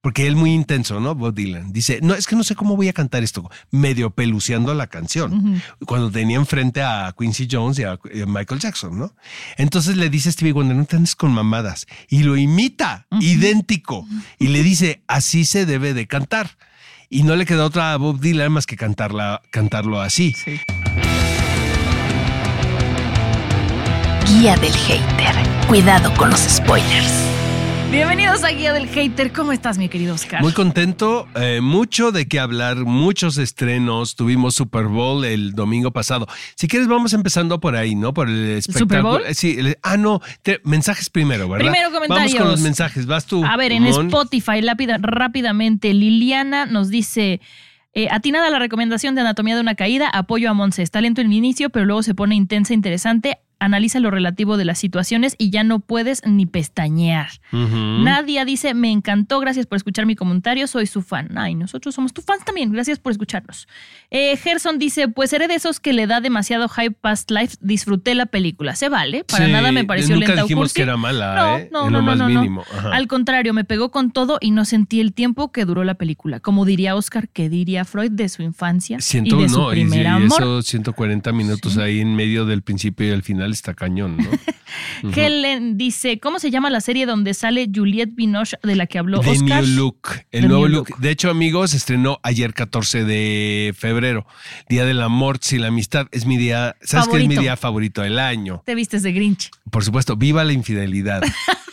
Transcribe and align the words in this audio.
Porque 0.00 0.26
él 0.26 0.34
muy 0.34 0.52
intenso, 0.52 0.98
¿no? 0.98 1.14
Bob 1.14 1.34
Dylan. 1.34 1.72
Dice, 1.72 2.00
no, 2.02 2.14
es 2.14 2.26
que 2.26 2.34
no 2.34 2.42
sé 2.42 2.54
cómo 2.54 2.74
voy 2.74 2.88
a 2.88 2.92
cantar 2.94 3.22
esto, 3.22 3.50
medio 3.70 4.10
peluceando 4.10 4.72
la 4.72 4.86
canción. 4.86 5.62
Cuando 5.84 6.10
tenía 6.10 6.36
enfrente 6.36 6.82
a 6.82 7.14
Quincy 7.18 7.48
Jones 7.50 7.78
y 7.78 7.84
a, 7.84 7.98
Michael 8.26 8.60
Jackson, 8.60 8.98
¿no? 8.98 9.14
Entonces 9.58 9.96
le 9.96 10.08
dice 10.08 10.30
a 10.30 10.32
Stevie 10.32 10.52
Wonder, 10.52 10.76
no 10.76 10.86
te 10.86 10.96
andes 10.96 11.14
con 11.14 11.32
mamadas. 11.32 11.86
Y 12.08 12.22
lo 12.22 12.36
imita, 12.38 13.06
idéntico. 13.20 14.06
Y 14.38 14.48
le 14.48 14.62
dice, 14.62 15.02
así 15.06 15.44
se 15.44 15.66
debe 15.66 15.92
de 15.92 16.06
cantar. 16.06 16.56
Y 17.10 17.24
no 17.24 17.36
le 17.36 17.44
queda 17.44 17.64
otra 17.64 17.92
a 17.92 17.96
Bob 17.96 18.20
Dylan 18.20 18.52
más 18.52 18.66
que 18.66 18.76
cantarla, 18.76 19.42
cantarlo 19.50 20.00
así. 20.00 20.34
Guía 24.26 24.56
del 24.56 24.72
hater. 24.72 25.34
Cuidado 25.66 26.14
con 26.14 26.30
los 26.30 26.40
spoilers. 26.40 27.29
Bienvenidos 27.90 28.44
a 28.44 28.50
Guía 28.50 28.72
del 28.72 28.86
Hater. 28.88 29.32
¿Cómo 29.32 29.50
estás, 29.50 29.76
mi 29.76 29.88
querido 29.88 30.14
Oscar? 30.14 30.40
Muy 30.42 30.52
contento, 30.52 31.26
eh, 31.34 31.60
mucho 31.60 32.12
de 32.12 32.28
qué 32.28 32.38
hablar, 32.38 32.76
muchos 32.84 33.36
estrenos. 33.36 34.14
Tuvimos 34.14 34.54
Super 34.54 34.84
Bowl 34.86 35.24
el 35.24 35.54
domingo 35.54 35.90
pasado. 35.90 36.28
Si 36.54 36.68
quieres, 36.68 36.86
vamos 36.86 37.12
empezando 37.14 37.58
por 37.58 37.74
ahí, 37.74 37.96
¿no? 37.96 38.14
Por 38.14 38.28
el 38.28 38.50
espectáculo. 38.58 39.02
Bowl? 39.02 39.22
Eh, 39.26 39.34
Sí, 39.34 39.56
el- 39.58 39.76
ah, 39.82 39.96
no, 39.96 40.20
te- 40.42 40.60
mensajes 40.62 41.10
primero, 41.10 41.48
¿verdad? 41.48 41.70
Primero 41.72 41.90
comentarios. 41.90 42.32
Vamos 42.32 42.42
con 42.42 42.50
los 42.52 42.60
mensajes, 42.60 43.06
vas 43.06 43.26
tú. 43.26 43.44
A 43.44 43.56
ver, 43.56 43.72
en 43.72 43.82
Mon. 43.82 44.06
Spotify, 44.06 44.60
lápida- 44.62 44.98
rápidamente, 45.00 45.92
Liliana 45.92 46.66
nos 46.66 46.88
dice. 46.90 47.40
eh, 47.92 48.06
atinada 48.12 48.50
la 48.50 48.60
recomendación 48.60 49.16
de 49.16 49.22
Anatomía 49.22 49.56
de 49.56 49.62
una 49.62 49.74
Caída, 49.74 50.08
apoyo 50.08 50.48
a 50.48 50.54
Monse. 50.54 50.80
Está 50.82 51.00
lento 51.00 51.22
en 51.22 51.26
el 51.26 51.32
inicio, 51.32 51.70
pero 51.70 51.86
luego 51.86 52.04
se 52.04 52.14
pone 52.14 52.36
intensa, 52.36 52.72
interesante. 52.72 53.38
Analiza 53.60 54.00
lo 54.00 54.10
relativo 54.10 54.56
de 54.56 54.64
las 54.64 54.78
situaciones 54.78 55.36
y 55.38 55.50
ya 55.50 55.62
no 55.64 55.78
puedes 55.80 56.22
ni 56.26 56.46
pestañear. 56.46 57.28
Ujú. 57.52 57.76
Nadia 58.02 58.44
dice, 58.44 58.74
me 58.74 58.90
encantó, 58.90 59.38
gracias 59.38 59.66
por 59.66 59.76
escuchar 59.76 60.06
mi 60.06 60.16
comentario, 60.16 60.66
soy 60.66 60.86
su 60.86 61.02
fan. 61.02 61.36
Ay, 61.38 61.54
nosotros 61.54 61.94
somos 61.94 62.12
tu 62.12 62.22
fans 62.22 62.44
también, 62.44 62.72
gracias 62.72 62.98
por 62.98 63.12
escucharnos. 63.12 63.68
Eh, 64.10 64.36
Gerson 64.36 64.78
dice, 64.78 65.08
pues 65.08 65.30
seré 65.30 65.46
de 65.46 65.54
esos 65.56 65.78
que 65.78 65.92
le 65.92 66.06
da 66.06 66.20
demasiado 66.20 66.68
hype 66.68 66.96
past 67.00 67.30
life, 67.30 67.56
disfruté 67.60 68.14
la 68.14 68.26
película. 68.26 68.74
Se 68.74 68.88
vale, 68.88 69.24
para 69.24 69.46
Sí, 69.46 69.52
nada 69.52 69.72
me 69.72 69.84
pareció 69.84 70.14
nunca 70.16 70.28
lenta 70.28 70.42
o 70.42 70.46
dijimos 70.46 70.62
cursi. 70.64 70.74
que 70.76 70.82
era 70.82 70.96
mala, 70.96 71.34
no, 71.36 71.56
¿eh? 71.58 71.68
No, 71.70 71.86
En 71.86 71.92
no, 71.92 71.98
lo 71.98 72.02
no, 72.02 72.02
más 72.02 72.18
no, 72.18 72.28
no. 72.28 72.40
mínimo, 72.40 72.64
ajá. 72.72 72.90
Al 72.94 73.06
contrario, 73.08 73.52
me 73.52 73.64
pegó 73.64 73.90
con 73.90 74.10
todo 74.10 74.38
y 74.40 74.50
no 74.52 74.64
sentí 74.64 75.00
el 75.00 75.12
tiempo 75.12 75.52
que 75.52 75.64
duró 75.64 75.84
la 75.84 75.94
película. 75.94 76.40
Como 76.40 76.64
diría 76.64 76.96
Oscar, 76.96 77.28
¿qué 77.28 77.48
diría 77.50 77.84
Freud 77.84 78.12
de 78.12 78.28
su 78.28 78.42
infancia 78.42 79.00
Ciento, 79.00 79.38
y 79.38 79.42
de 79.42 79.48
su 79.48 79.58
no, 79.58 79.68
y, 79.72 79.80
primer 79.82 80.02
y 80.02 80.06
amor? 80.06 80.40
eso 80.40 80.62
140 80.62 81.32
minutos 81.32 81.76
ahí 81.76 82.00
en 82.00 82.16
medio 82.16 82.46
del 82.46 82.62
principio 82.62 83.06
y 83.06 83.10
el 83.10 83.22
final 83.22 83.49
está 83.52 83.74
cañón, 83.74 84.16
¿no? 84.16 84.30
Helen 85.16 85.76
dice, 85.76 86.20
¿cómo 86.20 86.38
se 86.38 86.50
llama 86.50 86.70
la 86.70 86.80
serie 86.80 87.06
donde 87.06 87.34
sale 87.34 87.68
Juliette 87.74 88.14
Binoche 88.14 88.56
de 88.62 88.76
la 88.76 88.86
que 88.86 88.98
habló 88.98 89.20
The 89.20 89.30
Oscar? 89.30 89.64
New 89.64 89.76
Look. 89.76 90.00
El 90.30 90.42
The 90.42 90.48
nuevo 90.48 90.68
look. 90.68 90.90
Look. 90.90 91.00
De 91.00 91.10
hecho, 91.10 91.30
amigos, 91.30 91.74
estrenó 91.74 92.18
ayer 92.22 92.54
14 92.54 93.04
de 93.04 93.74
febrero. 93.76 94.26
Día 94.68 94.84
del 94.84 95.02
amor 95.02 95.40
y 95.50 95.58
la 95.58 95.68
amistad. 95.68 96.06
Es 96.12 96.26
mi 96.26 96.36
día, 96.36 96.76
¿sabes 96.82 97.08
qué 97.08 97.18
es 97.18 97.28
mi 97.28 97.36
día 97.36 97.56
favorito 97.56 98.02
del 98.02 98.18
año? 98.18 98.62
Te 98.64 98.74
vistes 98.74 99.02
de 99.02 99.12
Grinch. 99.12 99.50
Por 99.70 99.84
supuesto, 99.84 100.16
viva 100.16 100.44
la 100.44 100.52
infidelidad. 100.52 101.22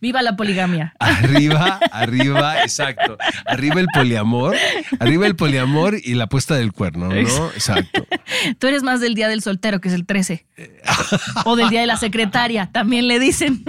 Viva 0.00 0.22
la 0.22 0.36
poligamia. 0.36 0.94
Arriba, 1.00 1.78
arriba, 1.92 2.62
exacto. 2.62 3.16
Arriba 3.46 3.80
el 3.80 3.88
poliamor, 3.92 4.56
arriba 4.98 5.26
el 5.26 5.36
poliamor 5.36 5.96
y 6.02 6.14
la 6.14 6.26
puesta 6.28 6.54
del 6.54 6.72
cuerno, 6.72 7.08
¿no? 7.08 7.50
Exacto. 7.50 8.06
Tú 8.58 8.66
eres 8.66 8.82
más 8.82 9.00
del 9.00 9.14
día 9.14 9.28
del 9.28 9.42
soltero, 9.42 9.80
que 9.80 9.88
es 9.88 9.94
el 9.94 10.06
13. 10.06 10.46
o 11.44 11.56
del 11.56 11.68
día 11.68 11.80
de 11.80 11.86
la 11.86 11.96
secretaria, 11.96 12.70
también 12.72 13.08
le 13.08 13.18
dicen. 13.18 13.64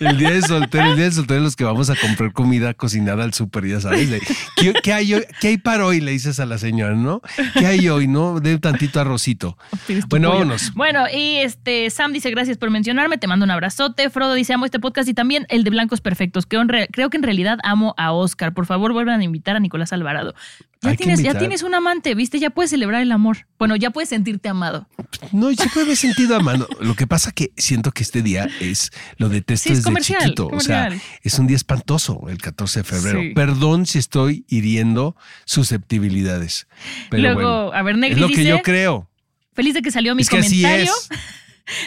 El 0.00 0.18
día 0.18 0.30
de 0.30 0.42
soltero, 0.42 0.90
el 0.90 0.96
día 0.96 1.06
de 1.06 1.12
soltero, 1.12 1.40
los 1.40 1.56
que 1.56 1.64
vamos 1.64 1.90
a 1.90 1.96
comprar 1.96 2.32
comida 2.32 2.74
cocinada 2.74 3.24
al 3.24 3.34
súper, 3.34 3.66
ya 3.66 3.80
sabes. 3.80 4.08
¿qué, 4.56 4.72
qué 4.82 4.92
hay 4.92 5.14
hoy? 5.14 5.24
¿Qué 5.40 5.48
hay 5.48 5.58
para 5.58 5.86
hoy? 5.86 6.00
Le 6.00 6.12
dices 6.12 6.40
a 6.40 6.46
la 6.46 6.58
señora, 6.58 6.94
¿no? 6.94 7.20
¿Qué 7.54 7.66
hay 7.66 7.88
hoy? 7.88 8.08
¿No? 8.08 8.40
De 8.40 8.58
tantito 8.58 9.00
arrocito. 9.00 9.56
Bueno, 10.08 10.28
pollo. 10.28 10.30
vámonos. 10.30 10.74
Bueno, 10.74 11.04
y 11.12 11.36
este 11.36 11.90
Sam 11.90 12.12
dice 12.12 12.30
gracias 12.30 12.58
por 12.58 12.70
mencionarme, 12.70 13.18
te 13.18 13.26
mando 13.26 13.44
un 13.44 13.50
abrazote. 13.50 14.10
Frodo 14.10 14.34
dice 14.34 14.52
amo 14.52 14.64
este 14.64 14.80
podcast 14.80 15.08
y 15.08 15.14
también 15.14 15.46
el 15.48 15.59
de 15.64 15.70
Blancos 15.70 16.00
Perfectos. 16.00 16.46
que 16.46 16.58
creo 16.92 17.10
que 17.10 17.16
en 17.16 17.22
realidad 17.22 17.58
amo 17.62 17.94
a 17.96 18.12
Oscar. 18.12 18.54
Por 18.54 18.66
favor, 18.66 18.92
vuelvan 18.92 19.20
a 19.20 19.24
invitar 19.24 19.56
a 19.56 19.60
Nicolás 19.60 19.92
Alvarado. 19.92 20.34
Ya 20.82 20.92
que 20.92 20.96
tienes, 20.96 21.22
ya 21.22 21.36
tienes 21.36 21.62
un 21.62 21.74
amante, 21.74 22.14
¿viste? 22.14 22.38
Ya 22.38 22.48
puedes 22.50 22.70
celebrar 22.70 23.02
el 23.02 23.12
amor. 23.12 23.46
Bueno, 23.58 23.76
ya 23.76 23.90
puedes 23.90 24.08
sentirte 24.08 24.48
amado. 24.48 24.88
No, 25.32 25.50
yo 25.50 25.64
me 25.86 25.92
he 25.92 25.96
sentido 25.96 26.36
a 26.36 26.40
mano. 26.40 26.66
Lo 26.80 26.94
que 26.94 27.06
pasa 27.06 27.32
que 27.32 27.52
siento 27.56 27.92
que 27.92 28.02
este 28.02 28.22
día 28.22 28.48
es, 28.60 28.90
lo 29.18 29.28
detesto 29.28 29.68
Sí, 29.68 29.72
es 29.72 29.78
desde 29.80 29.88
comercial, 29.90 30.22
chiquito. 30.22 30.48
O 30.48 30.60
sea, 30.60 30.88
es 31.22 31.38
un 31.38 31.46
día 31.46 31.56
espantoso 31.56 32.22
el 32.28 32.38
14 32.38 32.80
de 32.80 32.84
febrero. 32.84 33.20
Sí. 33.20 33.32
Perdón 33.34 33.84
si 33.84 33.98
estoy 33.98 34.46
hiriendo 34.48 35.16
susceptibilidades. 35.44 36.66
Pero 37.10 37.22
Luego, 37.22 37.64
bueno, 37.64 37.72
a 37.74 37.82
ver, 37.82 37.94
es 37.96 38.00
Negri 38.00 38.20
lo 38.20 38.28
que 38.28 38.44
yo 38.44 38.62
creo. 38.62 39.10
feliz 39.52 39.74
de 39.74 39.82
que 39.82 39.90
salió 39.90 40.14
mi 40.14 40.22
Es 40.22 40.30
que 40.30 40.38
así 40.38 40.62
comentario. 40.62 40.92
es. 40.92 41.08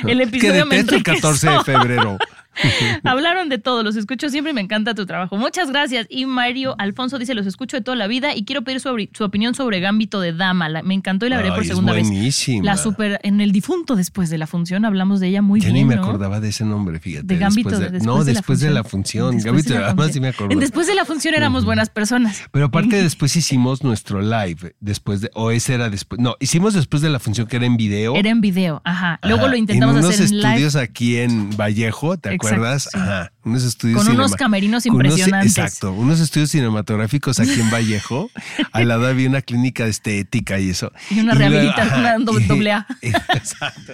El 0.06 0.18
que 0.20 0.24
episodio 0.24 0.66
me 0.66 0.78
detesto 0.78 0.96
el 0.96 1.04
14 1.04 1.50
de 1.50 1.64
febrero. 1.64 2.18
Hablaron 3.04 3.50
de 3.50 3.58
todo, 3.58 3.84
los 3.84 3.96
escucho 3.96 4.30
siempre 4.30 4.52
y 4.52 4.54
me 4.54 4.62
encanta 4.62 4.94
tu 4.96 5.06
trabajo. 5.06 5.38
Muchas 5.38 5.70
gracias. 5.70 6.08
Y 6.10 6.26
Mario 6.26 6.76
Alfonso 6.78 7.20
dice, 7.20 7.34
los 7.34 7.46
escucho 7.46 7.78
de 7.78 7.82
toda 7.84 7.98
la 7.98 8.08
vida 8.08 8.36
y 8.36 8.46
quiero 8.46 8.62
pedir 8.64 8.80
su, 8.80 8.90
su 9.14 9.24
opinión 9.24 9.56
sobre 9.56 9.80
Gambito 9.80 10.22
de 10.22 10.34
Dama. 10.34 10.70
La- 10.70 10.84
me 10.84 10.94
encantó 10.94 11.26
y 11.26 11.30
la 11.30 11.38
veré 11.38 11.50
por 11.50 11.62
es 11.62 11.68
segunda 11.68 11.94
vez. 11.94 12.08
buenísima. 12.08 12.66
La 12.66 12.78
super, 12.78 13.20
en 13.24 13.42
el 13.42 13.52
difunto 13.52 13.96
después 13.96 14.30
de 14.30 14.38
la 14.38 14.48
función 14.48 14.86
hablamos 14.86 15.20
de 15.20 15.28
ella 15.28 15.42
muy 15.42 15.60
Ya 15.60 15.66
bien, 15.68 15.76
ni 15.76 15.86
me 15.86 15.96
¿no? 15.96 16.04
acordaba 16.04 16.40
de 16.40 16.50
ese 16.50 16.66
nombre, 16.66 17.00
fíjate. 17.00 17.26
De 17.28 17.38
Gambito. 17.38 17.70
después 17.70 17.92
de- 17.92 18.00
no, 18.06 18.24
de 18.24 18.34
después 18.34 18.60
de 18.60 18.70
la 18.72 18.84
función. 18.84 19.38
Gambito 19.40 19.74
de 19.74 19.80
la 19.80 19.88
Dama 19.88 20.04
sí 20.04 20.14
función. 20.14 20.22
me 20.24 20.28
acuerdo. 20.30 20.60
Después 20.60 20.88
de 20.88 20.96
la 20.96 21.06
función 21.06 21.34
éramos 21.36 21.66
buenas 21.66 21.90
personas. 21.90 22.44
Pero 22.52 22.66
aparte 22.66 22.96
después 23.04 23.36
hicimos 23.36 23.84
nuestro 23.84 24.22
live, 24.22 24.76
después 24.80 25.22
de, 25.22 25.30
o 25.34 25.52
ese 25.52 25.74
era 25.74 25.90
después, 25.90 26.20
no, 26.22 26.36
hicimos 26.40 26.74
después 26.74 27.02
de 27.02 27.10
la 27.10 27.20
función 27.20 27.48
que 27.48 27.58
era 27.58 27.66
en 27.66 27.78
video. 27.78 28.16
Era 28.16 28.30
en 28.30 28.42
video, 28.42 28.82
ajá. 28.86 29.20
Luego 29.24 29.42
Ajá, 29.44 29.52
lo 29.52 29.58
intentamos 29.58 29.96
en 29.96 30.00
unos 30.04 30.14
hacer 30.16 30.26
en 30.28 30.38
live. 30.38 30.50
estudios 30.50 30.76
aquí 30.76 31.18
en 31.18 31.50
Vallejo, 31.58 32.18
¿te 32.18 32.30
Exacto, 32.44 32.56
acuerdas? 32.56 32.84
sí. 32.84 32.98
Ajá, 33.00 33.33
unos 33.46 33.64
estudios 33.64 34.04
Con 34.04 34.14
unos 34.16 34.34
camerinos 34.36 34.86
unos- 34.86 34.94
impresionantes. 35.06 35.58
exacto, 35.58 35.92
unos 35.94 36.20
estudios 36.20 36.50
cinematográficos 36.52 37.40
aquí 37.40 37.60
en 37.60 37.70
Vallejo. 37.72 38.30
Al 38.72 38.88
lado 38.88 39.08
había 39.08 39.28
una 39.30 39.42
clínica 39.42 39.84
de 39.86 39.90
estética 39.92 40.60
y 40.60 40.70
eso. 40.70 40.92
Y 41.10 41.20
una 41.20 41.34
rehabilitación, 41.34 42.26
doble- 42.26 42.72
A. 42.72 42.88
Exacto, 43.02 43.94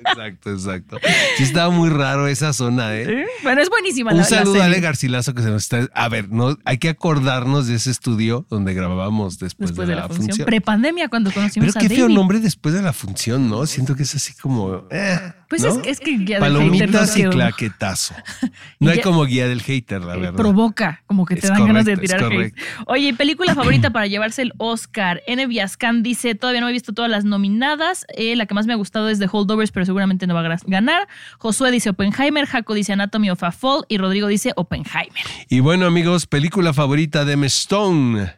exacto, 0.00 0.50
exacto. 0.52 0.98
Sí 1.36 1.42
estaba 1.42 1.70
muy 1.70 1.88
raro 1.90 2.26
esa 2.26 2.52
zona, 2.52 2.94
¿eh? 2.96 3.26
Bueno, 3.42 3.60
es 3.60 3.68
buenísima 3.68 4.10
Un 4.12 4.18
la, 4.18 4.22
la 4.22 4.28
saludo 4.28 4.54
a 4.54 4.58
serie. 4.64 4.74
Ale 4.76 4.80
Garcilaso 4.80 5.34
que 5.34 5.42
se 5.42 5.50
nos 5.50 5.62
está. 5.62 5.88
A 5.94 6.08
ver, 6.08 6.30
no, 6.30 6.56
hay 6.64 6.78
que 6.78 6.88
acordarnos 6.88 7.66
de 7.66 7.74
ese 7.76 7.90
estudio 7.90 8.46
donde 8.48 8.74
grabábamos 8.74 9.38
después, 9.38 9.70
Después 9.70 9.88
de 9.88 9.96
la 9.96 10.08
función. 10.08 10.46
Prepandemia, 10.46 11.08
cuando 11.08 11.30
conocimos 11.32 11.74
Pero 11.74 11.80
qué 11.80 11.86
a 11.86 11.96
feo 11.96 12.04
David. 12.06 12.14
nombre 12.14 12.40
después 12.40 12.74
de 12.74 12.82
la 12.82 12.92
función, 12.92 13.48
¿no? 13.50 13.66
Siento 13.66 13.94
que 13.94 14.04
es 14.04 14.14
así 14.14 14.32
como. 14.34 14.84
eh, 14.90 15.18
Pues 15.48 15.62
¿no? 15.62 15.80
es, 15.82 15.86
es 15.86 16.00
que 16.00 16.16
no 16.16 16.38
Palomitas 16.40 17.16
y 17.16 17.24
claquetazo. 17.24 18.14
No 18.78 18.90
hay 18.90 18.98
ya- 18.98 19.02
como 19.02 19.24
guía 19.24 19.48
del 19.48 19.62
hater, 19.62 20.02
la 20.02 20.14
Eh, 20.14 20.18
verdad. 20.20 20.36
provoca, 20.36 21.02
como 21.06 21.26
que 21.26 21.34
te 21.36 21.40
Es 21.46 21.48
dan 21.48 21.66
ganas 21.66 21.84
de 21.84 21.96
tirar 21.96 22.22
hate. 22.32 22.54
Oye, 22.86 23.12
película 23.14 23.54
favorita 23.54 23.90
para 23.90 24.06
llevarse 24.06 24.42
el 24.42 24.52
Oscar. 24.58 25.22
N. 25.26 25.46
Viascan 25.46 26.02
dice, 26.02 26.34
todavía 26.34 26.60
no 26.60 26.68
he 26.68 26.72
visto 26.72 26.92
todas 26.92 27.10
las 27.10 27.24
nominadas. 27.24 28.06
Eh, 28.16 28.36
la 28.36 28.46
que 28.46 28.54
más 28.54 28.66
me 28.66 28.72
ha 28.72 28.76
gustado 28.76 29.08
es 29.08 29.18
The 29.18 29.28
Holdovers, 29.30 29.72
pero 29.72 29.84
seguramente 29.86 30.26
no 30.26 30.34
va 30.34 30.40
a 30.46 30.58
ganar. 30.66 31.08
Josué 31.38 31.70
dice 31.70 31.90
Oppenheimer, 31.90 32.46
Jaco 32.46 32.74
dice 32.74 32.92
Anatomy 32.92 33.30
of 33.30 33.42
a 33.42 33.52
Fall 33.52 33.84
y 33.88 33.98
Rodrigo 33.98 34.28
dice 34.28 34.52
Oppenheimer. 34.56 35.22
Y 35.48 35.60
bueno, 35.60 35.86
amigos, 35.86 36.26
película 36.26 36.72
favorita 36.72 37.24
de 37.24 37.32
M. 37.34 37.46
Stone. 37.46 38.34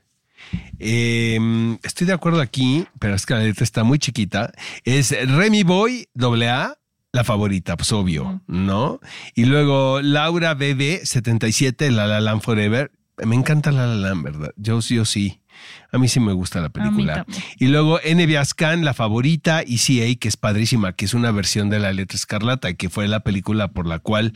Eh, 0.79 1.39
estoy 1.83 2.07
de 2.07 2.13
acuerdo 2.13 2.41
aquí, 2.41 2.87
pero 2.99 3.15
es 3.15 3.25
que 3.27 3.35
la 3.35 3.41
letra 3.41 3.65
está 3.65 3.85
muy 3.85 3.99
chiquita. 3.99 4.53
Es 4.85 5.15
Remy 5.29 5.63
Boy, 5.63 6.09
doble 6.15 6.49
A, 6.49 6.77
la 7.13 7.25
favorita, 7.25 7.77
pues 7.77 7.93
obvio, 7.93 8.43
¿no? 8.47 9.01
Y 9.35 9.45
luego 9.45 10.01
Laura 10.01 10.55
BB, 10.55 11.05
77, 11.05 11.91
La 11.91 12.07
La 12.07 12.21
Land 12.21 12.41
Forever. 12.41 12.91
Me 13.23 13.37
encanta 13.37 13.71
La 13.71 13.87
La 13.87 13.95
Land, 13.95 14.25
¿verdad? 14.25 14.51
Yo 14.57 14.81
sí, 14.81 14.97
yo 14.97 15.05
sí. 15.05 15.39
A 15.93 15.99
mí 15.99 16.09
sí 16.09 16.19
me 16.19 16.33
gusta 16.33 16.61
la 16.61 16.71
película. 16.71 17.27
Y 17.59 17.67
luego 17.67 18.01
NBA 18.03 18.45
Scan, 18.47 18.85
la 18.85 18.95
favorita, 18.95 19.61
ECA, 19.61 20.19
que 20.19 20.29
es 20.29 20.39
padrísima, 20.39 20.95
que 20.95 21.05
es 21.05 21.13
una 21.13 21.31
versión 21.31 21.69
de 21.69 21.79
La 21.79 21.93
Letra 21.93 22.17
Escarlata, 22.17 22.71
y 22.71 22.77
que 22.77 22.89
fue 22.89 23.07
la 23.07 23.21
película 23.21 23.69
por 23.69 23.87
la 23.87 23.99
cual 23.99 24.33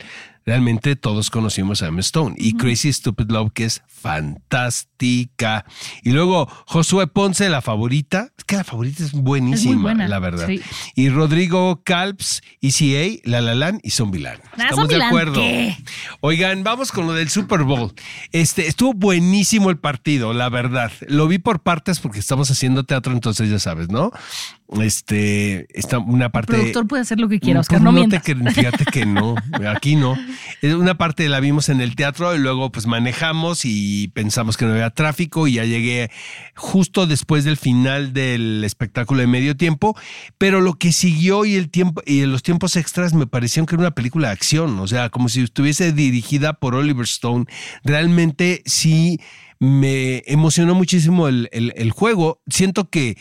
realmente 0.47 0.95
todos 0.95 1.29
conocimos 1.29 1.83
a 1.83 1.87
Emma 1.87 1.99
Stone. 1.99 2.35
Y 2.39 2.53
Crazy 2.53 2.91
Stupid 2.93 3.29
Love, 3.29 3.51
que 3.53 3.65
es 3.65 3.83
fantástica. 3.85 5.65
Y 6.03 6.11
luego 6.11 6.47
Josué 6.65 7.07
Ponce, 7.07 7.49
la 7.49 7.61
favorita. 7.61 8.29
Es 8.37 8.45
que 8.45 8.55
la 8.55 8.63
favorita 8.63 9.03
es 9.03 9.11
buenísima, 9.11 9.81
buena, 9.81 10.07
la 10.07 10.19
verdad. 10.19 10.47
sí. 10.47 10.61
Y 10.95 11.09
Rodrigo 11.09 11.81
Calps, 11.83 12.41
ECA, 12.61 13.19
La 13.25 13.41
La 13.41 13.55
Land 13.55 13.81
y 13.83 13.91
Zombieland. 13.91 14.39
Nah, 14.57 14.63
Estamos 14.69 14.87
de 14.87 15.03
acuerdo. 15.03 15.33
¿qué? 15.33 15.77
Oigan, 16.21 16.63
vamos 16.63 16.93
con 16.93 17.05
lo 17.07 17.13
del 17.13 17.29
Super 17.29 17.63
Bowl. 17.63 17.93
Este, 18.31 18.67
estuvo 18.67 18.93
buenísimo 18.93 19.69
el 19.69 19.77
partido, 19.77 20.33
la 20.33 20.47
verdad. 20.47 20.91
Lo 21.09 21.27
vi 21.27 21.39
por 21.39 21.59
partes 21.61 21.99
porque 21.99 22.19
estamos 22.19 22.49
haciendo 22.49 22.85
teatro, 22.85 23.11
entonces 23.11 23.49
ya 23.49 23.59
sabes, 23.59 23.89
¿no? 23.89 24.11
Este, 24.81 25.65
está 25.79 25.97
una 25.99 26.25
El 26.25 26.31
parte. 26.31 26.53
productor 26.53 26.87
puede 26.87 27.01
hacer 27.01 27.19
lo 27.19 27.29
que 27.29 27.39
quiera, 27.39 27.59
Pues 27.59 27.67
Oscar, 27.67 27.81
no, 27.81 27.91
mientas. 27.93 28.21
cre- 28.23 28.51
fíjate 28.53 28.83
que 28.85 29.05
no, 29.05 29.35
aquí 29.69 29.95
no. 29.95 30.17
Una 30.61 30.97
parte 30.97 31.29
la 31.29 31.39
vimos 31.39 31.69
en 31.69 31.79
el 31.79 31.95
teatro 31.95 32.35
y 32.35 32.39
luego 32.39 32.69
pues 32.71 32.85
manejamos 32.85 33.61
y 33.63 34.09
pensamos 34.09 34.57
que 34.57 34.65
no 34.65 34.71
había 34.73 34.89
tráfico 34.89 35.47
y 35.47 35.53
ya 35.53 35.63
llegué 35.65 36.11
justo 36.55 37.07
después 37.07 37.45
del 37.45 37.55
final 37.57 38.11
del 38.11 38.63
espectáculo 38.65 39.21
de 39.21 39.27
medio 39.27 39.55
tiempo, 39.55 39.97
pero 40.37 40.59
lo 40.59 40.73
que 40.73 40.91
siguió 40.91 41.45
y 41.45 41.55
el 41.55 41.69
tiempo 41.69 42.01
y 42.05 42.25
los 42.25 42.43
tiempos 42.43 42.75
extras 42.75 43.13
me 43.13 43.25
parecieron 43.27 43.67
que 43.67 43.75
era 43.75 43.81
una 43.83 43.91
película 43.91 44.27
de 44.27 44.33
acción, 44.33 44.79
o 44.79 44.87
sea, 44.87 45.09
como 45.09 45.29
si 45.29 45.41
estuviese 45.41 45.93
dirigida 45.93 46.53
por 46.53 46.75
Oliver 46.75 47.05
Stone. 47.05 47.45
Realmente 47.83 48.63
sí 48.65 49.19
me 49.59 50.23
emocionó 50.27 50.75
muchísimo 50.75 51.27
el, 51.29 51.47
el- 51.51 51.73
el 51.77 51.91
juego. 51.91 52.41
Siento 52.47 52.89
que 52.89 53.17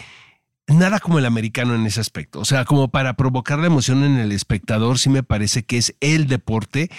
nada 0.68 1.00
como 1.00 1.18
el 1.18 1.26
americano 1.26 1.74
en 1.74 1.86
ese 1.86 2.00
aspecto. 2.00 2.40
O 2.40 2.44
sea, 2.44 2.64
como 2.64 2.88
para 2.88 3.14
provocar 3.14 3.58
la 3.58 3.66
emoción 3.66 4.04
en 4.04 4.18
el 4.18 4.32
espectador, 4.32 4.98
sí 4.98 5.10
me 5.10 5.22
parece 5.22 5.64
que 5.64 5.78
es 5.78 5.94
el 6.00 6.26
deporte. 6.26 6.90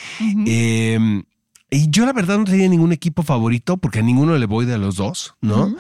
Eh, 0.46 1.24
y 1.70 1.90
yo 1.90 2.06
la 2.06 2.14
verdad 2.14 2.38
no 2.38 2.46
tenía 2.46 2.70
ningún 2.70 2.94
equipo 2.94 3.24
favorito 3.24 3.78
porque 3.78 4.00
a 4.00 4.04
ninguno 4.04 4.38
le 4.38 4.46
voy 4.46 4.66
de 4.66 4.78
los 4.78 4.96
dos, 4.96 5.36
¿no? 5.42 5.76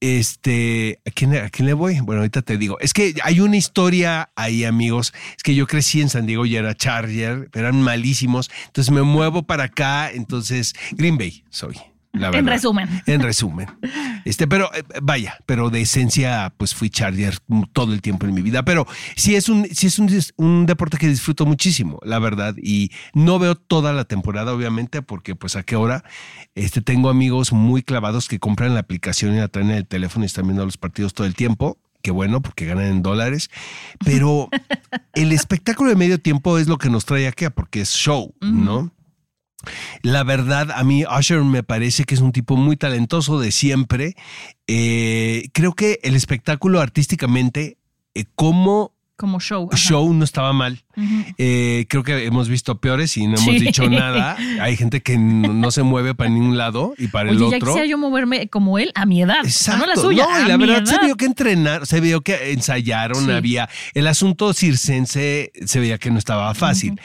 Este, 0.00 0.98
¿a 1.06 1.10
quién, 1.12 1.34
¿a 1.36 1.48
quién 1.48 1.66
le 1.66 1.74
voy? 1.74 2.00
Bueno, 2.00 2.22
ahorita 2.22 2.42
te 2.42 2.58
digo. 2.58 2.78
Es 2.80 2.92
que 2.92 3.14
hay 3.22 3.40
una 3.40 3.56
historia 3.56 4.30
ahí, 4.34 4.64
amigos. 4.64 5.14
Es 5.36 5.42
que 5.44 5.54
yo 5.54 5.66
crecí 5.66 6.00
en 6.00 6.10
San 6.10 6.26
Diego 6.26 6.44
y 6.44 6.56
era 6.56 6.74
Charger, 6.74 7.48
eran 7.54 7.80
malísimos. 7.80 8.50
Entonces 8.66 8.92
me 8.92 9.02
muevo 9.02 9.44
para 9.44 9.64
acá. 9.64 10.10
Entonces, 10.10 10.74
Green 10.90 11.16
Bay 11.16 11.44
soy. 11.50 11.76
La 12.12 12.28
En 12.28 12.46
resumen. 12.46 12.88
En 13.06 13.22
resumen. 13.22 13.68
Este, 14.26 14.46
pero 14.46 14.72
eh, 14.74 14.84
vaya, 15.02 15.38
pero 15.46 15.70
de 15.70 15.80
esencia, 15.80 16.52
pues 16.58 16.74
fui 16.74 16.90
Charger 16.90 17.38
todo 17.72 17.94
el 17.94 18.02
tiempo 18.02 18.26
en 18.26 18.34
mi 18.34 18.42
vida. 18.42 18.64
Pero 18.64 18.86
sí 19.16 19.34
es 19.34 19.48
un, 19.48 19.66
sí 19.72 19.86
es 19.86 19.98
un, 19.98 20.10
un 20.36 20.66
deporte 20.66 20.98
que 20.98 21.08
disfruto 21.08 21.46
muchísimo, 21.46 21.98
la 22.02 22.18
verdad. 22.18 22.54
Y 22.62 22.90
no 23.14 23.38
veo 23.38 23.54
toda 23.54 23.94
la 23.94 24.04
temporada, 24.04 24.52
obviamente, 24.52 25.00
porque 25.00 25.34
pues 25.34 25.56
a 25.56 25.62
qué 25.62 25.74
hora. 25.76 26.04
Este, 26.54 26.82
tengo 26.82 27.08
amigos 27.08 27.52
muy 27.52 27.82
clavados 27.82 28.28
que 28.28 28.38
compran 28.38 28.74
la 28.74 28.80
aplicación 28.80 29.34
y 29.34 29.38
la 29.38 29.48
traen 29.48 29.70
en 29.70 29.78
el 29.78 29.86
teléfono 29.86 30.24
y 30.24 30.26
están 30.26 30.44
viendo 30.44 30.66
los 30.66 30.76
partidos 30.76 31.14
todo 31.14 31.26
el 31.26 31.34
tiempo. 31.34 31.78
Qué 32.02 32.10
bueno, 32.10 32.42
porque 32.42 32.66
ganan 32.66 32.86
en 32.86 33.02
dólares. 33.02 33.48
Pero 34.04 34.50
el 35.14 35.32
espectáculo 35.32 35.88
de 35.88 35.96
medio 35.96 36.20
tiempo 36.20 36.58
es 36.58 36.68
lo 36.68 36.76
que 36.76 36.90
nos 36.90 37.06
trae 37.06 37.26
aquí, 37.26 37.46
porque 37.54 37.80
es 37.80 37.90
show, 37.90 38.34
¿no? 38.40 38.92
La 40.02 40.24
verdad, 40.24 40.70
a 40.70 40.84
mí 40.84 41.04
Usher 41.04 41.42
me 41.42 41.62
parece 41.62 42.04
que 42.04 42.14
es 42.14 42.20
un 42.20 42.32
tipo 42.32 42.56
muy 42.56 42.76
talentoso 42.76 43.38
de 43.38 43.52
siempre. 43.52 44.14
Eh, 44.66 45.48
creo 45.52 45.74
que 45.74 46.00
el 46.02 46.14
espectáculo 46.14 46.80
artísticamente, 46.80 47.78
eh, 48.14 48.24
como 48.34 48.92
Como 49.16 49.38
show. 49.40 49.68
ajá. 49.70 49.76
show, 49.80 50.12
no 50.12 50.24
estaba 50.24 50.52
mal. 50.52 50.82
Eh, 51.38 51.86
creo 51.88 52.02
que 52.02 52.24
hemos 52.26 52.48
visto 52.48 52.80
peores 52.80 53.16
y 53.16 53.26
no 53.26 53.34
hemos 53.38 53.44
Sí. 53.44 53.60
dicho 53.60 53.88
nada. 53.88 54.36
Hay 54.60 54.76
gente 54.76 55.00
que 55.02 55.16
no, 55.16 55.52
no 55.52 55.70
se 55.70 55.82
mueve 55.82 56.14
para 56.14 56.28
ningún 56.30 56.56
lado 56.58 56.94
y 56.98 57.06
para 57.08 57.30
el 57.30 57.36
Oye, 57.36 57.50
ya 57.50 57.56
otro. 57.58 57.68
quisiera 57.68 57.86
yo 57.86 57.98
moverme 57.98 58.48
como 58.48 58.78
él 58.78 58.90
a 58.94 59.06
mi 59.06 59.22
edad. 59.22 59.44
Exacto. 59.44 59.86
No 59.86 59.86
la 59.86 59.96
suya. 59.96 60.24
No, 60.28 60.44
y 60.44 60.48
la 60.48 60.56
verdad 60.56 60.84
se 60.84 60.98
vio 61.04 61.16
que 61.16 61.26
entrenar, 61.26 61.86
se 61.86 62.00
vio 62.00 62.20
que 62.22 62.52
ensayaron, 62.52 63.26
Sí. 63.26 63.30
había 63.30 63.68
el 63.94 64.06
asunto 64.08 64.52
circense, 64.54 65.52
se 65.66 65.78
veía 65.80 65.98
que 65.98 66.10
no 66.10 66.18
estaba 66.18 66.52
fácil. 66.54 67.00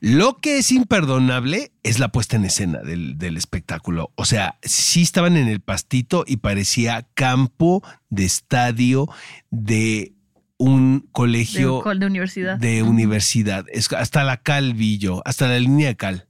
Lo 0.00 0.38
que 0.38 0.58
es 0.58 0.72
imperdonable 0.72 1.72
es 1.82 1.98
la 1.98 2.08
puesta 2.10 2.36
en 2.36 2.46
escena 2.46 2.78
del, 2.80 3.18
del 3.18 3.36
espectáculo. 3.36 4.10
O 4.16 4.24
sea, 4.24 4.58
sí 4.62 5.02
estaban 5.02 5.36
en 5.36 5.46
el 5.46 5.60
pastito 5.60 6.24
y 6.26 6.38
parecía 6.38 7.06
campo 7.14 7.82
de 8.08 8.24
estadio 8.24 9.08
de 9.50 10.14
un 10.60 11.08
colegio 11.12 11.82
de, 11.98 12.06
universidad. 12.06 12.58
de 12.58 12.82
universidad, 12.82 13.64
Es- 13.72 13.90
hasta 13.92 14.22
la 14.24 14.36
cal 14.36 14.74
vi 14.74 14.98
yo, 14.98 15.22
hasta 15.24 15.48
la 15.48 15.58
línea 15.58 15.88
de 15.88 15.96
cal. 15.96 16.26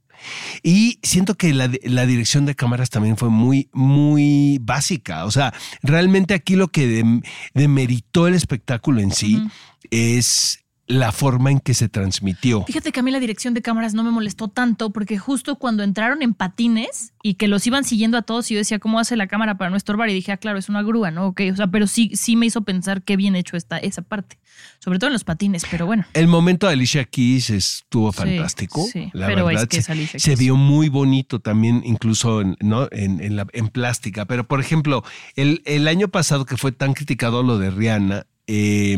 Y 0.63 0.99
siento 1.03 1.35
que 1.35 1.53
la, 1.53 1.69
la 1.83 2.05
dirección 2.05 2.45
de 2.45 2.55
cámaras 2.55 2.89
también 2.91 3.17
fue 3.17 3.29
muy, 3.29 3.69
muy 3.73 4.59
básica. 4.61 5.25
O 5.25 5.31
sea, 5.31 5.51
realmente 5.81 6.33
aquí 6.33 6.55
lo 6.55 6.67
que 6.69 7.01
dem- 7.01 7.25
demeritó 7.53 8.27
el 8.27 8.35
espectáculo 8.35 9.01
en 9.01 9.11
sí 9.11 9.41
es 9.89 10.63
la 10.91 11.11
forma 11.11 11.51
en 11.51 11.59
que 11.59 11.73
se 11.73 11.89
transmitió. 11.89 12.63
Fíjate 12.65 12.91
que 12.91 12.99
a 12.99 13.03
mí 13.03 13.11
la 13.11 13.19
dirección 13.19 13.53
de 13.53 13.61
cámaras 13.61 13.93
no 13.93 14.03
me 14.03 14.11
molestó 14.11 14.47
tanto 14.47 14.91
porque 14.91 15.17
justo 15.17 15.55
cuando 15.57 15.83
entraron 15.83 16.21
en 16.21 16.33
patines 16.33 17.13
y 17.23 17.35
que 17.35 17.47
los 17.47 17.65
iban 17.67 17.83
siguiendo 17.83 18.17
a 18.17 18.21
todos 18.21 18.49
y 18.51 18.55
yo 18.55 18.59
decía, 18.59 18.79
¿cómo 18.79 18.99
hace 18.99 19.15
la 19.15 19.27
cámara 19.27 19.57
para 19.57 19.69
no 19.69 19.77
estorbar? 19.77 20.09
Y 20.09 20.13
dije, 20.13 20.31
ah, 20.31 20.37
claro, 20.37 20.57
es 20.59 20.69
una 20.69 20.81
grúa, 20.83 21.11
¿no? 21.11 21.27
Ok, 21.27 21.41
o 21.51 21.55
sea, 21.55 21.67
pero 21.67 21.87
sí, 21.87 22.11
sí 22.15 22.35
me 22.35 22.45
hizo 22.45 22.61
pensar 22.63 23.03
qué 23.03 23.15
bien 23.15 23.35
hecho 23.35 23.57
está 23.57 23.77
esa 23.77 24.01
parte. 24.01 24.37
Sobre 24.79 24.99
todo 24.99 25.07
en 25.07 25.13
los 25.13 25.23
patines, 25.23 25.63
pero 25.71 25.85
bueno. 25.85 26.05
El 26.13 26.27
momento 26.27 26.67
de 26.67 26.73
Alicia 26.73 27.05
Keys 27.05 27.49
estuvo 27.49 28.11
fantástico. 28.11 28.85
sí, 28.91 29.09
la 29.13 29.27
pero 29.27 29.41
es 29.49 29.55
verdad, 29.55 29.67
que 29.67 29.75
se, 29.77 29.81
es 29.81 29.89
Alicia 29.89 30.19
se 30.19 30.35
vio 30.35 30.55
muy 30.55 30.89
bonito 30.89 31.39
también, 31.39 31.81
incluso 31.85 32.41
en, 32.41 32.57
¿no? 32.59 32.87
en, 32.91 33.21
en 33.21 33.35
la- 33.35 33.47
en 33.53 33.69
plástica. 33.69 34.25
Pero, 34.25 34.47
por 34.47 34.59
ejemplo, 34.59 35.03
el, 35.35 35.61
el 35.65 35.87
año 35.87 36.09
pasado 36.09 36.45
que 36.45 36.57
fue 36.57 36.71
tan 36.71 36.93
criticado 36.93 37.43
lo 37.43 37.57
de 37.57 37.71
Rihanna, 37.71 38.25
eh, 38.53 38.97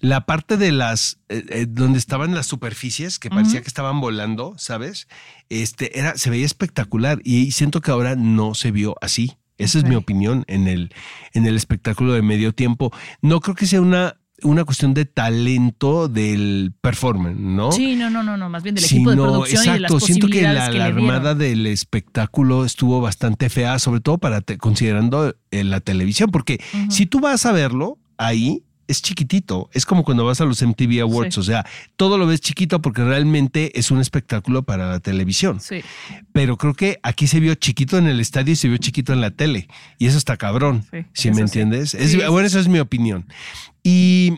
la 0.00 0.26
parte 0.26 0.58
de 0.58 0.72
las 0.72 1.20
eh, 1.30 1.42
eh, 1.48 1.66
donde 1.66 1.98
estaban 1.98 2.34
las 2.34 2.46
superficies 2.46 3.18
que 3.18 3.30
parecía 3.30 3.62
que 3.62 3.68
estaban 3.68 3.98
volando, 3.98 4.52
¿sabes? 4.58 5.08
Este 5.48 5.98
era 5.98 6.18
se 6.18 6.28
veía 6.28 6.44
espectacular 6.44 7.18
y 7.24 7.52
siento 7.52 7.80
que 7.80 7.90
ahora 7.90 8.14
no 8.14 8.54
se 8.54 8.72
vio 8.72 8.96
así. 9.00 9.38
Esa 9.56 9.78
es 9.78 9.84
mi 9.84 9.94
opinión 9.94 10.44
en 10.48 10.68
el 10.68 10.92
en 11.32 11.46
el 11.46 11.56
espectáculo 11.56 12.12
de 12.12 12.20
medio 12.20 12.52
tiempo. 12.52 12.92
No 13.22 13.40
creo 13.40 13.54
que 13.54 13.64
sea 13.66 13.80
una 13.80 14.16
una 14.42 14.64
cuestión 14.64 14.92
de 14.92 15.06
talento 15.06 16.08
del 16.08 16.74
performance, 16.82 17.38
¿no? 17.38 17.72
Sí, 17.72 17.96
no, 17.96 18.10
no, 18.10 18.22
no, 18.22 18.36
no, 18.36 18.50
más 18.50 18.62
bien 18.62 18.74
del 18.74 18.84
equipo 18.84 19.10
de 19.10 19.16
producción 19.16 19.64
y 19.64 19.68
de 19.68 19.80
las 19.80 19.90
exacto, 19.90 20.06
siento 20.06 20.28
que 20.28 20.42
la, 20.42 20.70
que, 20.70 20.82
armada 20.82 21.34
del 21.34 21.66
espectáculo 21.66 22.66
estuvo 22.66 23.00
bastante 23.00 23.48
fea, 23.48 23.78
sobre 23.78 24.00
todo 24.00 24.18
para 24.18 24.42
te- 24.42 24.58
considerando 24.58 25.34
eh, 25.50 25.64
la 25.64 25.80
televisión, 25.80 26.30
porque 26.30 26.60
si 26.90 27.06
tú 27.06 27.20
vas 27.20 27.46
a 27.46 27.52
verlo 27.52 27.98
ahí 28.18 28.64
es 28.90 29.00
chiquitito, 29.02 29.70
es 29.72 29.86
como 29.86 30.04
cuando 30.04 30.24
vas 30.24 30.40
a 30.40 30.44
los 30.44 30.60
MTV 30.62 31.00
Awards, 31.02 31.34
Sí. 31.34 31.40
o 31.40 31.42
sea, 31.44 31.64
todo 31.96 32.18
lo 32.18 32.26
ves 32.26 32.40
chiquito 32.40 32.82
porque 32.82 33.04
realmente 33.04 33.78
es 33.78 33.90
un 33.90 34.00
espectáculo 34.00 34.62
para 34.64 34.88
la 34.90 35.00
televisión. 35.00 35.60
Sí. 35.60 35.80
Pero 36.32 36.56
creo 36.56 36.74
que 36.74 36.98
aquí 37.02 37.26
se 37.26 37.40
vio 37.40 37.54
chiquito 37.54 37.98
en 37.98 38.06
el 38.06 38.20
estadio 38.20 38.52
y 38.52 38.56
se 38.56 38.68
vio 38.68 38.76
chiquito 38.78 39.12
en 39.12 39.20
la 39.20 39.30
tele. 39.30 39.68
Y 39.98 40.06
eso 40.06 40.18
está 40.18 40.36
cabrón. 40.36 40.84
Sí, 40.90 41.04
¿Sí 41.12 41.28
eso 41.28 41.36
me 41.36 41.42
entiendes? 41.42 41.94
Es- 41.94 42.16
bueno, 42.28 42.46
esa 42.46 42.60
es 42.60 42.68
mi 42.68 42.78
opinión. 42.80 43.26
Y 43.82 44.34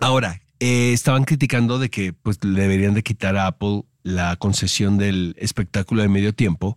ahora, 0.00 0.40
eh, 0.60 0.92
estaban 0.92 1.24
criticando 1.24 1.78
de 1.78 1.88
que 1.90 2.12
pues 2.12 2.38
deberían 2.40 2.94
de 2.94 3.02
quitar 3.02 3.36
a 3.36 3.46
Apple 3.46 3.82
la 4.02 4.36
concesión 4.36 4.96
del 4.96 5.34
espectáculo 5.38 6.00
de 6.02 6.08
medio 6.08 6.32
tiempo, 6.34 6.74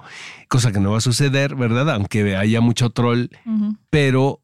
cosa 0.50 0.72
que 0.74 0.79
no 0.81 0.91
va 0.91 0.98
a 0.98 1.01
suceder, 1.01 1.55
¿verdad? 1.55 1.89
Aunque 1.91 2.36
haya 2.36 2.60
mucho 2.60 2.89
troll, 2.89 3.27
pero 3.89 4.41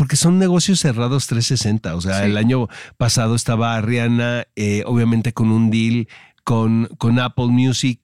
porque 0.00 0.16
son 0.16 0.38
negocios 0.38 0.80
cerrados 0.80 1.26
360. 1.26 1.94
O 1.94 2.00
sea, 2.00 2.20
Sí. 2.20 2.24
el 2.30 2.38
año 2.38 2.68
pasado 2.96 3.34
estaba 3.34 3.78
Rihanna, 3.82 4.46
eh, 4.56 4.82
obviamente 4.86 5.34
con 5.34 5.50
un 5.52 5.70
deal 5.70 6.08
con, 6.42 6.88
con 6.96 7.18
Apple 7.18 7.48
Music, 7.48 8.00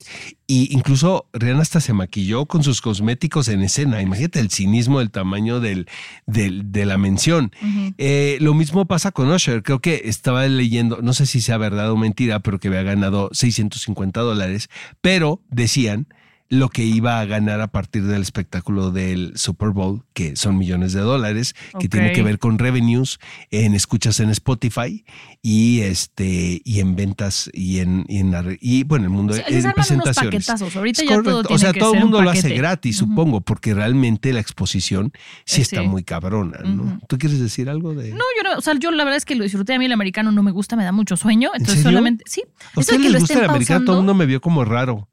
y 0.47 0.73
incluso 0.73 1.27
Rihanna 1.33 1.63
hasta 1.63 1.81
se 1.81 1.95
maquilló 1.95 2.45
con 2.45 2.63
sus 2.63 2.83
cosméticos 2.83 3.49
en 3.49 3.63
escena. 3.63 4.03
Imagínate 4.03 4.41
el 4.41 4.51
cinismo 4.51 4.99
del 4.99 5.11
tamaño 5.11 5.59
del, 5.59 5.89
del- 6.27 6.71
de 6.71 6.85
la 6.85 6.99
mención. 6.99 7.51
Eh, 7.97 8.37
lo 8.43 8.53
mismo 8.53 8.85
pasa 8.85 9.11
con 9.11 9.31
Usher. 9.33 9.63
Creo 9.63 9.81
que 9.81 10.03
estaba 10.05 10.47
leyendo, 10.49 11.01
no 11.03 11.15
sé 11.15 11.25
si 11.25 11.41
sea 11.41 11.57
verdad 11.57 11.91
o 11.91 11.97
mentira, 11.97 12.41
pero 12.41 12.61
que 12.61 12.69
había 12.69 12.83
ganado 12.83 13.31
650 13.33 14.21
dólares, 14.21 14.69
pero 15.01 15.41
decían 15.49 16.07
lo 16.49 16.69
que 16.69 16.85
iba 16.85 17.21
a 17.21 17.25
ganar 17.25 17.61
a 17.61 17.69
partir 17.69 18.05
del 18.05 18.23
espectáculo 18.23 18.91
del 18.91 19.33
Super 19.37 19.71
Bowl, 19.71 20.05
que 20.13 20.37
son 20.37 20.57
millones 20.59 20.93
de 20.93 21.01
dólares, 21.01 21.55
que 21.81 21.89
tiene 21.89 22.13
que 22.13 22.23
ver 22.23 22.39
con 22.39 22.59
revenues 22.59 23.19
en 23.51 23.75
escuchas 23.75 24.21
en 24.21 24.31
Spotify 24.31 25.05
y 25.43 25.81
este 25.81 26.61
y 26.65 26.81
en 26.81 26.95
ventas 26.97 27.51
y 27.53 27.81
en 27.81 28.05
y, 28.09 28.19
en 28.19 28.59
y, 28.61 28.85
bueno, 28.85 29.05
el 29.07 29.11
mundo 29.11 29.35
de 29.35 29.41
les 29.41 29.51
en 29.51 29.61
unos 29.65 29.75
presentaciones. 29.75 30.49
Ahorita 30.77 31.03
ya 31.05 31.23
todo 31.23 31.43
tiene 31.43 31.55
o 31.55 31.59
sea, 31.59 31.73
que 31.73 31.81
todo 31.81 31.95
el 31.95 32.01
mundo 32.01 32.23
lo 32.23 32.31
hace 32.31 32.51
gratis, 32.55 32.97
supongo, 32.97 33.41
porque 33.41 33.75
realmente 33.75 34.33
la 34.33 34.41
exposición 34.41 35.13
sí 35.45 35.61
Eh, 35.61 35.63
está 35.63 35.83
sí. 35.83 35.89
muy 35.89 36.05
cabrona, 36.05 36.59
¿no? 36.65 36.83
Ujú. 36.85 36.99
¿Tú 37.09 37.19
quieres 37.19 37.41
decir 37.41 37.69
algo 37.69 37.95
de 37.95 38.11
No, 38.11 38.25
yo 38.37 38.49
no, 38.49 38.59
o 38.59 38.61
sea, 38.61 38.75
yo 38.79 38.91
la 38.91 39.05
verdad 39.05 39.17
es 39.17 39.25
que 39.25 39.35
lo 39.35 39.45
disfruté. 39.45 39.75
A 39.75 39.79
mí 39.79 39.87
el 39.87 39.93
americano 39.93 40.31
no 40.33 40.43
me 40.43 40.51
gusta, 40.53 40.77
me 40.77 40.85
da 40.85 40.93
mucho 40.93 41.17
sueño. 41.17 41.51
Entonces 41.55 41.83
solamente. 41.83 42.25
Sí. 42.27 42.45
¿A 42.75 42.81
ustedes 42.81 43.01
les 43.01 43.21
gusta 43.21 43.39
el 43.39 43.51
americano? 43.51 43.85
Todo 43.85 43.97
el 43.97 44.01
mundo 44.01 44.15
me 44.15 44.27
vio 44.27 44.41
como 44.41 44.65
raro. 44.65 45.09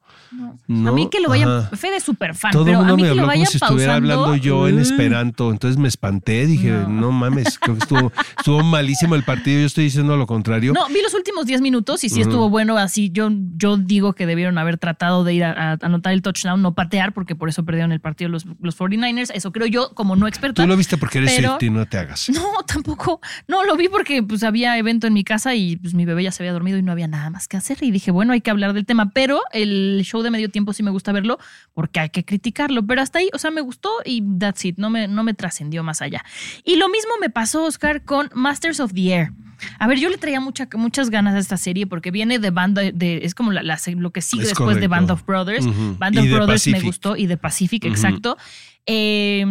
¿No? 0.68 0.90
A 0.90 0.92
mí 0.94 1.08
que 1.10 1.20
lo 1.20 1.30
vayan. 1.30 1.50
Ajá. 1.50 1.75
Fede 1.75 1.98
es 1.98 2.04
súper 2.04 2.36
fan, 2.36 2.52
Todo 2.52 2.63
el 2.63 2.68
pero 2.68 2.78
a 2.80 2.82
mundo 2.82 2.96
mí 2.98 3.04
me 3.04 3.10
que 3.10 3.16
lo 3.16 3.22
habló 3.22 3.22
como 3.24 3.32
vayan 3.34 3.48
si 3.48 3.58
estuviera 3.58 3.94
pausando. 3.94 4.13
hablando 4.13 4.36
yo 4.44 4.68
en 4.68 4.75
uh, 4.78 4.82
esperanto. 4.82 5.52
Entonces 5.52 5.78
me 5.80 5.88
espanté, 5.88 6.46
dije, 6.46 6.70
no, 6.72 6.88
No. 6.88 7.12
mames, 7.12 7.58
creo 7.60 7.75
que 7.75 7.82
estuvo, 7.84 8.12
estuvo 8.38 8.63
malísimo 8.63 9.16
el 9.16 9.24
partido. 9.24 9.60
Yo 9.62 9.66
estoy 9.68 9.86
diciendo 9.86 10.16
lo 10.18 10.25
contrario. 10.28 10.74
No, 10.74 10.88
vi 10.88 11.02
los 11.02 11.13
últimos 11.13 11.46
10 11.46 11.62
minutos 11.62 12.04
y 12.04 12.10
sí 12.10 12.22
estuvo 12.22 12.50
bueno. 12.50 12.78
Así 12.78 13.10
yo, 13.12 13.30
yo 13.58 13.78
digo 13.78 14.13
que 14.13 14.25
debieron 14.25 14.58
haber 14.58 14.78
tratado 14.78 15.24
de 15.24 15.34
ir 15.34 15.44
a, 15.44 15.74
a 15.74 15.78
anotar 15.82 16.13
el 16.13 16.22
touchdown, 16.22 16.62
no 16.62 16.74
patear, 16.74 17.13
porque 17.13 17.36
por 17.36 17.50
eso 17.50 17.63
perdieron 17.63 17.92
el 17.92 18.00
partido 18.00 18.30
los, 18.30 18.46
los 18.62 18.78
49ers. 18.78 19.32
Eso 19.34 19.52
creo 19.52 19.68
yo, 19.68 19.92
como 19.94 20.16
no 20.16 20.28
experta. 20.28 20.63
Tú 20.63 20.68
lo 20.68 20.75
viste 20.78 20.98
porque 20.98 21.20
eres 21.20 21.34
pero- 21.36 21.50
Swiftie, 21.50 21.70
no 21.70 21.86
te 21.86 21.98
hagas. 21.98 22.30
No, 22.30 22.44
tampoco. 22.66 23.22
No, 23.48 23.63
lo 23.63 23.75
vi 23.78 23.88
porque 23.90 24.24
pues 24.24 24.44
había 24.44 24.78
evento 24.78 25.08
en 25.08 25.13
mi 25.13 25.24
casa 25.24 25.54
y 25.56 25.75
pues 25.78 25.94
mi 25.94 26.06
bebé 26.06 26.24
ya 26.24 26.32
se 26.32 26.42
había 26.44 26.54
dormido 26.54 26.78
y 26.78 26.82
no 26.82 26.92
había 26.92 27.08
nada 27.08 27.30
más 27.30 27.48
que 27.48 27.58
hacer. 27.58 27.78
Y 27.82 27.92
dije, 27.92 28.10
bueno, 28.12 28.34
hay 28.34 28.42
que 28.42 28.50
hablar 28.52 28.74
del 28.74 28.86
tema. 28.86 29.12
Pero 29.12 29.42
el 29.52 30.02
show 30.04 30.23
de 30.24 30.32
medio 30.32 30.50
tiempo 30.50 30.74
sí 30.74 30.82
me 30.84 30.92
gusta 30.92 31.12
verlo 31.12 31.38
porque 31.74 32.00
hay 32.00 32.10
que 32.10 32.25
criticarlo. 32.25 32.86
Pero 32.86 33.01
hasta 33.01 33.20
ahí, 33.20 33.30
o 33.34 33.38
sea, 33.38 33.51
me 33.51 33.62
gustó 33.62 33.92
y 34.06 34.24
that's 34.39 34.65
it. 34.65 34.77
No 34.77 34.89
me, 34.89 35.08
no 35.08 35.24
me 35.24 35.34
trascendió 35.34 35.84
más 35.84 36.01
allá. 36.01 36.24
Y 36.63 36.77
lo 36.77 36.89
mismo 36.89 37.12
me 37.22 37.30
pasó, 37.30 37.65
Oscar, 37.65 38.03
con 38.03 38.30
Masters 38.34 38.80
of 38.80 38.94
the 38.94 39.13
Air. 39.13 39.32
A 39.80 39.88
ver, 39.88 39.98
yo 40.00 40.10
le 40.10 40.18
traía 40.18 40.39
mucha- 40.42 40.68
muchas 40.75 41.10
ganas 41.10 41.36
a 41.36 41.39
esta 41.39 41.58
serie 41.58 41.86
porque 41.88 42.12
viene 42.12 42.39
de 42.39 42.50
banda 42.50 42.82
de, 42.82 43.20
es 43.24 43.34
como 43.36 43.51
la- 43.51 43.63
la- 43.63 43.80
lo 43.96 44.12
que 44.12 44.22
sigue 44.22 44.44
Es 44.44 44.50
después 44.50 44.80
de. 44.80 44.88
Band 44.88 45.12
of 45.12 45.25
Brothers. 45.25 45.65
Band 46.00 46.18
of 46.18 46.30
Brothers 46.30 46.68
me 46.68 46.82
gustó 46.82 47.15
y 47.15 47.27
de 47.27 47.38
Pacific, 47.38 47.86
exacto. 47.86 48.38
Eh, 48.86 49.46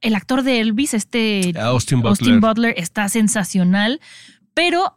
el 0.00 0.14
actor 0.14 0.42
de 0.42 0.60
Elvis, 0.60 0.94
este 0.94 1.52
Austin 1.60 1.98
Butler. 1.98 2.10
Austin 2.10 2.40
Butler 2.40 2.74
está 2.78 3.08
sensacional, 3.10 4.00
pero 4.54 4.96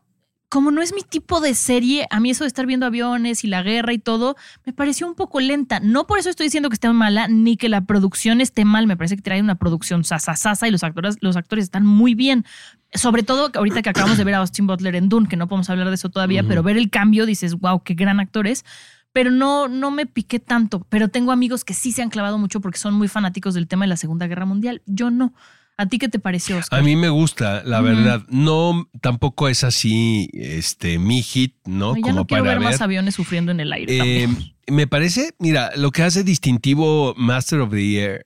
como 0.53 0.69
no 0.69 0.83
es 0.83 0.93
mi 0.93 1.01
tipo 1.01 1.41
de 1.41 1.55
serie, 1.55 2.05
a 2.11 2.19
mí 2.19 2.29
eso 2.29 2.43
de 2.43 2.47
estar 2.47 2.67
viendo 2.67 2.85
aviones 2.85 3.43
y 3.43 3.47
la 3.47 3.63
guerra 3.63 3.91
y 3.91 3.97
todo, 3.97 4.35
me 4.67 4.71
pareció 4.71 5.07
un 5.07 5.15
poco 5.15 5.39
lenta. 5.39 5.79
No 5.79 6.05
por 6.05 6.19
eso 6.19 6.29
estoy 6.29 6.45
diciendo 6.45 6.69
que 6.69 6.75
esté 6.75 6.87
mala, 6.89 7.27
ni 7.27 7.57
que 7.57 7.69
la 7.69 7.81
producción 7.87 8.39
esté 8.39 8.63
mal. 8.63 8.85
Me 8.85 8.95
parece 8.95 9.15
que 9.15 9.23
trae 9.23 9.41
una 9.41 9.55
producción 9.55 10.03
sasa 10.03 10.67
y 10.67 10.69
los 10.69 10.83
actores, 10.83 11.17
los 11.21 11.37
actores 11.37 11.63
están 11.63 11.87
muy 11.87 12.13
bien. 12.13 12.45
Sobre 12.93 13.23
todo 13.23 13.49
ahorita 13.51 13.81
que 13.81 13.89
acabamos 13.89 14.15
de 14.19 14.25
ver 14.25 14.35
a 14.35 14.37
Austin 14.37 14.67
Butler 14.67 14.95
en 14.95 15.09
Dune, 15.09 15.27
que 15.27 15.37
no 15.37 15.47
podemos 15.47 15.71
hablar 15.71 15.87
de 15.87 15.95
eso 15.95 16.09
todavía, 16.09 16.43
pero 16.43 16.61
ver 16.61 16.77
el 16.77 16.91
cambio 16.91 17.25
dices, 17.25 17.55
wow, 17.55 17.81
qué 17.81 17.95
gran 17.95 18.19
actor 18.19 18.45
es. 18.45 18.63
Pero 19.11 19.31
no, 19.31 19.67
no 19.67 19.89
me 19.89 20.05
piqué 20.05 20.37
tanto. 20.37 20.85
Pero 20.87 21.07
tengo 21.07 21.31
amigos 21.31 21.65
que 21.65 21.73
sí 21.73 21.91
se 21.91 22.03
han 22.03 22.11
clavado 22.11 22.37
mucho 22.37 22.61
porque 22.61 22.77
son 22.77 22.93
muy 22.93 23.07
fanáticos 23.07 23.55
del 23.55 23.67
tema 23.67 23.85
de 23.85 23.89
la 23.89 23.97
Segunda 23.97 24.27
Guerra 24.27 24.45
Mundial. 24.45 24.83
Yo 24.85 25.09
no. 25.09 25.33
¿A 25.77 25.87
ti 25.87 25.97
qué 25.97 26.07
te 26.07 26.19
pareció, 26.19 26.57
Oscar? 26.57 26.79
A 26.79 26.83
mí 26.83 26.95
me 26.95 27.09
gusta, 27.09 27.63
la 27.65 27.81
verdad. 27.81 28.23
No, 28.29 28.87
tampoco 29.01 29.49
es 29.49 29.63
así, 29.63 30.29
este, 30.33 30.99
mi 30.99 31.23
hit, 31.23 31.55
¿no? 31.65 31.95
ya 31.95 32.01
Como 32.01 32.15
no 32.15 32.25
quiero 32.27 32.43
para 32.43 32.55
ver, 32.55 32.59
ver. 32.63 32.71
más 32.71 32.81
aviones 32.81 33.15
sufriendo 33.15 33.51
en 33.51 33.59
el 33.59 33.73
aire. 33.73 33.95
Eh, 33.95 34.27
también. 34.27 34.53
me 34.67 34.85
parece, 34.87 35.33
mira, 35.39 35.71
lo 35.75 35.91
que 35.91 36.03
hace 36.03 36.23
distintivo 36.23 37.15
Master 37.17 37.61
of 37.61 37.71
the 37.71 37.85
Year 37.85 38.25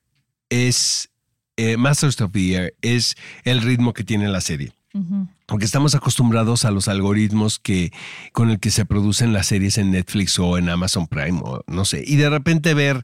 es 0.50 1.10
eh, 1.58 1.78
Masters 1.78 2.20
of 2.22 2.32
the 2.32 2.42
Year 2.44 2.74
es 2.82 3.16
el 3.44 3.62
ritmo 3.62 3.94
que 3.94 4.04
tiene 4.04 4.28
la 4.30 4.42
serie. 4.42 4.72
Porque 5.46 5.66
estamos 5.66 5.94
acostumbrados 5.94 6.66
a 6.66 6.72
los 6.72 6.88
algoritmos 6.88 7.60
que 7.60 7.92
con 8.32 8.50
el 8.50 8.60
que 8.60 8.72
se 8.72 8.84
producen 8.84 9.32
las 9.32 9.46
series 9.46 9.78
en 9.78 9.92
Netflix 9.92 10.40
o 10.40 10.58
en 10.58 10.70
Amazon 10.70 11.06
Prime 11.06 11.40
o 11.44 11.64
no 11.68 11.86
sé. 11.86 12.04
Y 12.08 12.16
de 12.16 12.32
repente 12.32 12.74
ver 12.74 13.04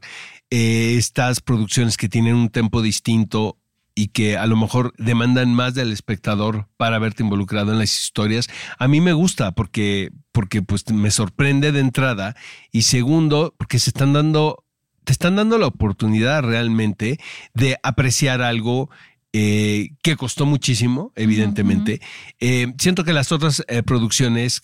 eh, 0.50 0.96
estas 0.98 1.40
producciones 1.40 1.96
que 1.96 2.08
tienen 2.08 2.34
un 2.34 2.48
tempo 2.48 2.82
distinto 2.82 3.58
y 3.94 4.08
que 4.08 4.36
a 4.36 4.46
lo 4.46 4.56
mejor 4.56 4.92
demandan 4.98 5.54
más 5.54 5.74
del 5.74 5.92
espectador 5.92 6.68
para 6.76 6.98
verte 6.98 7.22
involucrado 7.22 7.72
en 7.72 7.78
las 7.78 7.92
historias, 8.04 8.48
a 8.78 8.88
mí 8.88 9.00
me 9.00 9.12
gusta 9.12 9.52
porque, 9.52 10.10
porque 10.32 10.62
pues 10.62 10.90
me 10.90 11.10
sorprende 11.10 11.70
de 11.72 11.80
entrada 11.80 12.34
y 12.72 12.82
segundo, 12.82 13.54
porque 13.56 13.78
se 13.78 13.90
están 13.90 14.12
dando, 14.12 14.64
te 15.04 15.12
están 15.12 15.36
dando 15.36 15.58
la 15.58 15.66
oportunidad 15.68 16.42
realmente 16.42 17.18
de 17.54 17.76
apreciar 17.82 18.42
algo 18.42 18.90
eh, 19.36 19.90
que 20.02 20.16
costó 20.16 20.46
muchísimo, 20.46 21.12
evidentemente. 21.16 22.00
Eh, 22.40 22.72
siento 22.78 23.02
que 23.04 23.12
las 23.12 23.32
otras 23.32 23.64
eh, 23.68 23.82
producciones, 23.82 24.60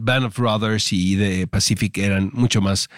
Band 0.00 0.26
of 0.26 0.36
Brothers 0.38 0.92
y 0.92 1.16
de 1.16 1.46
Pacific, 1.48 1.96
eran 1.98 2.30
mucho 2.32 2.60
más 2.60 2.88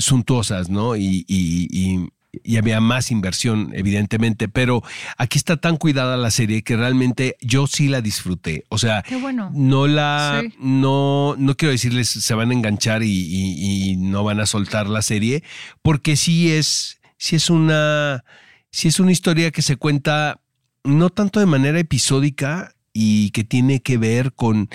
suntuosas, 0.00 0.68
¿no? 0.68 0.94
Y, 0.96 1.24
y- 1.26 1.68
y- 1.70 2.08
y 2.42 2.56
había 2.56 2.80
más 2.80 3.10
inversión, 3.10 3.70
evidentemente, 3.74 4.48
pero 4.48 4.82
aquí 5.18 5.38
está 5.38 5.56
tan 5.56 5.76
cuidada 5.76 6.16
la 6.16 6.30
serie 6.30 6.62
que 6.62 6.76
realmente 6.76 7.36
yo 7.40 7.66
sí 7.66 7.88
la 7.88 8.00
disfruté. 8.00 8.64
O 8.68 8.78
sea, 8.78 9.04
bueno. 9.20 9.50
no 9.54 9.86
la, 9.86 10.40
Sí. 10.42 10.54
no, 10.58 11.34
no 11.38 11.56
quiero 11.56 11.72
decirles 11.72 12.08
se 12.08 12.34
van 12.34 12.50
a 12.50 12.54
enganchar 12.54 13.02
y, 13.02 13.08
y- 13.10 13.90
y 13.90 13.96
no 13.96 14.24
van 14.24 14.40
a 14.40 14.46
soltar 14.46 14.88
la 14.88 15.02
serie, 15.02 15.42
porque 15.82 16.16
sí 16.16 16.50
es, 16.52 17.00
sí 17.18 17.36
es 17.36 17.50
una, 17.50 18.24
sí 18.70 18.88
es 18.88 18.98
una 19.00 19.12
historia 19.12 19.50
que 19.50 19.62
se 19.62 19.76
cuenta 19.76 20.40
no 20.82 21.10
tanto 21.10 21.40
de 21.40 21.46
manera 21.46 21.78
episódica 21.78 22.74
y 22.92 23.30
que 23.30 23.44
tiene 23.44 23.80
que 23.82 23.98
ver 23.98 24.32
con 24.34 24.68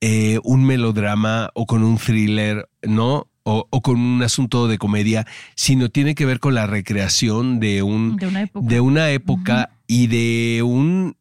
eh, 0.00 0.38
un 0.44 0.64
melodrama 0.64 1.50
o 1.54 1.66
con 1.66 1.82
un 1.82 1.96
thriller, 1.96 2.68
¿no? 2.82 3.28
O, 3.46 3.66
o 3.70 3.82
con 3.82 4.00
un 4.00 4.22
asunto 4.22 4.68
de 4.68 4.78
comedia, 4.78 5.26
sino 5.54 5.90
tiene 5.90 6.14
que 6.14 6.24
ver 6.24 6.40
con 6.40 6.54
la 6.54 6.66
recreación 6.66 7.60
de 7.60 7.82
un, 7.82 8.16
De 8.16 8.26
una 8.26 8.42
época. 8.42 8.66
de 8.66 8.80
una 8.80 9.10
época 9.10 9.70
y 9.86 10.06
de 10.06 10.62
un 10.64 11.16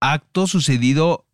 acto 0.00 0.46
sucedido 0.48 1.24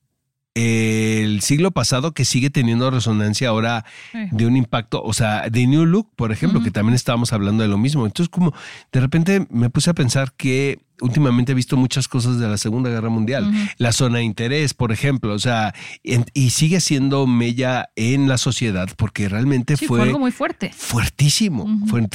el 0.55 1.41
siglo 1.43 1.71
pasado 1.71 2.13
que 2.13 2.25
sigue 2.25 2.51
teniendo 2.51 2.91
resonancia 2.91 3.49
ahora 3.49 3.85
de 4.33 4.47
un 4.47 4.57
impacto, 4.57 5.03
o 5.03 5.13
sea, 5.13 5.49
de 5.49 5.67
New 5.67 5.87
Look, 5.87 6.11
por 6.17 6.33
ejemplo, 6.33 6.63
que 6.63 6.71
también 6.71 6.95
estábamos 6.95 7.33
hablando 7.33 7.63
de 7.63 7.69
lo 7.69 7.79
mismo. 7.79 8.05
Entonces, 8.07 8.29
como 8.31 8.53
de 8.93 9.01
repente 9.01 9.47
me 9.51 9.71
puse 9.71 9.91
a 9.91 9.95
pensar 9.95 10.33
que 10.37 10.81
últimamente 11.01 11.53
he 11.53 11.55
visto 11.55 11.77
muchas 11.79 12.09
cosas 12.09 12.39
de 12.39 12.47
la 12.49 12.59
Segunda 12.59 12.91
Guerra 12.91 13.09
Mundial. 13.09 13.51
La 13.79 13.93
zona 13.93 14.19
de 14.19 14.25
interés, 14.25 14.75
por 14.75 14.93
ejemplo, 14.93 15.33
o 15.33 15.39
sea, 15.39 15.75
en- 16.05 16.27
y 16.35 16.51
sigue 16.51 16.81
siendo 16.81 17.27
mella 17.27 17.89
en 17.97 18.29
la 18.29 18.37
sociedad 18.37 18.89
porque 18.97 19.29
realmente 19.29 19.77
Sí, 19.77 19.87
fue, 19.87 20.03
algo 20.03 20.19
muy 20.19 20.33
fuerte. 20.33 20.71
fuertísimo, 20.77 21.67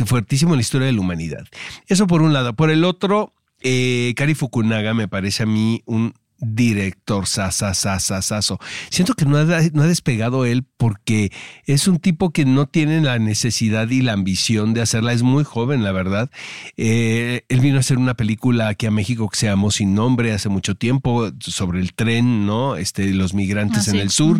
fuertísimo 0.05 0.51
en 0.53 0.57
la 0.57 0.61
historia 0.61 0.85
de 0.87 0.93
la 0.93 0.99
humanidad. 1.01 1.45
Eso 1.87 2.05
por 2.05 2.21
un 2.21 2.33
lado. 2.33 2.53
Por 2.55 2.69
el 2.69 2.83
otro, 2.83 3.33
eh, 3.61 4.13
Kari 4.17 4.35
Fukunaga 4.35 4.93
me 4.93 5.07
parece 5.07 5.43
a 5.43 5.45
mí 5.47 5.81
un 5.85 6.13
director 6.39 7.27
sasasasasaso. 7.27 8.59
Siento 8.89 9.13
que 9.13 9.25
no 9.25 9.37
ha, 9.37 9.43
no 9.73 9.83
ha 9.83 9.87
despegado 9.87 10.45
él 10.45 10.63
porque 10.77 11.31
es 11.65 11.87
un 11.87 11.99
tipo 11.99 12.31
que 12.31 12.45
no 12.45 12.67
tiene 12.67 13.01
la 13.01 13.19
necesidad 13.19 13.89
y 13.89 14.01
la 14.01 14.13
ambición 14.13 14.73
de 14.73 14.81
hacerla. 14.81 15.13
Es 15.13 15.23
muy 15.23 15.43
joven, 15.43 15.83
la 15.83 15.91
verdad. 15.91 16.29
Eh, 16.77 17.43
él 17.49 17.59
vino 17.59 17.77
a 17.77 17.79
hacer 17.79 17.97
una 17.97 18.15
película 18.15 18.67
aquí 18.67 18.85
a 18.85 18.91
México 18.91 19.29
que 19.29 19.37
se 19.37 19.47
llamó 19.47 19.71
Sin 19.71 19.93
Nombre 19.95 20.33
hace 20.33 20.49
mucho 20.49 20.75
tiempo 20.75 21.31
sobre 21.39 21.79
el 21.79 21.93
tren, 21.93 22.45
¿no? 22.45 22.75
Este, 22.75 23.07
los 23.13 23.33
migrantes 23.33 23.87
Ah, 23.87 23.91
en 23.91 23.97
sí. 23.97 24.01
el 24.01 24.09
sur. 24.11 24.39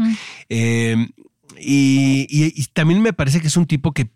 Eh, 0.49 1.07
y, 1.59 2.27
y- 2.29 2.53
y 2.55 2.65
también 2.73 3.01
me 3.01 3.13
parece 3.13 3.39
que 3.41 3.47
es 3.47 3.57
un 3.57 3.65
tipo 3.65 3.93
que 3.93 4.09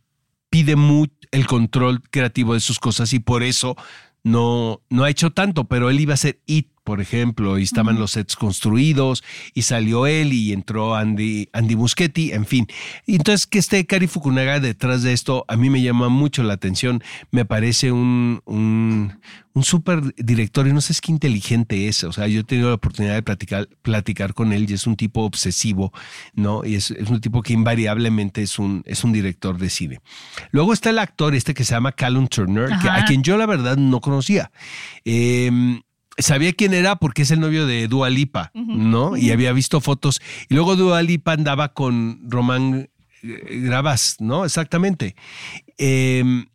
pide 0.49 0.75
muy 0.75 1.11
el 1.31 1.45
control 1.47 2.01
creativo 2.09 2.53
de 2.55 2.59
sus 2.59 2.79
cosas 2.79 3.13
y 3.13 3.19
por 3.19 3.43
eso 3.43 3.75
no, 4.23 4.81
no 4.89 5.03
ha 5.03 5.09
hecho 5.09 5.31
tanto, 5.31 5.65
pero 5.67 5.89
él 5.89 5.99
iba 5.99 6.13
a 6.13 6.15
hacer 6.15 6.39
It, 6.47 6.67
por 6.89 7.01
ejemplo, 7.01 7.59
y 7.59 7.63
estaban 7.63 7.99
los 7.99 8.13
sets 8.13 8.35
construidos 8.35 9.23
y 9.53 9.61
salió 9.61 10.07
él 10.07 10.33
y 10.33 10.53
entró 10.53 10.95
Andy, 10.95 11.47
Andy 11.53 11.75
Muschietti, 11.75 12.31
en 12.31 12.47
fin. 12.47 12.65
Entonces 13.05 13.45
que 13.45 13.59
esté 13.59 13.85
Kari 13.85 14.07
Fukunaga 14.07 14.59
detrás 14.59 15.03
de 15.03 15.13
esto, 15.13 15.45
a 15.47 15.55
mí 15.55 15.69
me 15.69 15.83
llama 15.83 16.09
mucho 16.09 16.41
la 16.41 16.53
atención, 16.55 17.03
me 17.29 17.45
parece 17.45 17.91
un, 17.91 18.41
un, 18.45 19.19
un 19.53 19.63
súper 19.63 20.15
director 20.15 20.67
y 20.67 20.73
no 20.73 20.81
sé 20.81 20.93
es 20.93 20.99
qué 20.99 21.11
inteligente 21.11 21.87
es, 21.87 22.03
o 22.03 22.11
sea, 22.11 22.25
yo 22.25 22.39
he 22.39 22.43
tenido 22.43 22.69
la 22.69 22.75
oportunidad 22.75 23.13
de 23.13 23.21
platicar, 23.21 23.69
platicar 23.83 24.33
con 24.33 24.51
él 24.51 24.65
y 24.67 24.73
es 24.73 24.87
un 24.87 24.95
tipo 24.95 25.21
obsesivo, 25.21 25.93
¿no? 26.33 26.65
Y 26.65 26.73
es, 26.73 26.89
es 26.89 27.07
un 27.11 27.21
tipo 27.21 27.43
que 27.43 27.53
invariablemente 27.53 28.41
es 28.41 28.57
un, 28.57 28.81
es 28.87 29.03
un 29.03 29.13
director 29.13 29.59
de 29.59 29.69
cine. 29.69 29.99
Luego 30.49 30.73
está 30.73 30.89
el 30.89 30.97
actor 30.97 31.35
este 31.35 31.53
que 31.53 31.63
se 31.63 31.75
llama 31.75 31.91
Callum 31.91 32.27
Turner, 32.27 32.69
que- 32.81 32.89
a 32.89 33.05
quien 33.05 33.21
yo 33.21 33.37
la 33.37 33.45
verdad 33.45 33.77
no 33.77 34.01
conocía. 34.01 34.49
Eh, 35.05 35.51
sabía 36.19 36.53
quién 36.53 36.73
era 36.73 36.95
porque 36.97 37.23
es 37.23 37.31
el 37.31 37.39
novio 37.39 37.65
de 37.65 37.87
Dua 37.87 38.09
Lipa, 38.09 38.51
¿no? 38.53 39.17
Y 39.17 39.31
había 39.31 39.53
visto 39.53 39.81
fotos. 39.81 40.21
Y 40.49 40.55
luego 40.55 40.75
Dua 40.75 41.01
Lipa 41.01 41.33
andaba 41.33 41.73
con 41.73 42.19
Román 42.29 42.89
eh, 43.23 43.61
grabas, 43.63 44.17
¿no? 44.19 44.45
Exactamente. 44.45 45.15
Em, 45.77 46.45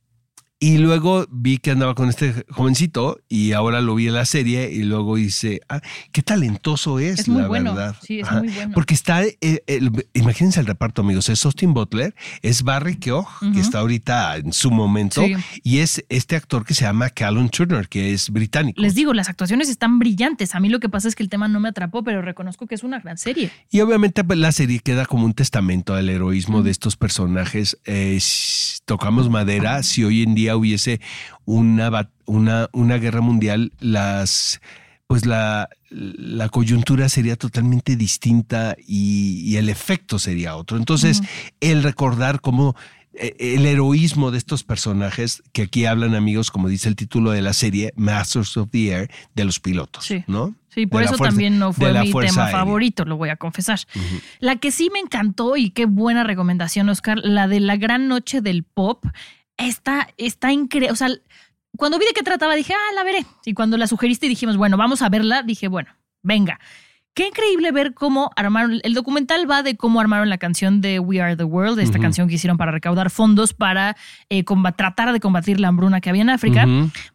y 0.65 0.79
luego 0.79 1.27
vi 1.31 1.59
que 1.59 1.73
andaba 1.73 1.95
con 1.95 2.09
este 2.09 2.47
jovencito 2.49 3.19
y 3.29 3.53
ahora 3.53 3.83
lo 3.83 3.95
vi 3.97 4.07
en 4.09 4.15
la 4.15 4.25
serie 4.25 4.71
y 4.73 4.83
luego 4.85 5.19
hice, 5.19 5.61
ah, 5.69 5.81
qué 6.11 6.23
talentoso 6.23 6.99
es, 7.01 7.21
Es 7.21 7.29
muy 7.29 7.43
la 7.43 7.49
bueno, 7.49 7.75
verdad. 7.75 7.97
sí, 8.03 8.21
es 8.21 8.27
Ajá. 8.29 8.39
muy 8.39 8.49
bueno. 8.49 8.73
Porque 8.73 8.95
está, 8.95 9.25
eh, 9.25 9.37
el- 9.67 10.07
imagínense 10.15 10.61
el 10.61 10.67
reparto, 10.67 11.03
amigos, 11.03 11.29
es 11.29 11.45
Austin 11.45 11.75
Butler, 11.75 12.15
es 12.41 12.63
Barry 12.63 12.97
Keogh, 12.97 13.27
que 13.53 13.61
está 13.61 13.81
ahorita 13.81 14.37
en 14.39 14.53
su 14.55 14.71
momento, 14.71 15.23
Sí. 15.23 15.35
y 15.63 15.79
es 15.81 16.03
este 16.09 16.35
actor 16.37 16.65
que 16.65 16.73
se 16.73 16.85
llama 16.87 17.11
Callum 17.11 17.49
Turner, 17.51 17.87
que 17.89 18.15
es 18.15 18.31
británico. 18.31 18.81
Les 18.81 18.95
digo, 18.95 19.13
las 19.13 19.29
actuaciones 19.29 19.69
están 19.69 19.99
brillantes. 19.99 20.55
A 20.55 20.61
mí 20.61 20.69
lo 20.71 20.81
que 20.81 20.89
pasa 20.89 21.09
es 21.09 21.15
que 21.15 21.23
el 21.23 21.29
tema 21.29 21.47
no 21.49 21.61
me 21.61 21.69
atrapó, 21.69 22.03
pero 22.03 22.23
reconozco 22.23 22.67
que 22.67 22.75
es 22.75 22.83
una 22.85 23.01
gran 23.01 23.19
serie. 23.19 23.51
Y 23.71 23.81
obviamente 23.81 24.25
pues, 24.25 24.39
la 24.39 24.53
serie 24.53 24.79
queda 24.81 25.05
como 25.05 25.27
un 25.27 25.35
testamento 25.35 25.95
al 25.95 26.09
heroísmo 26.09 26.63
de 26.63 26.71
estos 26.71 26.97
personajes. 26.97 27.77
Eh, 27.85 28.19
tocamos 28.87 29.29
madera, 29.31 29.83
si 29.83 30.05
hoy 30.05 30.23
en 30.23 30.35
día 30.35 30.54
hubiese 30.57 31.01
una, 31.45 32.11
una, 32.27 32.69
una 32.73 32.97
guerra 32.99 33.21
mundial, 33.21 33.73
las 33.81 34.61
pues 35.07 35.27
la, 35.27 35.69
la 35.91 36.49
coyuntura 36.49 37.09
sería 37.11 37.37
totalmente 37.37 37.95
distinta 37.95 38.75
y, 38.87 39.43
y 39.45 39.57
el 39.59 39.69
efecto 39.69 40.19
sería 40.19 40.57
otro. 40.57 40.79
Entonces, 40.79 41.23
el 41.61 41.83
recordar 41.83 42.41
cómo 42.41 42.75
eh, 43.13 43.37
el 43.39 43.67
heroísmo 43.67 44.31
de 44.31 44.39
estos 44.39 44.65
personajes, 44.65 45.43
que 45.53 45.63
aquí 45.63 45.85
hablan 45.85 46.15
amigos, 46.15 46.51
como 46.51 46.69
dice 46.69 46.89
el 46.89 46.97
título 46.97 47.33
de 47.33 47.43
la 47.43 47.53
serie, 47.53 47.93
Masters 47.97 48.57
of 48.57 48.71
the 48.71 48.89
Air, 48.93 49.11
de 49.35 49.45
los 49.45 49.61
pilotos, 49.61 50.05
Sí. 50.07 50.25
¿no? 50.27 50.55
Sí, 50.71 50.87
por 50.87 51.01
De 51.01 51.05
eso 51.07 51.17
fuerza- 51.19 51.31
también 51.31 51.59
no 51.59 51.73
fue 51.75 51.93
mi 51.93 52.11
tema 52.11 52.23
Aérea. 52.47 52.49
favorito, 52.49 53.05
lo 53.05 53.17
voy 53.17 53.29
a 53.29 53.37
confesar. 53.37 53.79
La 54.41 54.57
que 54.57 54.73
sí 54.73 54.89
me 54.93 54.99
encantó 55.01 55.57
y 55.57 55.71
qué 55.71 55.85
buena 55.85 56.25
recomendación, 56.25 56.89
Oscar, 56.89 57.19
la 57.23 57.47
de 57.47 57.61
la 57.61 57.77
gran 57.77 58.09
noche 58.09 58.41
del 58.41 58.65
pop, 58.65 59.05
está, 59.57 60.09
está 60.17 60.53
increíble. 60.53 60.93
O 60.93 60.97
sea, 60.97 61.09
cuando 61.77 61.99
vi 61.99 62.07
de 62.07 62.13
qué 62.13 62.23
trataba 62.23 62.55
dije, 62.55 62.75
ah, 62.75 62.95
la 62.95 63.05
veré. 63.05 63.27
Y 63.45 63.55
cuando 63.55 63.77
la 63.77 63.87
sugeriste 63.87 64.27
y 64.27 64.29
dijimos, 64.29 64.57
bueno, 64.57 64.77
vamos 64.77 65.03
a 65.03 65.09
verla, 65.09 65.43
dije, 65.43 65.69
bueno, 65.69 65.95
venga. 66.23 66.61
Qué 67.15 67.29
increíble 67.29 67.71
ver 67.71 67.95
cómo 67.95 68.33
armaron. 68.35 68.81
El 68.83 68.93
documental 68.93 69.49
va 69.49 69.63
de 69.63 69.77
cómo 69.77 70.01
armaron 70.01 70.29
la 70.29 70.39
canción 70.39 70.81
de 70.81 70.99
We 70.99 71.21
Are 71.21 71.37
the 71.37 71.45
World, 71.45 71.79
esta 71.79 72.01
canción 72.01 72.29
que 72.29 72.35
hicieron 72.35 72.57
para 72.57 72.73
recaudar 72.73 73.09
fondos 73.09 73.55
para 73.55 73.97
eh, 74.31 74.43
tratar 74.77 75.13
de 75.13 75.21
combatir 75.21 75.61
la 75.61 75.69
hambruna 75.69 76.01
que 76.01 76.11
había 76.11 76.23
en 76.23 76.31
África 76.31 76.67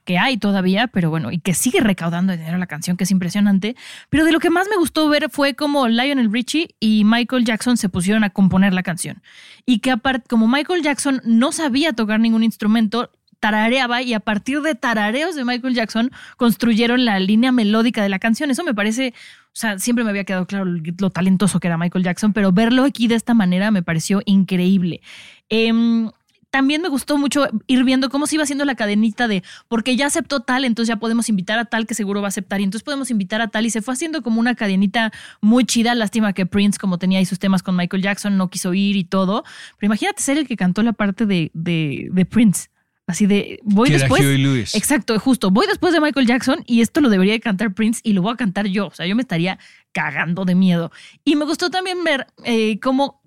que 0.06 0.18
hay 0.18 0.38
todavía, 0.38 0.88
pero 0.88 1.10
bueno, 1.10 1.32
y 1.32 1.40
que 1.40 1.54
sigue 1.54 1.82
recaudando 1.82 2.32
dinero 2.32 2.58
la 2.58 2.68
canción, 2.68 2.96
que 2.96 3.04
es 3.04 3.12
impresionante. 3.12 3.76
Pero 4.10 4.24
de 4.24 4.32
lo 4.32 4.40
que 4.40 4.50
más 4.50 4.68
me 4.70 4.78
gustó 4.78 5.10
ver 5.10 5.30
fue 5.30 5.54
cómo 5.54 5.90
Lionel 5.90 6.32
Richie 6.32 6.76
y 6.80 7.04
Michael 7.04 7.44
Jackson 7.44 7.76
se 7.76 7.90
pusieron 7.90 8.24
a 8.24 8.30
componer 8.30 8.74
la 8.74 8.84
canción. 8.84 9.22
Y 9.66 9.80
que 9.80 9.92
aparte, 9.92 10.30
como 10.30 10.48
Michael 10.48 10.82
Jackson 10.82 11.22
no 11.26 11.52
sabía 11.52 11.92
tocar 11.92 12.22
ningún 12.22 12.44
instrumento, 12.44 13.12
tarareaba 13.40 14.02
y 14.02 14.14
a 14.14 14.20
partir 14.20 14.62
de 14.62 14.76
tarareos 14.76 15.36
de 15.36 15.46
Michael 15.46 15.74
Jackson 15.74 16.12
construyeron 16.38 17.06
la 17.06 17.20
línea 17.20 17.52
melódica 17.52 18.04
de 18.04 18.10
la 18.10 18.20
canción. 18.20 18.52
Eso 18.52 18.64
me 18.64 18.74
parece, 18.74 19.14
o 19.52 19.60
sea, 19.60 19.80
siempre 19.80 20.04
me 20.04 20.12
había 20.12 20.24
quedado 20.24 20.46
claro 20.46 20.66
lo 20.66 21.10
talentoso 21.10 21.60
que 21.60 21.68
era 21.68 21.78
Michael 21.78 22.04
Jackson, 22.04 22.34
pero 22.34 22.52
verlo 22.52 22.84
aquí 22.84 23.08
de 23.08 23.16
esta 23.16 23.34
manera 23.34 23.72
me 23.72 23.84
pareció 23.84 24.22
increíble. 24.26 25.02
Em, 25.50 26.10
también 26.50 26.82
me 26.82 26.90
gustó 26.90 27.18
mucho 27.18 27.48
ir 27.68 27.84
viendo 27.84 28.10
cómo 28.10 28.26
se 28.26 28.36
iba 28.36 28.44
haciendo 28.44 28.66
la 28.66 28.76
cadenita 28.76 29.28
de 29.28 29.44
porque 29.68 29.96
ya 29.96 30.08
aceptó 30.08 30.42
tal, 30.42 30.66
entonces 30.66 30.90
ya 30.94 31.00
podemos 31.00 31.30
invitar 31.30 31.60
a 31.60 31.66
tal 31.66 31.86
que 31.86 31.94
seguro 31.94 32.22
va 32.22 32.28
a 32.28 32.30
aceptar 32.30 32.60
y 32.60 32.64
entonces 32.64 32.84
podemos 32.84 33.12
invitar 33.12 33.42
a 33.42 33.50
tal 33.50 33.66
y 33.66 33.70
se 33.70 33.82
fue 33.82 33.94
haciendo 33.94 34.24
como 34.24 34.40
una 34.40 34.56
cadenita 34.56 35.12
muy 35.42 35.66
chida. 35.66 35.94
Lástima 35.94 36.34
que 36.34 36.46
Prince, 36.46 36.80
como 36.80 36.98
tenía 36.98 37.20
ahí 37.20 37.26
sus 37.26 37.40
temas 37.40 37.62
con 37.62 37.76
Michael 37.76 38.02
Jackson, 38.02 38.38
no 38.38 38.50
quiso 38.50 38.74
ir 38.74 38.96
y 38.96 39.04
todo. 39.04 39.44
Pero 39.78 39.88
imagínate 39.88 40.24
ser 40.24 40.38
el 40.38 40.48
que 40.48 40.56
cantó 40.56 40.82
la 40.84 40.94
parte 40.94 41.26
de, 41.26 41.52
de, 41.54 42.10
de 42.12 42.26
Prince. 42.26 42.70
Así 43.10 43.26
de 43.26 43.60
voy 43.64 43.88
Que 43.88 43.96
era 43.96 44.04
después. 44.04 44.22
Huey 44.22 44.38
Lewis. 44.38 44.76
Exacto, 44.76 45.18
justo. 45.20 45.50
Voy 45.50 45.66
después 45.66 45.94
de 45.94 46.00
Michael 46.00 46.28
Jackson 46.28 46.64
y 46.68 46.82
esto 46.82 47.02
lo 47.02 47.10
debería 47.10 47.34
de 47.34 47.40
cantar 47.40 47.74
Prince 47.74 48.02
y 48.04 48.14
lo 48.14 48.22
voy 48.22 48.34
a 48.34 48.36
cantar 48.36 48.68
yo. 48.68 48.86
O 48.86 48.92
sea, 48.92 49.08
yo 49.08 49.16
me 49.16 49.24
estaría 49.24 49.58
cagando 49.94 50.46
de 50.46 50.54
miedo. 50.54 50.92
Y 51.26 51.36
me 51.36 51.46
gustó 51.46 51.72
también 51.72 52.04
ver 52.04 52.28
eh, 52.44 52.80
cómo 52.80 53.24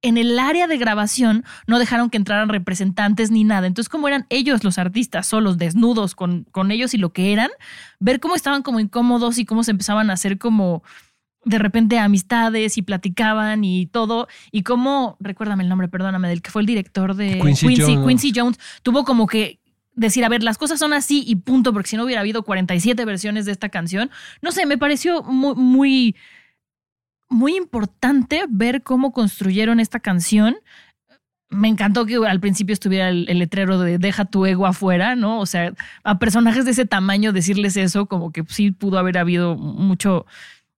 en 0.00 0.16
el 0.16 0.38
área 0.38 0.66
de 0.66 0.78
grabación 0.78 1.44
no 1.66 1.78
dejaron 1.78 2.08
que 2.08 2.16
entraran 2.16 2.48
representantes 2.48 3.30
ni 3.30 3.44
nada. 3.44 3.66
Entonces, 3.66 3.90
como 3.90 4.08
eran 4.08 4.24
ellos 4.30 4.64
los 4.64 4.78
artistas 4.78 5.26
solos, 5.26 5.58
desnudos 5.58 6.14
con, 6.14 6.44
con 6.50 6.70
ellos 6.70 6.94
y 6.94 6.96
lo 6.96 7.12
que 7.12 7.34
eran, 7.34 7.50
ver 8.00 8.18
cómo 8.18 8.34
estaban 8.34 8.62
como 8.62 8.80
incómodos 8.80 9.36
y 9.36 9.44
cómo 9.44 9.62
se 9.62 9.72
empezaban 9.72 10.08
a 10.08 10.14
hacer 10.14 10.38
como 10.38 10.82
de 11.44 11.58
repente 11.58 11.98
amistades 11.98 12.78
y 12.78 12.82
platicaban 12.82 13.64
y 13.64 13.86
todo. 13.86 14.28
Y 14.50 14.62
cómo, 14.62 15.16
recuérdame 15.20 15.64
el 15.64 15.68
nombre, 15.68 15.88
perdóname, 15.88 16.28
del 16.28 16.42
que 16.42 16.50
fue 16.50 16.62
el 16.62 16.66
director 16.66 17.14
de 17.14 17.40
Quincy 17.40 17.68
Quincy, 17.68 17.94
Jones. 17.94 18.08
Quincy 18.08 18.32
Jones, 18.34 18.60
tuvo 18.82 19.04
como 19.04 19.26
que 19.26 19.58
decir, 19.94 20.24
a 20.24 20.28
ver, 20.28 20.42
las 20.42 20.58
cosas 20.58 20.78
son 20.78 20.92
así 20.92 21.24
y 21.26 21.36
punto, 21.36 21.72
porque 21.72 21.88
si 21.88 21.96
no 21.96 22.04
hubiera 22.04 22.20
habido 22.20 22.42
47 22.42 23.04
versiones 23.04 23.44
de 23.44 23.52
esta 23.52 23.68
canción, 23.68 24.10
no 24.40 24.52
sé, 24.52 24.66
me 24.66 24.78
pareció 24.78 25.22
muy, 25.22 25.54
muy, 25.54 26.16
muy 27.28 27.56
importante 27.56 28.44
ver 28.48 28.82
cómo 28.82 29.12
construyeron 29.12 29.80
esta 29.80 30.00
canción. 30.00 30.56
Me 31.50 31.68
encantó 31.68 32.06
que 32.06 32.16
al 32.16 32.40
principio 32.40 32.72
estuviera 32.72 33.10
el, 33.10 33.26
el 33.28 33.38
letrero 33.38 33.78
de 33.78 33.98
deja 33.98 34.24
tu 34.24 34.46
ego 34.46 34.66
afuera, 34.66 35.16
¿no? 35.16 35.40
O 35.40 35.46
sea, 35.46 35.74
a 36.04 36.18
personajes 36.18 36.64
de 36.64 36.70
ese 36.70 36.86
tamaño 36.86 37.32
decirles 37.32 37.76
eso, 37.76 38.06
como 38.06 38.32
que 38.32 38.44
sí 38.48 38.70
pudo 38.70 38.98
haber 38.98 39.18
habido 39.18 39.56
mucho, 39.56 40.24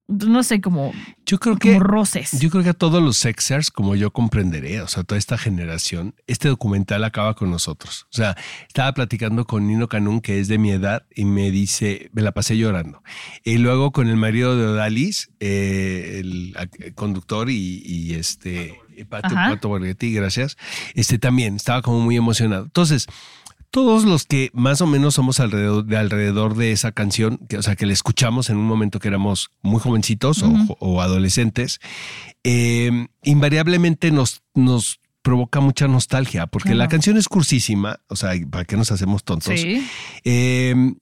no 0.06 0.42
sé, 0.42 0.60
como, 0.60 0.92
Yo 1.24 1.38
creo 1.38 1.58
como 1.58 1.72
que 1.72 1.78
roces. 1.78 2.38
Yo 2.38 2.50
creo 2.50 2.62
que 2.62 2.70
a 2.70 2.74
todos 2.74 3.02
los 3.02 3.16
sexers, 3.16 3.70
como 3.70 3.94
yo 3.96 4.10
comprenderé, 4.12 4.80
o 4.82 4.88
sea, 4.88 5.02
toda 5.02 5.18
esta 5.18 5.38
generación, 5.38 6.14
este 6.26 6.48
documental 6.48 7.04
acaba 7.04 7.34
con 7.34 7.50
nosotros. 7.50 8.06
O 8.12 8.16
sea, 8.16 8.36
estaba 8.68 8.92
platicando 8.92 9.46
con 9.46 9.66
Nino 9.66 9.88
Canún, 9.88 10.20
que 10.20 10.40
es 10.40 10.48
de 10.48 10.58
mi 10.58 10.70
edad, 10.72 11.06
y 11.14 11.24
me 11.24 11.50
dice, 11.50 12.10
me 12.12 12.20
la 12.22 12.32
pasé 12.32 12.56
llorando. 12.58 13.02
Y 13.44 13.58
luego 13.58 13.92
con 13.92 14.08
el 14.08 14.16
marido 14.16 14.56
de 14.58 14.66
Odalis, 14.66 15.30
eh, 15.40 16.18
el, 16.20 16.54
ac- 16.54 16.94
conductor 16.94 17.48
y, 17.48 17.82
y 17.84 18.14
este, 18.14 18.78
Pato. 19.08 19.34
Pato 19.34 19.68
Borghetti, 19.68 20.12
gracias, 20.12 20.56
este 20.94 21.18
también 21.18 21.56
estaba 21.56 21.80
como 21.82 22.00
muy 22.00 22.16
emocionado. 22.16 22.64
Entonces, 22.64 23.06
todos 23.74 24.04
los 24.04 24.24
que 24.24 24.50
más 24.52 24.80
o 24.82 24.86
menos 24.86 25.14
somos 25.14 25.40
alrededor 25.40 25.84
de, 25.84 25.96
alrededor 25.96 26.54
de 26.54 26.70
esa 26.70 26.92
canción, 26.92 27.38
que, 27.48 27.58
o 27.58 27.62
sea, 27.62 27.74
que 27.74 27.86
la 27.86 27.92
escuchamos 27.92 28.48
en 28.48 28.56
un 28.56 28.66
momento 28.68 29.00
que 29.00 29.08
éramos 29.08 29.50
muy 29.62 29.80
jovencitos 29.80 30.44
o- 30.78 31.00
adolescentes, 31.02 31.80
eh, 32.44 33.08
invariablemente 33.24 34.12
nos, 34.12 34.42
nos 34.54 35.00
provoca 35.22 35.58
mucha 35.58 35.88
nostalgia, 35.88 36.46
porque 36.46 36.68
Claro. 36.68 36.78
la 36.84 36.88
canción 36.88 37.16
es 37.16 37.26
cursísima, 37.26 37.98
o 38.06 38.14
sea, 38.14 38.30
¿para 38.48 38.64
qué 38.64 38.76
nos 38.76 38.92
hacemos 38.92 39.24
tontos? 39.24 39.58
Sí. 39.58 39.84
Eh, 40.22 40.94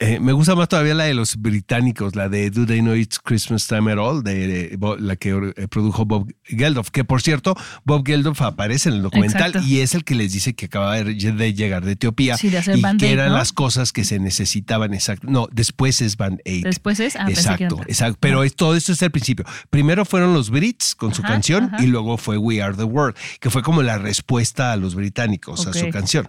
eh, 0.00 0.20
me 0.20 0.32
gusta 0.32 0.54
más 0.54 0.68
todavía 0.68 0.94
la 0.94 1.04
de 1.04 1.14
los 1.14 1.36
británicos, 1.38 2.14
la 2.14 2.28
de 2.28 2.50
Do 2.50 2.66
They 2.66 2.80
Know 2.80 2.94
It's 2.94 3.18
Christmas 3.18 3.66
Time 3.66 3.90
at 3.90 3.98
All, 3.98 4.22
de, 4.22 4.78
la 5.00 5.16
que 5.16 5.52
eh, 5.56 5.66
produjo 5.66 6.04
Bob 6.04 6.32
Geldof, 6.44 6.90
que 6.90 7.02
por 7.02 7.20
cierto, 7.20 7.56
Bob 7.84 8.06
Geldof 8.06 8.40
aparece 8.42 8.90
en 8.90 8.96
el 8.96 9.02
documental 9.02 9.48
Exacto. 9.48 9.66
y 9.68 9.80
es 9.80 9.96
el 9.96 10.04
que 10.04 10.14
les 10.14 10.32
dice 10.32 10.54
que 10.54 10.66
acaba 10.66 10.94
de 11.02 11.52
llegar 11.52 11.84
de 11.84 11.92
Etiopía 11.92 12.36
Sí, 12.36 12.48
de 12.48 12.62
y 12.76 12.96
que 12.96 13.10
eran 13.10 13.30
¿no? 13.30 13.38
las 13.38 13.52
cosas 13.52 13.92
que 13.92 14.04
se 14.04 14.20
necesitaban 14.20 14.94
exacto. 14.94 15.26
No, 15.28 15.48
después 15.50 16.00
es 16.00 16.16
Band 16.16 16.40
Aid. 16.44 16.62
Después 16.62 17.00
es, 17.00 17.16
ah, 17.16 17.26
exacto, 17.28 17.80
exacto. 17.88 18.18
Pero 18.20 18.44
es- 18.44 18.54
todo 18.54 18.76
esto 18.76 18.92
es 18.92 19.02
el 19.02 19.10
principio. 19.10 19.44
Primero 19.68 20.04
fueron 20.04 20.32
los 20.32 20.50
Brits 20.50 20.94
con 20.94 21.12
su 21.12 21.22
canción 21.22 21.64
ajá. 21.74 21.82
y 21.82 21.88
luego 21.88 22.18
fue 22.18 22.36
We 22.38 22.62
Are 22.62 22.76
the 22.76 22.84
World, 22.84 23.16
que 23.40 23.50
fue 23.50 23.62
como 23.62 23.82
la 23.82 23.98
respuesta 23.98 24.72
a 24.72 24.76
los 24.76 24.94
británicos 24.94 25.66
a 25.66 25.72
su 25.72 25.90
canción. 25.90 26.28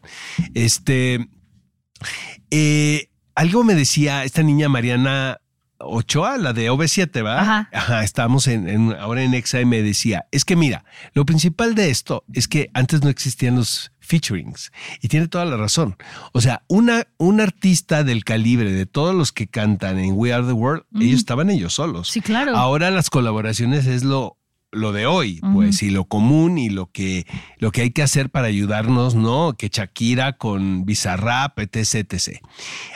Este. 0.56 1.30
eh, 2.50 3.09
algo 3.40 3.64
me 3.64 3.76
decía 3.76 4.24
esta 4.24 4.44
niña 4.44 4.68
Mariana 4.70 5.40
Ochoa, 5.82 6.38
la 6.38 6.52
de 6.52 6.70
OV7, 6.70 7.24
¿va? 7.26 7.40
Ajá. 7.72 8.04
estábamos 8.04 8.48
en, 8.48 8.68
en- 8.68 8.94
ahora 9.00 9.24
en 9.24 9.34
Exa 9.34 9.62
y 9.62 9.66
me 9.66 9.82
decía, 9.82 10.26
es 10.32 10.44
que 10.44 10.58
mira, 10.58 10.84
lo 11.14 11.26
principal 11.26 11.74
de 11.74 11.90
esto 11.90 12.26
es 12.34 12.50
que 12.50 12.70
antes 12.74 13.02
no 13.02 13.10
existían 13.10 13.56
los 13.56 13.94
featurings 14.00 14.72
y 15.02 15.08
tiene 15.08 15.28
toda 15.30 15.46
la 15.46 15.56
razón. 15.56 15.96
O 16.34 16.42
sea, 16.42 16.64
una, 16.68 17.04
un 17.18 17.40
artista 17.40 18.04
del 18.04 18.26
calibre 18.26 18.74
de 18.74 18.86
todos 18.88 19.16
los 19.16 19.32
que 19.32 19.48
cantan 19.48 20.00
en 20.00 20.14
We 20.16 20.34
Are 20.34 20.46
the 20.46 20.52
World, 20.52 20.84
Mm. 20.92 21.02
ellos 21.04 21.20
estaban 21.20 21.50
ellos 21.50 21.74
solos. 21.76 22.10
Sí, 22.10 22.20
claro. 22.20 22.58
Ahora 22.58 22.92
las 22.92 23.10
colaboraciones 23.10 23.86
es 23.86 24.04
lo, 24.04 24.38
lo 24.72 24.92
de 24.92 25.06
hoy, 25.06 25.40
pues, 25.54 25.82
y 25.82 25.90
lo 25.90 26.06
común 26.06 26.58
y 26.58 26.70
lo 26.70 26.92
que, 26.92 27.26
lo 27.58 27.72
que 27.72 27.82
hay 27.82 27.92
que 27.92 28.04
hacer 28.04 28.30
para 28.30 28.48
ayudarnos, 28.48 29.16
¿no? 29.16 29.56
Que 29.58 29.70
Shakira 29.70 30.38
con 30.38 30.86
Bizarrap, 30.86 31.58
etc, 31.60 31.96
etc. 31.96 32.40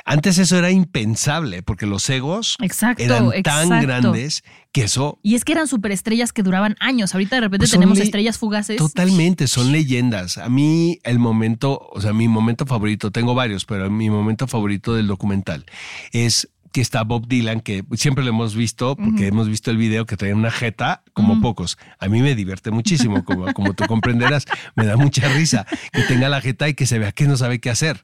Antes 0.06 0.38
eso 0.38 0.58
era 0.58 0.72
impensable 0.72 1.64
porque 1.64 1.86
los 1.86 2.10
egos 2.10 2.58
Exacto, 2.62 3.04
eran 3.04 3.32
tan 3.44 3.66
exacto. 3.66 3.88
grandes 3.88 4.44
que 4.72 4.84
eso 4.84 5.20
Y 5.24 5.36
es 5.36 5.46
que 5.46 5.54
eran 5.54 5.68
superestrellas 5.68 6.34
que 6.34 6.44
duraban 6.44 6.76
años. 6.80 7.14
Ahorita 7.14 7.36
de 7.38 7.42
repente 7.42 7.64
Pues 7.64 7.72
tenemos 7.72 8.00
estrellas 8.00 8.38
fugaces. 8.38 8.78
Totalmente, 8.78 9.48
son 9.48 9.72
leyendas. 9.72 10.38
A 10.38 10.50
mí 10.50 11.00
el 11.04 11.20
momento, 11.20 11.90
o 11.92 12.02
sea, 12.02 12.14
mi 12.14 12.28
momento 12.28 12.66
favorito, 12.66 13.12
tengo 13.12 13.34
varios, 13.36 13.66
pero 13.66 13.90
mi 13.90 14.10
momento 14.10 14.48
favorito 14.48 14.94
del 14.96 15.08
documental 15.08 15.66
es 16.12 16.50
que 16.74 16.82
está 16.82 17.04
Bob 17.04 17.28
Dylan, 17.28 17.62
que 17.62 17.86
siempre 17.94 18.24
lo 18.26 18.32
hemos 18.32 18.56
visto, 18.56 18.98
porque 18.98 19.28
hemos 19.28 19.48
visto 19.48 19.72
el 19.72 19.78
video 19.78 20.06
que 20.06 20.18
trae 20.18 20.34
una 20.34 20.52
jeta 20.52 21.04
como 21.14 21.40
pocos. 21.40 21.78
A 22.00 22.10
mí 22.10 22.22
me 22.22 22.36
divierte 22.36 22.72
muchísimo, 22.72 23.24
como, 23.24 23.54
como 23.54 23.74
tú 23.74 23.86
comprenderás. 23.86 24.46
Me 24.76 24.86
da 24.86 24.98
mucha 24.98 25.30
risa 25.30 25.66
que 25.94 26.02
tenga 26.04 26.28
la 26.30 26.42
jeta 26.42 26.68
y 26.68 26.74
que 26.74 26.86
se 26.86 27.00
vea 27.00 27.12
que 27.14 27.26
no 27.28 27.38
sabe 27.38 27.60
qué 27.60 27.70
hacer. 27.70 28.04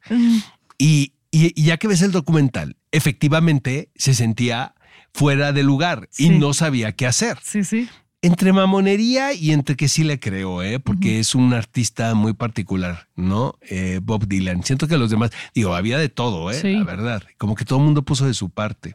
Y, 0.78 1.14
y- 1.32 1.52
y 1.60 1.64
ya 1.66 1.78
que 1.78 1.88
ves 1.88 2.02
el 2.04 2.12
documental, 2.12 2.78
efectivamente 2.92 3.90
se 3.96 4.14
sentía 4.14 4.76
fuera 5.14 5.52
de 5.52 5.64
lugar 5.64 6.08
y 6.18 6.28
Sí. 6.28 6.30
no 6.30 6.54
sabía 6.54 6.92
qué 6.94 7.08
hacer. 7.08 7.38
Sí, 7.44 7.64
sí. 7.64 7.90
Entre 8.22 8.52
mamonería 8.52 9.34
y 9.34 9.52
entre 9.52 9.78
que 9.78 9.88
sí 9.88 10.04
le 10.04 10.20
creo, 10.20 10.62
¿eh? 10.62 10.80
porque 10.80 11.20
es 11.20 11.36
un 11.36 11.54
artista 11.54 12.14
muy 12.16 12.34
particular, 12.34 13.08
¿no? 13.16 13.56
Eh, 13.62 14.02
Bob 14.04 14.28
Dylan. 14.28 14.64
Siento 14.64 14.88
que 14.90 14.98
los 14.98 15.10
demás, 15.10 15.32
digo, 15.56 15.74
había 15.74 15.98
de 15.98 16.10
todo, 16.10 16.52
¿eh? 16.52 16.56
Sí. 16.60 16.74
La 16.74 16.84
verdad. 16.84 17.24
Como 17.38 17.56
que 17.56 17.64
todo 17.64 17.80
el 17.80 17.86
mundo 17.86 18.04
puso 18.04 18.26
de 18.28 18.34
su 18.34 18.50
parte. 18.50 18.94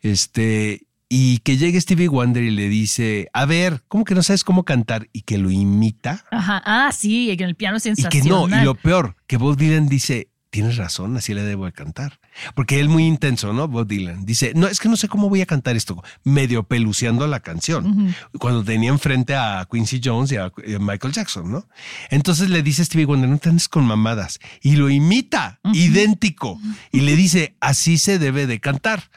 Este, 0.00 0.86
y 1.08 1.38
que 1.38 1.56
llegue 1.56 1.80
Stevie 1.80 2.08
Wonder 2.08 2.44
y 2.44 2.50
le 2.50 2.68
dice, 2.68 3.28
a 3.32 3.46
ver, 3.46 3.82
¿cómo 3.88 4.04
que 4.04 4.14
no 4.14 4.22
sabes 4.22 4.44
cómo 4.44 4.64
cantar? 4.64 5.08
Y 5.12 5.22
que 5.22 5.38
lo 5.38 5.50
imita. 5.50 6.24
Ajá. 6.30 6.62
Ah, 6.64 6.92
sí, 6.92 7.30
en 7.30 7.40
el 7.42 7.56
piano 7.56 7.78
es 7.78 7.86
Y 7.86 7.90
que 7.90 7.96
sensacional. 7.96 8.50
no, 8.50 8.62
y 8.62 8.64
lo 8.64 8.74
peor, 8.76 9.16
que 9.26 9.36
Bob 9.38 9.56
Dylan 9.56 9.88
dice, 9.88 10.28
tienes 10.56 10.78
razón, 10.78 11.14
así 11.18 11.34
le 11.34 11.42
debo 11.42 11.66
de 11.66 11.72
cantar. 11.72 12.18
Porque 12.54 12.80
él 12.80 12.88
muy 12.88 13.04
intenso, 13.04 13.52
¿no? 13.52 13.68
Bob 13.68 13.86
Dylan 13.86 14.24
dice, 14.24 14.52
no, 14.54 14.68
es 14.68 14.80
que 14.80 14.88
no 14.88 14.96
sé 14.96 15.06
cómo 15.06 15.28
voy 15.28 15.42
a 15.42 15.46
cantar 15.46 15.76
esto, 15.76 16.02
medio 16.24 16.62
peluceando 16.62 17.26
la 17.26 17.40
canción. 17.40 18.14
Cuando 18.38 18.64
tenía 18.64 18.88
enfrente 18.88 19.34
a 19.34 19.68
Quincy 19.70 20.00
Jones 20.02 20.32
y 20.32 20.36
a 20.36 20.50
Michael 20.80 21.12
Jackson, 21.12 21.52
¿no? 21.52 21.68
Entonces 22.08 22.48
le 22.48 22.62
dice 22.62 22.80
a 22.80 22.84
Stevie 22.86 23.04
Wonder, 23.04 23.28
no 23.28 23.36
te 23.36 23.50
andes 23.50 23.68
con 23.68 23.84
mamadas. 23.84 24.40
Y 24.62 24.76
lo 24.76 24.88
imita, 24.88 25.60
idéntico. 25.74 26.58
Y 26.90 27.00
le 27.00 27.16
dice, 27.16 27.54
así 27.60 27.98
se 27.98 28.18
debe 28.18 28.46
de 28.46 28.58
cantar. 28.58 29.10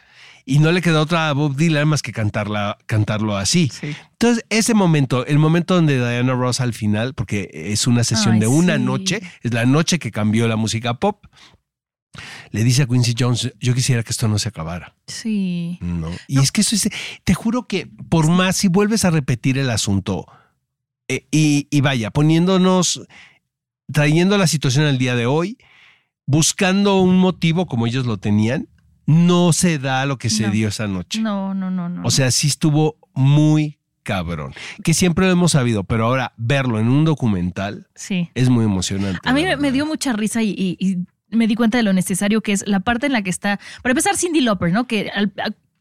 Y 0.43 0.59
no 0.59 0.73
le 0.73 0.81
queda 0.81 0.99
otra 0.99 1.29
a 1.29 1.33
Bob 1.33 1.55
Dylan 1.55 1.87
más 1.87 2.01
que 2.01 2.11
cantarla, 2.11 2.79
cantarlo 2.85 3.37
así. 3.37 3.71
Sí. 3.71 3.95
Entonces, 4.21 4.43
ese 4.49 4.73
momento, 4.73 5.25
el 5.25 5.39
momento 5.39 5.75
donde 5.75 5.95
Diana 5.97 6.33
Ross 6.33 6.59
al 6.59 6.73
final, 6.73 7.13
porque 7.13 7.49
es 7.53 7.87
una 7.87 8.03
sesión 8.03 8.33
Ay, 8.35 8.39
de 8.41 8.47
una 8.47 8.75
sí. 8.75 8.83
noche, 8.83 9.21
es 9.43 9.53
la 9.53 9.65
noche 9.65 9.97
que 9.97 10.11
cambió 10.11 10.45
la 10.49 10.57
música 10.57 10.95
pop, 10.95 11.25
le 12.51 12.63
dice 12.65 12.81
a 12.81 12.85
Quincy 12.87 13.13
Jones, 13.17 13.53
yo 13.61 13.73
quisiera 13.73 14.03
que 14.03 14.09
esto 14.11 14.27
no 14.27 14.37
se 14.37 14.49
acabara. 14.49 14.93
Sí. 15.07 15.77
No. 15.79 16.09
Y 16.27 16.39
es 16.39 16.51
que 16.51 16.61
eso 16.61 16.75
es, 16.75 16.89
te 17.23 17.33
juro 17.33 17.65
que 17.65 17.87
por 18.09 18.29
más 18.29 18.57
si 18.57 18.67
vuelves 18.67 19.05
a 19.05 19.09
repetir 19.09 19.57
el 19.57 19.69
asunto 19.69 20.25
eh, 21.07 21.25
y, 21.31 21.67
y 21.71 21.79
vaya, 21.79 22.11
poniéndonos, 22.11 23.01
trayendo 23.89 24.37
la 24.37 24.47
situación 24.47 24.85
al 24.85 24.97
día 24.97 25.15
de 25.15 25.27
hoy, 25.27 25.57
buscando 26.25 26.99
un 26.99 27.17
motivo 27.17 27.67
como 27.67 27.87
ellos 27.87 28.05
lo 28.05 28.17
tenían, 28.17 28.67
no 29.05 29.53
se 29.53 29.79
da 29.79 30.05
lo 30.05 30.17
que 30.17 30.29
se 30.29 30.47
No. 30.47 30.51
dio 30.51 30.67
esa 30.67 30.87
noche. 30.87 31.21
No, 31.21 31.53
no, 31.53 31.71
no, 31.71 31.87
no. 31.87 32.01
O 32.03 32.11
sea, 32.11 32.31
sí 32.31 32.47
estuvo 32.47 32.97
muy 33.13 33.78
cabrón, 34.03 34.53
que 34.83 34.93
siempre 34.93 35.25
lo 35.25 35.31
hemos 35.31 35.51
sabido, 35.51 35.83
pero 35.83 36.05
ahora 36.05 36.33
verlo 36.37 36.79
en 36.79 36.87
un 36.89 37.05
documental 37.05 37.87
sí. 37.95 38.29
es 38.35 38.49
muy 38.49 38.65
emocionante. 38.65 39.19
A 39.23 39.33
mí 39.33 39.43
me, 39.57 39.71
dio 39.71 39.85
mucha 39.85 40.13
risa 40.13 40.41
y, 40.43 40.49
y- 40.57 40.77
y 40.79 40.97
me 41.35 41.47
di 41.47 41.55
cuenta 41.55 41.77
de 41.77 41.83
lo 41.83 41.93
necesario 41.93 42.41
que 42.41 42.51
es 42.53 42.63
la 42.67 42.79
parte 42.79 43.05
en 43.05 43.13
la 43.13 43.21
que 43.21 43.29
está. 43.29 43.59
Para 43.83 43.91
empezar, 43.91 44.15
Cindy 44.17 44.41
Lauper, 44.41 44.71
¿no? 44.71 44.87
Que 44.87 45.09
al- 45.13 45.31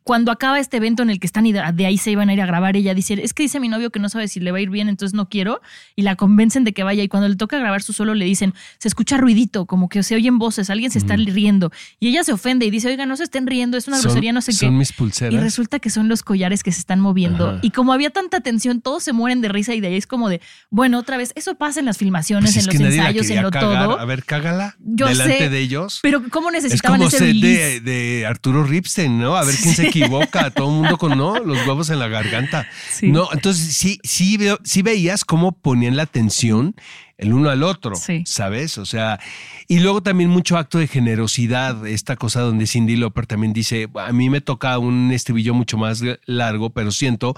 cuando 0.08 0.32
acaba 0.32 0.58
este 0.58 0.78
evento 0.78 1.02
en 1.02 1.10
el 1.10 1.20
que 1.20 1.26
están 1.26 1.44
y 1.44 1.52
de, 1.52 1.60
ahí 1.60 1.98
se 1.98 2.10
iban 2.10 2.30
a 2.30 2.32
ir 2.32 2.40
a 2.40 2.46
grabar, 2.46 2.78
ella 2.78 2.94
dice: 2.94 3.20
Es 3.22 3.34
que 3.34 3.42
dice 3.42 3.60
mi 3.60 3.68
novio 3.68 3.90
que 3.90 4.00
no 4.00 4.08
sabe 4.08 4.26
si 4.26 4.40
le 4.40 4.52
va 4.52 4.56
a 4.56 4.60
ir 4.62 4.70
bien, 4.70 4.88
entonces 4.88 5.12
no 5.12 5.28
quiero. 5.28 5.60
Y 5.96 6.00
la 6.00 6.16
convencen 6.16 6.64
de 6.64 6.72
que 6.72 6.82
vaya. 6.82 7.02
Y 7.02 7.08
cuando 7.08 7.28
le 7.28 7.36
toca 7.36 7.58
grabar 7.58 7.82
su 7.82 7.92
solo, 7.92 8.14
le 8.14 8.24
dicen: 8.24 8.54
Se 8.78 8.88
escucha 8.88 9.18
ruidito, 9.18 9.66
como 9.66 9.90
que 9.90 10.02
se 10.02 10.14
oyen 10.14 10.38
voces, 10.38 10.70
alguien 10.70 10.90
se 10.90 10.98
está 10.98 11.14
riendo. 11.16 11.70
Y 12.00 12.08
ella 12.08 12.24
se 12.24 12.32
ofende 12.32 12.64
y 12.64 12.70
dice: 12.70 12.88
Oiga, 12.88 13.04
no 13.04 13.18
se 13.18 13.24
estén 13.24 13.46
riendo, 13.46 13.76
es 13.76 13.86
una 13.86 13.98
Son- 13.98 14.04
grosería, 14.04 14.32
no 14.32 14.40
sé 14.40 14.52
Son 14.52 14.70
qué. 14.70 14.74
mis 14.76 14.88
Y 14.88 14.92
pulseras. 14.94 15.42
resulta 15.42 15.78
que 15.78 15.90
son 15.90 16.08
los 16.08 16.22
collares 16.22 16.62
que 16.62 16.72
se 16.72 16.80
están 16.80 17.00
moviendo. 17.00 17.46
Ajá. 17.50 17.58
Y 17.60 17.72
como 17.72 17.92
había 17.92 18.08
tanta 18.08 18.40
tensión, 18.40 18.80
todos 18.80 19.02
se 19.04 19.12
mueren 19.12 19.42
de 19.42 19.50
risa 19.50 19.74
y 19.74 19.80
de 19.82 19.88
ahí 19.88 19.96
es 19.96 20.06
como 20.06 20.30
de, 20.30 20.40
bueno, 20.70 20.98
otra 21.00 21.18
vez, 21.18 21.32
eso 21.36 21.54
pasa 21.56 21.80
en 21.80 21.84
las 21.84 21.98
filmaciones, 21.98 22.54
Pues 22.54 22.66
es 22.66 22.74
en 22.74 22.82
los 22.82 22.94
ensayos, 22.94 23.28
en 23.28 23.42
lo 23.42 23.50
cagar. 23.50 23.84
todo. 23.88 23.98
A 24.00 24.06
ver, 24.06 24.24
cágala 24.24 24.74
Yo 24.78 25.06
delante 25.06 25.36
sé, 25.36 25.50
de 25.50 25.58
ellos. 25.60 25.98
Pero 26.02 26.22
¿cómo 26.30 26.48
es 26.48 26.62
necesitaban 26.62 26.98
como 26.98 27.08
ese 27.10 27.26
de, 27.34 27.80
de 27.80 28.24
Arturo 28.26 28.64
Ripstein, 28.64 29.18
¿no? 29.18 29.36
A 29.36 29.44
ver 29.44 29.54
quién 29.62 29.74
se 29.74 29.97
equivoca. 30.00 30.50
Todo 30.50 30.68
el 30.68 30.74
mundo 30.80 30.96
con, 30.98 31.16
¿no? 31.16 31.38
Los 31.38 31.66
huevos 31.66 31.90
en 31.90 31.98
la 31.98 32.08
garganta. 32.08 32.66
Sí. 32.90 33.08
No, 33.10 33.28
entonces 33.32 33.76
sí, 33.76 33.98
sí, 34.04 34.36
veo- 34.36 34.58
sí 34.64 34.82
veías 34.82 35.24
cómo 35.24 35.52
ponían 35.52 35.96
la 35.96 36.04
atención 36.04 36.74
el 37.16 37.32
uno 37.32 37.50
al 37.50 37.64
otro, 37.64 37.96
Sí. 37.96 38.22
¿sabes? 38.26 38.78
O 38.78 38.86
sea, 38.86 39.18
y 39.66 39.80
luego 39.80 40.02
también 40.02 40.30
mucho 40.30 40.56
acto 40.56 40.78
de 40.78 40.86
generosidad, 40.86 41.84
esta 41.86 42.14
cosa 42.16 42.40
donde 42.42 42.66
Cindy 42.68 42.94
Lauper 42.96 43.26
también 43.26 43.52
dice, 43.52 43.88
a 43.96 44.12
mí 44.12 44.30
me 44.30 44.40
toca 44.40 44.78
un 44.78 45.10
estribillo 45.10 45.52
mucho 45.52 45.76
más 45.78 46.00
largo, 46.26 46.70
pero 46.70 46.92
siento 46.92 47.34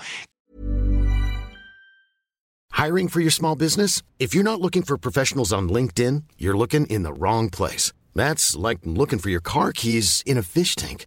Hiring 2.73 3.09
for 3.09 3.21
your 3.21 3.33
small 3.33 3.57
business? 3.57 4.03
If 4.19 4.33
you're 4.35 4.45
not 4.45 4.61
looking 4.61 4.83
for 4.83 4.97
professionals 4.97 5.53
on 5.53 5.69
LinkedIn, 5.69 6.25
you're 6.39 6.57
looking 6.57 6.87
in 6.87 7.03
the 7.03 7.13
wrong 7.13 7.51
place. 7.51 7.93
That's 8.15 8.55
like 8.57 8.81
looking 8.85 9.19
for 9.19 9.29
your 9.31 9.41
car 9.43 9.73
keys 9.73 10.23
in 10.25 10.39
a 10.39 10.43
fish 10.43 10.75
tank. 10.77 11.07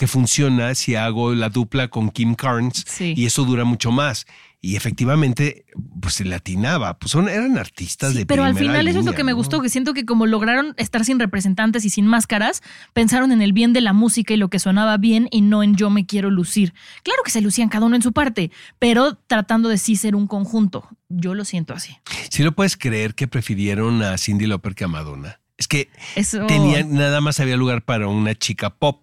Que 0.00 0.06
funciona 0.06 0.74
si 0.74 0.94
hago 0.94 1.34
la 1.34 1.50
dupla 1.50 1.88
con 1.88 2.08
Kim 2.08 2.34
Carnes 2.34 2.84
Sí. 2.86 3.12
y 3.14 3.26
eso 3.26 3.44
dura 3.44 3.64
mucho 3.64 3.92
más. 3.92 4.24
Y 4.62 4.76
efectivamente, 4.76 5.66
pues 6.00 6.14
se 6.14 6.24
latinaba. 6.24 6.98
Pues 6.98 7.10
son, 7.12 7.28
eran 7.28 7.58
artistas 7.58 8.12
Sí, 8.12 8.18
de 8.20 8.26
pero 8.26 8.44
al 8.44 8.54
final 8.56 8.88
eso 8.88 9.00
es 9.00 9.04
lo 9.04 9.12
que 9.12 9.24
me 9.24 9.34
gustó, 9.34 9.60
que 9.60 9.68
siento 9.68 9.92
que 9.92 10.06
como 10.06 10.24
lograron 10.26 10.72
estar 10.78 11.04
sin 11.04 11.18
representantes 11.20 11.84
y 11.84 11.90
sin 11.90 12.06
máscaras, 12.06 12.62
pensaron 12.94 13.30
en 13.30 13.42
el 13.42 13.52
bien 13.52 13.74
de 13.74 13.82
la 13.82 13.92
música 13.92 14.32
y 14.32 14.38
lo 14.38 14.48
que 14.48 14.58
sonaba 14.58 14.96
bien 14.96 15.28
y 15.30 15.42
no 15.42 15.62
en 15.62 15.76
yo 15.76 15.90
me 15.90 16.06
quiero 16.06 16.30
lucir. 16.30 16.72
Claro 17.02 17.20
que 17.22 17.30
se 17.30 17.42
lucían 17.42 17.68
cada 17.68 17.84
uno 17.84 17.94
en 17.96 18.00
su 18.02 18.12
parte, 18.12 18.50
pero 18.78 19.16
tratando 19.26 19.68
de 19.68 19.76
sí 19.76 19.96
ser 19.96 20.14
un 20.16 20.26
conjunto. 20.26 20.88
Yo 21.10 21.34
lo 21.34 21.44
siento 21.44 21.74
así. 21.74 21.94
Sí 22.30 22.42
lo 22.42 22.52
puedes 22.52 22.78
creer 22.78 23.14
que 23.14 23.28
prefirieron 23.28 24.02
a 24.02 24.16
Cindy 24.16 24.46
Lauper 24.46 24.74
que 24.74 24.84
a 24.84 24.88
Madonna. 24.88 25.40
Es 25.58 25.68
que 25.68 25.90
Eso. 26.16 26.46
tenían, 26.46 26.94
nada 26.94 27.20
más 27.20 27.38
había 27.38 27.58
lugar 27.58 27.82
para 27.82 28.08
una 28.08 28.34
chica 28.34 28.70
pop. 28.70 29.02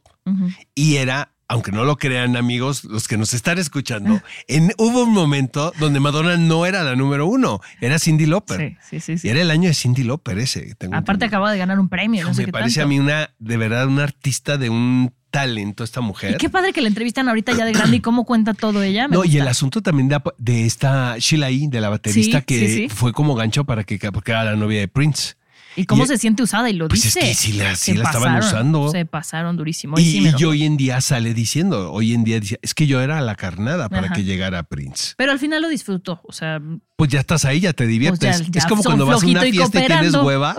Y 0.75 0.95
era, 0.97 1.31
aunque 1.47 1.71
no 1.71 1.85
lo 1.85 1.97
crean 1.97 2.35
amigos, 2.35 2.83
los 2.83 3.07
que 3.07 3.17
nos 3.17 3.33
están 3.33 3.57
escuchando, 3.57 4.21
en, 4.47 4.73
hubo 4.77 5.03
un 5.03 5.13
momento 5.13 5.73
donde 5.79 5.99
Madonna 5.99 6.37
no 6.37 6.65
era 6.65 6.83
la 6.83 6.95
número 6.95 7.25
uno, 7.27 7.61
era 7.81 7.99
Cindy 7.99 8.25
Lauper. 8.25 8.77
Sí, 8.81 8.99
sí, 8.99 8.99
sí. 8.99 9.17
sí. 9.19 9.27
Y 9.27 9.31
era 9.31 9.41
el 9.41 9.51
año 9.51 9.69
de 9.69 9.73
Cindy 9.75 10.03
Lauper 10.03 10.37
ese. 10.39 10.75
tengo 10.75 10.95
Aparte 10.95 11.25
acaba 11.25 11.51
de 11.51 11.57
ganar 11.57 11.79
un 11.79 11.89
premio, 11.89 12.25
no 12.25 12.33
sé 12.33 12.41
me 12.41 12.45
qué 12.47 12.51
parece 12.51 12.79
tanto. 12.81 12.85
a 12.85 12.89
mí 12.89 12.99
una, 12.99 13.29
de 13.39 13.57
verdad, 13.57 13.87
una 13.87 14.03
artista 14.03 14.57
de 14.57 14.69
un 14.69 15.13
talento 15.29 15.83
esta 15.83 15.99
Y 15.99 16.03
mujer. 16.03 16.37
qué 16.37 16.49
padre 16.49 16.71
que 16.71 16.81
la 16.81 16.87
entrevistan 16.87 17.27
ahorita 17.27 17.51
ya 17.51 17.65
de 17.65 17.73
grande 17.73 17.97
y 17.97 17.99
cómo 17.99 18.23
cuenta 18.25 18.53
todo 18.53 18.81
ella. 18.81 19.07
me 19.09 19.15
No, 19.17 19.25
y 19.25 19.37
el 19.37 19.47
asunto 19.47 19.81
también 19.81 20.07
de, 20.07 20.19
de 20.37 20.65
esta 20.65 21.17
Sheila 21.19 21.49
E., 21.51 21.67
de 21.67 21.81
la 21.81 21.89
baterista, 21.89 22.39
Sí, 22.39 22.45
que 22.45 22.59
sí, 22.59 22.73
sí. 22.75 22.89
fue 22.89 23.11
como 23.11 23.35
gancho 23.35 23.65
para 23.65 23.83
que, 23.83 23.99
porque 24.13 24.31
era 24.31 24.43
la 24.45 24.55
novia 24.55 24.79
de 24.79 24.87
Prince. 24.87 25.35
¿Y 25.77 25.85
cómo 25.85 26.03
Y- 26.03 26.07
se 26.07 26.17
siente 26.17 26.41
usada? 26.43 26.69
Y 26.69 26.73
lo 26.73 26.87
Pues 26.87 27.05
es 27.05 27.13
dice. 27.13 27.27
que 27.27 27.33
sí 27.35 27.53
la, 27.53 27.75
sí 27.75 27.91
estaban 27.91 28.39
usando. 28.39 28.89
Se 28.89 29.05
pasaron 29.05 29.55
durísimo. 29.55 29.97
Y, 29.99 30.03
sí 30.03 30.17
me 30.21 30.25
y 30.25 30.27
enojó. 30.29 30.47
hoy 30.49 30.63
en 30.65 30.75
día 30.75 30.99
sale 31.01 31.33
diciendo, 31.33 31.91
hoy 31.93 32.13
en 32.13 32.23
día 32.23 32.39
dice, 32.39 32.59
es 32.63 32.73
que 32.73 32.87
yo 32.87 32.99
era 32.99 33.21
la 33.21 33.35
carnada 33.35 33.87
para 33.87 34.07
Ajá. 34.07 34.15
que 34.15 34.23
llegara 34.23 34.63
Prince. 34.63 35.13
Pero 35.17 35.31
al 35.31 35.39
final 35.39 35.61
lo 35.61 35.69
disfrutó. 35.69 36.19
O 36.23 36.33
sea, 36.33 36.59
Pues 36.95 37.11
ya 37.11 37.19
estás 37.19 37.45
ahí, 37.45 37.59
ya 37.59 37.73
te 37.73 37.85
diviertes. 37.85 38.37
Pues 38.41 38.49
ya- 38.51 38.59
es 38.59 38.65
como 38.65 38.81
cuando 38.81 39.05
vas 39.05 39.21
a 39.21 39.25
una 39.27 39.45
y 39.45 39.51
fiesta 39.51 39.83
y 39.83 39.85
tienes 39.85 40.13
hueva 40.15 40.55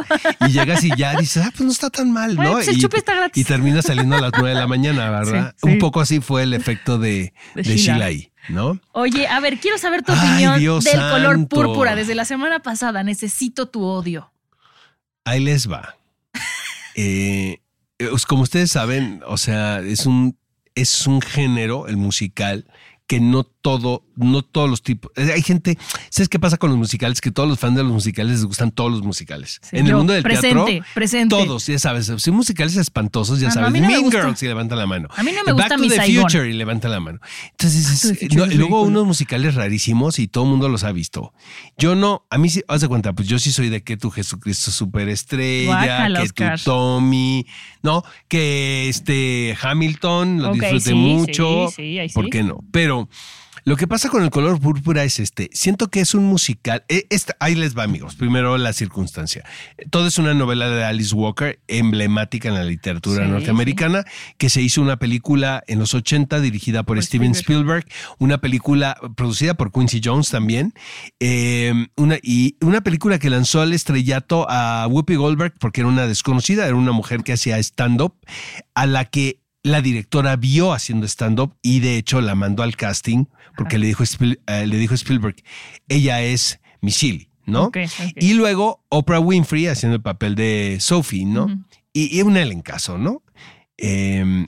y 0.47 0.53
llegas 0.53 0.85
y 0.85 0.91
ya 0.97 1.17
dices, 1.19 1.43
ah, 1.45 1.51
pues 1.51 1.67
no 1.67 1.73
está 1.73 1.91
tan 1.91 2.13
mal, 2.13 2.37
Bueno, 2.37 2.51
¿no? 2.53 2.57
pues 2.59 2.69
el 2.69 2.79
y, 2.79 2.81
chupe 2.81 2.97
está 2.99 3.15
gratis. 3.17 3.43
y 3.43 3.45
terminas 3.45 3.87
saliendo 3.87 4.15
a 4.17 4.21
las 4.21 4.31
nueve 4.35 4.51
de 4.51 4.55
la 4.55 4.69
mañana, 4.69 5.11
¿verdad? 5.11 5.55
Sí. 5.61 5.69
Un 5.69 5.79
poco 5.79 6.01
así 6.01 6.21
fue 6.21 6.45
el 6.45 6.55
efecto 6.55 6.97
de, 6.99 7.33
De 7.57 7.63
de 7.65 7.77
Sheila. 7.77 8.05
Ahí, 8.07 8.31
¿no? 8.51 8.79
oye, 8.93 9.27
a 9.27 9.41
ver, 9.41 9.59
quiero 9.59 9.79
saber 9.79 10.05
tu 10.05 10.13
Ay, 10.13 10.19
opinión 10.19 10.59
Dios 10.61 10.85
del 10.85 11.01
color 11.01 11.49
púrpura. 11.49 11.97
Desde 11.97 12.15
la 12.15 12.25
semana 12.25 12.61
pasada, 12.61 13.03
necesito 13.03 13.67
tu 13.69 13.83
odio. 13.83 14.33
Ahí 15.29 15.41
les 15.41 15.71
va. 15.71 15.95
Eh, 16.95 17.61
pues 17.99 18.25
como 18.25 18.43
ustedes 18.43 18.71
saben, 18.73 19.23
o 19.27 19.37
sea, 19.37 19.81
es 19.81 20.07
un, 20.07 20.39
es 20.75 21.07
un 21.07 21.21
género, 21.21 21.87
el 21.87 21.99
musical, 21.99 22.67
que 23.07 23.21
no 23.21 23.45
todo, 23.45 24.05
no 24.19 24.43
todos 24.43 24.69
los 24.69 24.83
tipos. 24.83 25.11
eh, 25.17 25.33
Hay 25.35 25.43
gente, 25.43 25.79
¿sabes 26.11 26.29
qué 26.29 26.39
pasa 26.39 26.57
con 26.57 26.71
los 26.71 26.79
musicales? 26.79 27.21
Que 27.21 27.31
todos 27.31 27.49
los 27.49 27.59
fans 27.59 27.77
de 27.77 27.83
los 27.83 27.93
musicales 27.93 28.33
les 28.33 28.45
gustan 28.45 28.71
todos 28.71 28.91
los 28.93 29.03
musicales. 29.03 29.61
Sí, 29.63 29.79
en 29.79 29.87
el 29.87 29.97
mundo 29.97 30.13
del 30.13 30.23
presente, 30.23 30.65
teatro, 30.65 30.87
presente. 30.95 31.35
todos, 31.37 31.67
ya 31.67 31.79
sabes, 31.79 32.13
si 32.19 32.31
musicales 32.31 32.77
espantosos, 32.77 33.41
ya 33.41 33.49
Ah, 33.49 33.53
sabes, 33.53 33.73
no 33.81 33.89
Mean. 33.89 34.11
Girls 34.11 34.43
y 34.43 34.47
levantan 34.47 34.79
la 34.79 34.87
mano. 34.87 35.09
A 35.17 35.23
mí 35.23 35.31
no 35.33 35.45
me 35.45 35.53
Back 35.53 35.63
gusta 35.63 35.77
to 35.77 35.83
mi 35.83 35.89
the 35.89 35.97
Saigon. 35.97 36.23
Future 36.25 36.49
y 36.49 36.53
levantan 36.53 36.91
la 36.91 37.01
mano. 37.01 37.21
Entonces, 37.53 37.85
Back 38.11 38.19
to 38.19 38.25
es- 38.27 38.35
no, 38.35 38.47
luego 38.47 38.83
unos 38.83 39.07
musicales 39.07 39.55
rarísimos 39.55 40.19
y 40.19 40.29
todo 40.29 40.45
el 40.45 40.51
mundo 40.51 40.69
los 40.69 40.85
ha 40.85 40.93
visto. 40.93 41.33
Yo 41.79 41.95
no, 41.95 42.27
a 42.31 42.39
mí 42.39 42.49
sí, 42.51 42.63
haz 42.69 42.81
de 42.81 42.89
cuenta, 42.89 43.13
pues 43.13 43.29
yo 43.29 43.39
sí 43.39 43.53
soy 43.53 43.69
de 43.69 43.83
que 43.83 43.97
tu 43.97 44.11
Jesucristo 44.11 44.71
superestrella, 44.71 45.67
Guácala, 45.67 46.19
que 46.21 46.27
Oscar. 46.27 46.59
tu 46.59 46.65
Tommy, 46.65 47.47
¿no? 47.83 48.03
Que 48.29 48.89
este 48.89 49.57
Hamilton 49.61 50.43
lo 50.43 50.49
Ok, 50.51 50.55
disfruté 50.61 50.81
sí, 50.91 50.95
mucho. 50.95 51.69
sí, 51.69 51.75
sí, 51.77 51.99
ahí 51.99 52.09
sí. 52.09 52.15
¿Por 52.15 52.31
qué 52.31 52.43
no? 52.43 52.61
Pero 52.71 53.09
lo 53.69 53.77
que 53.77 53.87
pasa 53.87 54.09
con 54.09 54.23
el 54.23 54.31
color 54.31 54.59
púrpura 54.61 55.05
es 55.05 55.21
este. 55.21 55.51
Siento 55.53 55.89
que 55.89 56.01
es 56.01 56.15
un 56.15 56.25
musical. 56.25 56.85
eh, 56.89 57.07
esta- 57.11 57.37
ahí 57.41 57.55
les 57.55 57.77
va, 57.77 57.83
amigos. 57.83 58.17
Primero 58.17 58.57
la 58.57 58.73
circunstancia. 58.73 59.45
Todo 59.91 60.07
es 60.07 60.17
una 60.19 60.33
novela 60.35 60.71
de 60.71 60.85
Alice 60.85 61.15
Walker, 61.15 61.61
emblemática 61.69 62.49
en 62.49 62.55
la 62.55 62.65
literatura 62.65 63.25
Sí, 63.25 63.31
norteamericana, 63.31 64.05
que 64.39 64.49
se 64.49 64.63
hizo 64.63 64.81
una 64.81 64.97
película 64.99 65.63
en 65.67 65.79
los 65.79 65.93
80 65.95 66.41
dirigida 66.41 66.83
por, 66.83 66.97
Por 66.97 67.05
Steven 67.05 67.33
Spielberg. 67.33 67.85
Spielberg, 67.87 68.17
una 68.19 68.39
película 68.39 68.97
producida 69.17 69.55
por 69.55 69.71
Quincy 69.71 70.01
Jones 70.03 70.31
también, 70.31 70.73
eh, 71.21 71.73
una, 71.97 72.19
y 72.23 72.57
una 72.61 72.81
película 72.81 73.19
que 73.19 73.29
lanzó 73.31 73.61
al 73.61 73.73
estrellato 73.73 74.47
a 74.49 74.87
Whoopi 74.89 75.15
Goldberg 75.17 75.55
porque 75.59 75.83
era 75.83 75.89
una 75.89 76.07
desconocida, 76.07 76.67
era 76.67 76.75
una 76.77 76.93
mujer 76.93 77.23
que 77.23 77.33
hacía 77.35 77.59
stand-up, 77.59 78.15
a 78.75 78.87
la 78.87 79.05
que 79.05 79.41
la 79.63 79.81
directora 79.83 80.37
vio 80.37 80.73
haciendo 80.73 81.07
stand-up 81.07 81.55
y 81.63 81.81
de 81.81 81.97
hecho 81.97 82.21
la 82.21 82.35
mandó 82.35 82.63
al 82.63 82.77
casting 82.77 83.25
porque 83.57 83.79
le 83.79 83.87
dijo, 83.89 84.05
Spiel- 84.05 84.41
eh, 84.47 84.67
le 84.67 84.77
dijo 84.77 84.95
Spielberg, 84.95 85.37
ella 85.89 86.23
es 86.23 86.61
Michelle, 86.81 87.29
¿no? 87.45 87.71
Y 88.17 88.35
luego 88.35 88.85
Oprah 88.89 89.19
Winfrey 89.21 89.67
haciendo 89.67 89.97
el 89.97 90.03
papel 90.03 90.35
de 90.37 90.79
Sophie, 90.81 91.25
¿no? 91.25 91.45
Ujú. 91.47 91.57
y, 91.93 92.17
y 92.19 92.23
un 92.23 92.37
elencazo, 92.37 92.99
¿no? 92.99 93.23
Eh, 93.77 94.47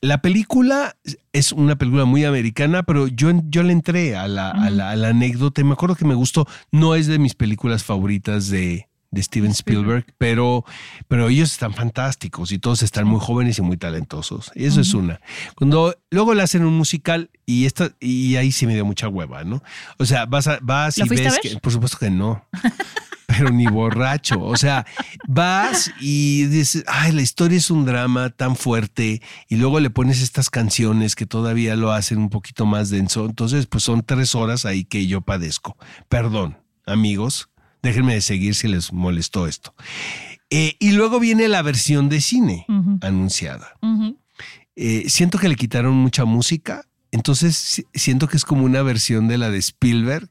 la 0.00 0.22
película 0.22 0.96
es 1.32 1.50
una 1.52 1.76
película 1.76 2.04
muy 2.04 2.24
americana, 2.24 2.84
pero 2.84 3.08
yo, 3.08 3.30
yo 3.44 3.62
le 3.64 3.72
entré 3.72 4.14
a 4.16 4.28
la, 4.28 4.50
a 4.50 4.70
la- 4.70 4.90
a 4.90 4.96
la 4.96 5.08
anécdota 5.08 5.60
y 5.60 5.64
me 5.64 5.72
acuerdo 5.72 5.96
que 5.96 6.04
me 6.04 6.14
gustó. 6.14 6.46
No 6.70 6.94
es 6.94 7.06
de 7.08 7.18
mis 7.18 7.34
películas 7.34 7.82
favoritas 7.82 8.48
de, 8.48 8.88
de 9.10 9.22
Steven 9.22 9.52
Spielberg, 9.52 10.04
pero, 10.18 10.64
pero 11.08 11.28
ellos 11.28 11.52
están 11.52 11.72
fantásticos 11.72 12.52
y 12.52 12.58
todos 12.58 12.82
están 12.82 13.06
muy 13.06 13.20
jóvenes 13.20 13.58
y 13.58 13.62
muy 13.62 13.76
talentosos. 13.76 14.50
Y 14.54 14.66
eso 14.66 14.80
es 14.80 14.92
una. 14.94 15.20
Cuando 15.54 15.94
luego 16.10 16.34
le 16.34 16.42
hacen 16.42 16.64
un 16.64 16.74
musical 16.74 17.30
y 17.46 17.64
esta, 17.66 17.92
y 18.00 18.36
ahí 18.36 18.52
sí 18.52 18.66
me 18.66 18.74
dio 18.74 18.84
mucha 18.84 19.08
hueva, 19.08 19.44
¿no? 19.44 19.62
O 19.98 20.04
sea, 20.04 20.26
vas 20.26 20.46
a, 20.46 20.58
vas 20.60 20.98
¿Lo 20.98 21.06
y 21.06 21.08
ves 21.08 21.38
que, 21.40 21.56
por 21.58 21.72
supuesto 21.72 21.98
que 21.98 22.10
no. 22.10 22.44
pero 23.28 23.50
ni 23.50 23.66
borracho. 23.66 24.42
O 24.42 24.56
sea, 24.56 24.86
vas 25.28 25.92
y 26.00 26.44
dices, 26.46 26.82
ay, 26.86 27.12
la 27.12 27.22
historia 27.22 27.58
es 27.58 27.70
un 27.70 27.84
drama 27.84 28.30
tan 28.30 28.56
fuerte 28.56 29.22
y 29.48 29.56
luego 29.56 29.80
le 29.80 29.90
pones 29.90 30.22
estas 30.22 30.50
canciones 30.50 31.14
que 31.14 31.26
todavía 31.26 31.76
lo 31.76 31.92
hacen 31.92 32.18
un 32.18 32.30
poquito 32.30 32.66
más 32.66 32.88
denso. 32.88 33.26
Entonces, 33.26 33.66
pues 33.66 33.84
son 33.84 34.02
tres 34.02 34.34
horas 34.34 34.64
ahí 34.64 34.84
que 34.84 35.06
yo 35.06 35.20
padezco. 35.20 35.76
Perdón, 36.08 36.58
amigos, 36.86 37.50
déjenme 37.82 38.14
de 38.14 38.20
seguir 38.20 38.54
si 38.54 38.68
les 38.68 38.92
molestó 38.92 39.46
esto. 39.46 39.74
Eh, 40.50 40.76
y 40.78 40.92
luego 40.92 41.20
viene 41.20 41.48
la 41.48 41.62
versión 41.62 42.08
de 42.08 42.20
cine 42.20 42.64
anunciada. 43.02 43.74
Eh, 44.76 45.04
siento 45.08 45.38
que 45.38 45.48
le 45.48 45.56
quitaron 45.56 45.94
mucha 45.96 46.24
música, 46.24 46.84
entonces 47.10 47.56
si- 47.56 47.86
siento 47.94 48.28
que 48.28 48.36
es 48.36 48.44
como 48.44 48.64
una 48.64 48.82
versión 48.82 49.26
de 49.26 49.36
la 49.38 49.50
de 49.50 49.58
Spielberg, 49.58 50.30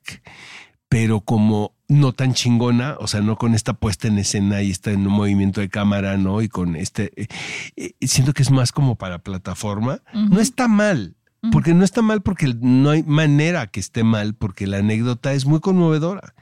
pero 0.89 1.19
como 1.19 1.75
no 1.89 2.13
tan 2.13 2.33
chingona, 2.33 2.95
o 3.01 3.07
sea, 3.07 3.19
no 3.19 3.37
con 3.37 3.53
esta 3.55 3.73
puesta 3.73 4.07
en 4.07 4.17
escena 4.17 4.61
y 4.61 4.71
este 4.71 4.95
movimiento 4.95 5.59
de 5.59 5.67
cámara, 5.69 6.15
¿no? 6.17 6.41
Y 6.41 6.47
con 6.47 6.77
este, 6.77 7.11
eh, 7.21 7.27
eh, 7.75 7.93
siento 8.07 8.33
que 8.33 8.41
es 8.43 8.51
más 8.51 8.71
como 8.71 8.95
para 8.95 9.19
plataforma. 9.19 10.01
No 10.13 10.39
está 10.39 10.69
mal, 10.69 11.16
porque 11.51 11.73
no 11.73 11.83
está 11.83 12.01
mal 12.01 12.21
porque 12.21 12.53
no 12.59 12.89
hay 12.89 13.03
manera 13.03 13.67
que 13.67 13.79
esté 13.79 14.03
mal, 14.03 14.33
porque 14.33 14.67
la 14.67 14.77
anécdota 14.77 15.33
es 15.33 15.45
muy 15.45 15.59
conmovedora. 15.59 16.33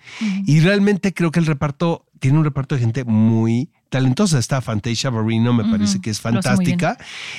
Y 0.46 0.60
realmente 0.60 1.14
creo 1.14 1.32
que 1.32 1.40
el 1.40 1.46
reparto 1.46 2.06
tiene 2.20 2.38
un 2.38 2.44
reparto 2.44 2.76
de 2.76 2.82
gente 2.82 3.04
muy 3.04 3.70
talentosa. 3.96 4.38
Está 4.40 4.62
Fantasia 4.62 5.10
Barrino, 5.10 5.54
me 5.54 5.64
parece 5.66 6.02
que 6.02 6.10
es 6.10 6.20
fantástica. 6.20 6.98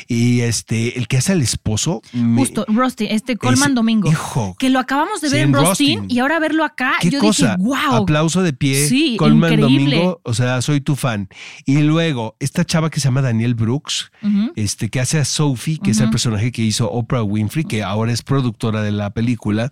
Y 0.08 0.40
este, 0.40 0.98
el 0.98 1.06
que 1.08 1.18
hace 1.18 1.32
al 1.32 1.42
esposo. 1.42 2.00
me- 2.12 2.40
Justo, 2.40 2.64
Rusty, 2.68 3.06
este 3.10 3.36
Colman 3.36 3.74
Domingo. 3.74 4.10
hijo, 4.10 4.56
que 4.58 4.70
lo 4.70 4.78
acabamos 4.78 5.20
de 5.20 5.28
ver 5.28 5.40
en 5.40 5.52
Rustin 5.52 5.98
Rustin. 5.98 6.10
y 6.16 6.18
ahora 6.20 6.38
verlo 6.38 6.64
acá, 6.64 6.94
¿Qué 7.00 7.10
yo 7.10 7.20
cosa? 7.20 7.56
dije, 7.56 7.68
wow. 7.68 8.02
Aplauso 8.02 8.42
de 8.42 8.52
pie. 8.52 8.88
Sí, 8.88 9.16
Colman 9.18 9.52
increíble. 9.52 9.96
Domingo, 9.96 10.20
o 10.24 10.34
sea, 10.34 10.62
soy 10.62 10.80
tu 10.80 10.96
fan. 10.96 11.28
Y 11.64 11.78
luego, 11.82 12.36
esta 12.40 12.64
chava 12.64 12.90
que 12.90 13.00
se 13.00 13.04
llama 13.08 13.22
Daniel 13.22 13.54
Brooks, 13.54 14.10
este, 14.54 14.88
que 14.88 15.00
hace 15.00 15.18
a 15.18 15.24
Sophie, 15.24 15.78
que 15.78 15.90
es 15.90 16.00
el 16.00 16.10
personaje 16.10 16.52
que 16.52 16.62
hizo 16.62 16.90
Oprah 16.90 17.22
Winfrey, 17.22 17.64
que 17.64 17.82
ahora 17.82 18.12
es 18.12 18.22
productora 18.22 18.82
de 18.82 18.92
la 18.92 19.10
película. 19.10 19.70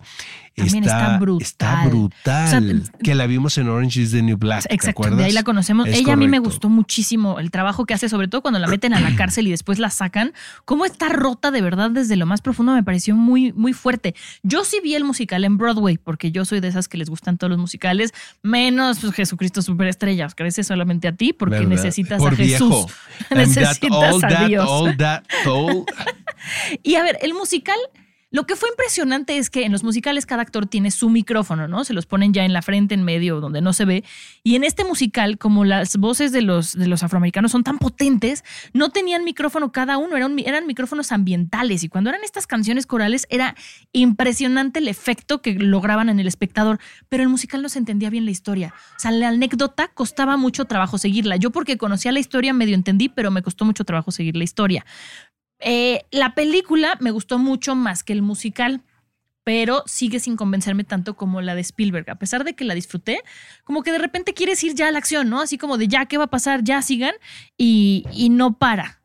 También 0.55 0.83
está 0.83 1.17
brutal. 1.17 1.45
Está 1.45 1.85
brutal. 1.85 2.45
O 2.45 2.49
sea, 2.49 2.91
que 3.03 3.15
la 3.15 3.27
vimos 3.27 3.57
en 3.57 3.67
Orange 3.69 4.01
is 4.01 4.11
the 4.11 4.21
New 4.21 4.37
Black. 4.37 4.67
¿te 4.67 4.73
Exacto, 4.73 5.15
de 5.15 5.23
ahí 5.23 5.31
la 5.31 5.43
conocemos. 5.43 5.87
Es 5.87 5.99
Ella 5.99 6.13
a 6.13 6.15
mí 6.15 6.27
me 6.27 6.39
gustó 6.39 6.69
muchísimo 6.69 7.39
el 7.39 7.51
trabajo 7.51 7.85
que 7.85 7.93
hace, 7.93 8.09
sobre 8.09 8.27
todo 8.27 8.41
cuando 8.41 8.59
la 8.59 8.67
meten 8.67 8.93
a 8.93 8.99
la 8.99 9.15
cárcel 9.15 9.47
y 9.47 9.51
después 9.51 9.79
la 9.79 9.89
sacan. 9.89 10.33
Cómo 10.65 10.85
está 10.85 11.09
rota 11.09 11.51
de 11.51 11.61
verdad 11.61 11.91
desde 11.91 12.15
lo 12.15 12.25
más 12.25 12.41
profundo 12.41 12.73
me 12.73 12.83
pareció 12.83 13.15
muy, 13.15 13.53
muy 13.53 13.73
fuerte. 13.73 14.15
Yo 14.43 14.63
sí 14.63 14.79
vi 14.83 14.95
el 14.95 15.03
musical 15.03 15.43
en 15.43 15.57
Broadway, 15.57 15.97
porque 15.97 16.31
yo 16.31 16.45
soy 16.45 16.59
de 16.59 16.69
esas 16.69 16.87
que 16.87 16.97
les 16.97 17.09
gustan 17.09 17.37
todos 17.37 17.51
los 17.51 17.59
musicales, 17.59 18.13
menos 18.41 18.99
pues, 18.99 19.13
Jesucristo 19.13 19.61
Superestrella. 19.61 20.25
Oscar, 20.25 20.47
ese 20.47 20.63
solamente 20.63 21.07
a 21.07 21.11
ti, 21.11 21.33
porque 21.33 21.55
¿Verdad? 21.59 21.69
necesitas 21.69 22.19
Por 22.19 22.33
a 22.33 22.35
Jesús. 22.35 22.69
viejo. 22.69 22.87
Necesitas 23.35 24.23
a 24.23 24.27
that, 24.27 24.47
Dios. 24.47 24.65
all 24.67 24.97
that 24.97 25.23
told. 25.43 25.85
Y 26.83 26.95
a 26.95 27.03
ver, 27.03 27.17
el 27.21 27.33
musical, 27.33 27.77
lo 28.31 28.45
que 28.45 28.55
fue 28.55 28.69
impresionante 28.69 29.37
es 29.37 29.49
que 29.49 29.65
en 29.65 29.71
los 29.71 29.83
musicales 29.83 30.25
cada 30.25 30.41
actor 30.41 30.65
tiene 30.65 30.91
su 30.91 31.09
micrófono, 31.09 31.67
¿no? 31.67 31.85
Se 31.85 31.93
los 31.93 32.05
ponen 32.05 32.33
ya 32.33 32.43
en 32.43 32.53
la 32.53 32.61
frente, 32.61 32.93
en 32.93 33.03
medio, 33.03 33.39
donde 33.39 33.61
no 33.61 33.71
se 33.71 33.85
ve. 33.85 34.03
Y 34.43 34.55
en 34.55 34.63
este 34.63 34.83
musical, 34.83 35.37
como 35.37 35.63
las 35.63 35.95
voces 35.97 36.31
de 36.31 36.41
los, 36.41 36.73
de 36.73 36.87
los 36.87 37.03
afroamericanos 37.03 37.51
son 37.51 37.63
tan 37.63 37.77
potentes, 37.77 38.43
no 38.73 38.89
tenían 38.89 39.23
micrófono 39.23 39.71
cada 39.71 39.97
uno, 39.97 40.17
eran, 40.17 40.37
eran 40.39 40.67
micrófonos 40.67 41.11
ambientales. 41.11 41.83
Y 41.83 41.87
cuando 41.87 42.09
eran 42.09 42.23
estas 42.23 42.45
canciones 42.45 42.87
corales, 42.87 43.25
era 43.29 43.55
impresionante 43.93 44.79
el 44.79 44.87
efecto 44.87 45.41
que 45.41 45.53
lograban 45.53 46.09
en 46.09 46.19
el 46.19 46.27
espectador. 46.27 46.79
Pero 47.07 47.23
el 47.23 47.29
musical 47.29 47.61
no 47.61 47.69
se 47.69 47.79
entendía 47.79 48.09
bien 48.09 48.25
la 48.25 48.31
historia. 48.31 48.73
O 48.97 48.99
sea, 48.99 49.11
la 49.11 49.29
anécdota 49.29 49.87
costaba 49.93 50.35
mucho 50.35 50.65
trabajo 50.65 50.97
seguirla. 50.97 51.37
Yo 51.37 51.51
porque 51.51 51.77
conocía 51.77 52.11
la 52.11 52.19
historia 52.19 52.53
medio 52.53 52.75
entendí, 52.75 53.07
pero 53.07 53.31
me 53.31 53.43
costó 53.43 53.65
mucho 53.65 53.85
trabajo 53.85 54.11
seguir 54.11 54.35
la 54.35 54.43
historia. 54.43 54.85
Eh, 55.59 56.03
la 56.11 56.35
película 56.35 56.97
me 56.99 57.11
gustó 57.11 57.39
mucho 57.39 57.75
más 57.75 58.03
que 58.03 58.13
el 58.13 58.21
musical, 58.21 58.81
pero 59.43 59.83
sigue 59.85 60.19
sin 60.19 60.35
convencerme 60.35 60.83
tanto 60.83 61.15
como 61.15 61.41
la 61.41 61.55
de 61.55 61.61
Spielberg. 61.61 62.09
A 62.09 62.15
pesar 62.15 62.43
de 62.43 62.55
que 62.55 62.65
la 62.65 62.73
disfruté, 62.73 63.21
como 63.63 63.83
que 63.83 63.91
de 63.91 63.99
repente 63.99 64.33
quieres 64.33 64.63
ir 64.63 64.73
ya 64.73 64.87
a 64.87 64.91
la 64.91 64.97
acción, 64.97 65.29
¿no? 65.29 65.41
Así 65.41 65.57
como 65.57 65.77
de 65.77 65.87
ya, 65.87 66.05
¿qué 66.05 66.17
va 66.17 66.25
a 66.25 66.29
pasar? 66.29 66.63
Ya 66.63 66.81
sigan 66.81 67.13
y, 67.57 68.05
y 68.11 68.29
no 68.29 68.57
para. 68.57 69.01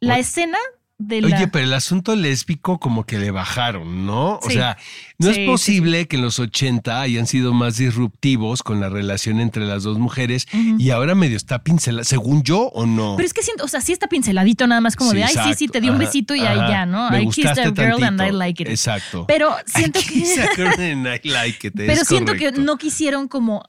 La 0.00 0.18
escena 0.18 0.58
de 0.98 1.20
la... 1.22 1.36
Oye, 1.36 1.48
pero 1.48 1.64
el 1.64 1.72
asunto 1.74 2.14
lésbico 2.16 2.78
como 2.78 3.06
que 3.06 3.18
le 3.18 3.30
bajaron, 3.30 4.04
¿no? 4.04 4.38
O 4.42 4.50
sea, 4.50 4.76
no 5.18 5.26
Sí, 5.26 5.30
es 5.30 5.36
sí, 5.36 5.46
posible 5.46 6.06
que 6.08 6.16
en 6.16 6.22
los 6.22 6.38
80 6.38 7.00
hayan 7.00 7.26
sido 7.26 7.54
más 7.54 7.76
disruptivos 7.76 8.62
con 8.62 8.80
la 8.80 8.88
relación 8.88 9.40
entre 9.40 9.64
las 9.64 9.84
dos 9.84 9.98
mujeres 9.98 10.46
y 10.52 10.90
ahora 10.90 11.14
medio 11.14 11.36
está 11.36 11.62
pincelada, 11.62 12.04
según 12.04 12.42
yo 12.42 12.62
o 12.74 12.86
no. 12.86 13.14
Pero 13.16 13.26
es 13.26 13.32
que 13.32 13.42
siento, 13.42 13.64
o 13.64 13.68
sea, 13.68 13.80
sí 13.80 13.92
está 13.92 14.08
pinceladito 14.08 14.66
nada 14.66 14.80
más 14.80 14.96
como 14.96 15.12
de, 15.12 15.24
ay, 15.24 15.34
sí, 15.44 15.54
sí, 15.54 15.68
te 15.68 15.80
di 15.80 15.88
un 15.88 15.98
besito 15.98 16.34
y 16.34 16.40
ahí 16.40 16.58
ya, 16.68 16.84
¿no? 16.86 17.10
Me 17.10 17.22
I 17.22 17.28
kissed 17.28 17.58
a 17.58 17.70
girl 17.70 18.02
and 18.04 18.20
I 18.20 18.24
tantito. 18.26 18.38
like 18.38 18.62
it. 18.62 18.68
Exacto. 18.68 19.24
Pero 19.26 19.50
I 19.50 19.70
siento 19.70 20.00
a 20.00 20.02
que... 20.02 20.54
girl 20.56 20.80
and 20.80 21.06
I 21.06 21.28
like 21.28 21.66
it, 21.66 21.74
Pero 21.76 22.04
siento 22.04 22.34
que 22.34 22.52
no 22.52 22.76
quisieron 22.76 23.28
como 23.28 23.64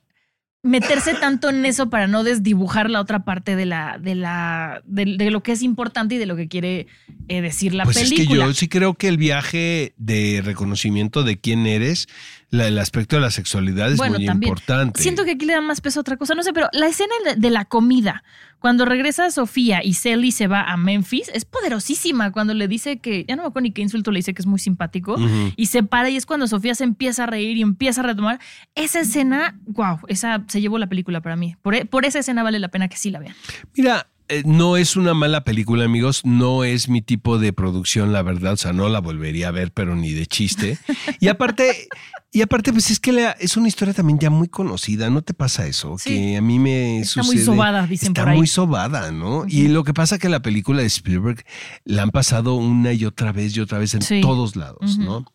meterse 0.61 1.13
tanto 1.13 1.49
en 1.49 1.65
eso 1.65 1.89
para 1.89 2.07
no 2.07 2.23
desdibujar 2.23 2.89
la 2.89 2.99
otra 2.99 3.23
parte 3.23 3.55
de 3.55 3.65
la 3.65 3.97
de 3.97 4.15
la 4.15 4.81
de, 4.85 5.15
de 5.17 5.31
lo 5.31 5.41
que 5.41 5.53
es 5.53 5.61
importante 5.61 6.15
y 6.15 6.17
de 6.17 6.25
lo 6.25 6.35
que 6.35 6.49
quiere 6.49 6.87
eh, 7.29 7.41
decir 7.41 7.73
la 7.73 7.85
pues 7.85 7.97
película. 7.97 8.23
es 8.23 8.27
que 8.27 8.35
yo 8.35 8.53
sí 8.53 8.67
creo 8.67 8.93
que 8.95 9.07
el 9.07 9.17
viaje 9.17 9.93
de 9.97 10.41
reconocimiento 10.43 11.23
de 11.23 11.39
quién 11.39 11.65
eres, 11.65 12.07
la- 12.51 12.67
el 12.67 12.77
aspecto 12.79 13.15
de 13.15 13.21
la 13.21 13.31
sexualidad 13.31 13.91
es 13.91 13.97
Bueno, 13.97 14.17
muy 14.17 14.25
también. 14.25 14.49
importante. 14.49 15.01
Siento 15.01 15.23
que 15.25 15.31
aquí 15.31 15.45
le 15.45 15.53
dan 15.53 15.65
más 15.65 15.81
peso 15.81 15.99
a 15.99 16.01
otra 16.01 16.17
cosa, 16.17 16.33
no 16.35 16.43
sé, 16.43 16.51
pero 16.53 16.67
la 16.73 16.87
escena 16.87 17.13
de- 17.37 17.49
la 17.49 17.65
comida, 17.65 18.23
cuando 18.59 18.85
regresa 18.85 19.29
Sofía 19.31 19.81
y 19.83 19.93
Sally 19.93 20.31
se 20.31 20.47
va 20.47 20.63
a 20.63 20.75
Memphis, 20.75 21.29
es 21.33 21.45
poderosísima 21.45 22.31
cuando 22.31 22.53
le 22.53 22.67
dice 22.67 22.97
que, 22.97 23.23
ya 23.27 23.35
no 23.35 23.43
me 23.43 23.47
acuerdo 23.49 23.63
ni 23.63 23.71
qué 23.71 23.81
insulto 23.81 24.11
le 24.11 24.19
dice 24.19 24.33
que 24.33 24.41
es 24.41 24.45
muy 24.47 24.59
simpático, 24.59 25.15
y 25.55 25.67
se 25.67 25.83
para 25.83 26.09
y 26.09 26.15
es 26.17 26.25
cuando 26.25 26.47
Sofía 26.47 26.75
se 26.75 26.83
empieza 26.83 27.23
a 27.23 27.27
reír 27.27 27.55
y 27.57 27.61
empieza 27.61 28.01
a 28.01 28.03
retomar. 28.03 28.39
Esa 28.75 28.99
escena, 28.99 29.57
wow, 29.67 29.99
esa 30.07 30.43
se 30.47 30.59
llevó 30.59 30.77
la 30.79 30.87
película 30.87 31.21
para 31.21 31.35
mí. 31.35 31.55
Por, 31.61 31.87
por 31.87 32.05
esa 32.05 32.19
escena 32.19 32.43
vale 32.43 32.59
la 32.59 32.67
pena 32.69 32.87
que 32.87 32.97
sí 32.97 33.11
la 33.11 33.19
vean. 33.19 33.35
Mira, 33.77 34.07
eh, 34.29 34.43
no 34.45 34.77
es 34.77 34.95
una 34.95 35.13
mala 35.13 35.43
película, 35.43 35.85
amigos. 35.85 36.21
No 36.23 36.63
es 36.63 36.87
mi 36.89 37.01
tipo 37.01 37.37
de 37.39 37.51
producción, 37.53 38.13
la 38.13 38.21
verdad. 38.21 38.53
O 38.53 38.57
sea, 38.57 38.73
no 38.73 38.87
la 38.89 38.99
volvería 39.01 39.49
a 39.49 39.51
ver, 39.51 39.71
pero 39.73 39.95
ni 39.95 40.11
de 40.13 40.25
chiste. 40.27 40.77
Y 41.19 41.27
aparte, 41.27 41.87
y 42.31 42.41
aparte, 42.41 42.71
pues 42.71 42.89
es 42.91 42.99
que 42.99 43.11
la- 43.11 43.31
es 43.31 43.57
una 43.57 43.67
historia 43.67 43.93
también 43.93 44.19
ya 44.19 44.29
muy 44.29 44.47
conocida. 44.47 45.09
¿No 45.09 45.21
te 45.21 45.33
pasa 45.33 45.65
eso? 45.67 45.97
Sí. 45.97 46.09
Que 46.11 46.37
a 46.37 46.41
mí 46.41 46.59
me 46.59 46.99
Está 46.99 47.23
muy 47.23 47.37
sucede. 47.37 47.45
sobada, 47.45 47.87
dicen 47.87 48.09
Está 48.09 48.21
por 48.21 48.29
ahí. 48.29 48.37
muy 48.37 48.47
sobada, 48.47 49.11
¿no? 49.11 49.45
Y 49.47 49.67
lo 49.67 49.83
que 49.83 49.93
pasa 49.93 50.17
que 50.19 50.29
la 50.29 50.41
película 50.41 50.81
de 50.81 50.87
Spielberg 50.87 51.43
la 51.85 52.03
han 52.03 52.11
pasado 52.11 52.55
una 52.55 52.93
y 52.93 53.05
otra 53.05 53.31
vez 53.31 53.55
y 53.57 53.59
otra 53.59 53.79
vez 53.79 53.93
en 53.95 54.01
Sí. 54.01 54.21
todos 54.21 54.55
lados. 54.55 54.97
¿no? 54.99 55.25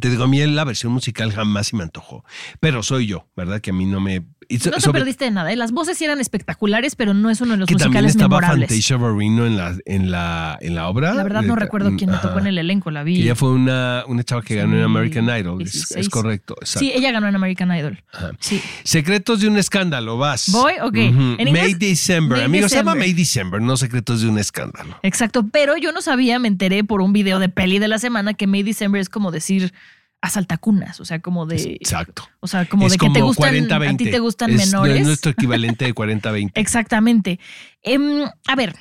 Te 0.00 0.08
digo, 0.10 0.24
a 0.24 0.28
mí 0.28 0.44
la 0.46 0.64
versión 0.64 0.92
musical 0.92 1.32
jamás 1.32 1.68
se 1.68 1.76
me 1.76 1.82
antojó. 1.82 2.24
Pero 2.60 2.82
soy 2.82 3.06
yo, 3.06 3.26
¿verdad? 3.36 3.60
Que 3.60 3.70
a 3.70 3.72
mí 3.74 3.84
no 3.84 4.00
me. 4.00 4.22
so- 4.58 4.70
No 4.70 4.76
te 4.76 4.80
sobre- 4.80 5.00
perdiste 5.00 5.26
de 5.26 5.30
nada. 5.30 5.52
¿eh? 5.52 5.56
Las 5.56 5.70
voces 5.72 6.00
eran 6.00 6.18
espectaculares, 6.18 6.96
pero 6.96 7.12
no 7.14 7.28
es 7.30 7.40
uno 7.42 7.52
de 7.52 7.58
los 7.58 7.68
que 7.68 7.74
también 7.74 8.04
musicales 8.04 8.10
estaba 8.12 8.28
memorables. 8.40 8.68
Fantasia 8.70 8.96
Barrino 8.96 9.46
en 9.46 9.56
la, 9.58 9.76
en 9.84 10.10
la, 10.10 10.58
en 10.62 10.74
la 10.74 10.88
obra. 10.88 11.12
La 11.14 11.22
verdad 11.22 11.42
no 11.42 11.54
Eh, 11.54 11.56
recuerdo 11.56 11.94
quién 11.96 12.10
me 12.10 12.16
tocó 12.18 12.38
en 12.38 12.46
el 12.46 12.56
elenco, 12.58 12.90
la 12.90 13.02
vi. 13.04 13.20
Ella 13.20 13.34
fue 13.34 13.50
una, 13.52 14.04
una 14.06 14.24
chava 14.24 14.40
que 14.42 14.56
ganó 14.56 14.76
en 14.76 14.82
American 14.82 15.24
Idol. 15.26 15.60
Es, 15.62 15.72
16. 15.72 16.06
es 16.06 16.08
correcto. 16.08 16.56
exacto. 16.60 16.78
Sí, 16.80 16.92
ella 16.94 17.12
ganó 17.12 17.28
en 17.28 17.36
American 17.36 17.70
Idol. 17.76 18.02
Ajá. 18.12 18.30
Sí. 18.40 18.60
Secretos 18.84 19.40
de 19.40 19.48
un 19.48 19.58
escándalo, 19.58 20.16
vas. 20.16 20.50
¿Voy? 20.50 20.72
Ok. 20.82 20.96
En 20.96 21.12
inglés, 21.48 21.52
May 21.52 21.74
December. 21.74 22.38
May 22.38 22.46
Amigos, 22.46 22.70
se 22.70 22.78
llama. 22.78 22.94
May 22.94 23.12
December, 23.12 23.60
no 23.60 23.76
Secretos 23.76 24.22
de 24.22 24.28
un 24.28 24.38
escándalo. 24.38 24.98
Exacto, 25.02 25.46
pero 25.52 25.76
yo 25.76 25.92
no 25.92 26.00
sabía, 26.00 26.38
me 26.38 26.48
enteré 26.48 26.82
por 26.82 27.02
un 27.02 27.12
video 27.12 27.38
de 27.38 27.48
peli 27.50 27.78
de 27.78 27.88
la 27.88 27.98
semana 27.98 28.32
que 28.34 28.46
May 28.46 28.62
December 28.62 29.00
es 29.00 29.08
como 29.10 29.30
decir 29.30 29.74
asaltacunas, 30.22 31.00
o 31.00 31.04
sea, 31.04 31.20
como 31.20 31.44
de 31.46 31.76
Exacto. 31.80 32.26
o 32.40 32.46
sea, 32.46 32.64
como 32.66 32.86
es 32.86 32.92
de 32.92 32.98
que 32.98 33.06
te 33.08 33.12
como 33.20 33.26
gustan 33.26 33.54
40-20. 33.54 33.94
a 33.94 33.96
ti 33.96 34.10
te 34.10 34.18
gustan 34.20 34.50
Es 34.52 34.66
menores. 34.66 35.04
nuestro 35.04 35.32
equivalente 35.32 35.84
de 35.84 35.94
40-20. 35.94 36.52
Exactamente. 36.54 37.38
Em, 37.82 38.22
a 38.46 38.56
ver, 38.56 38.74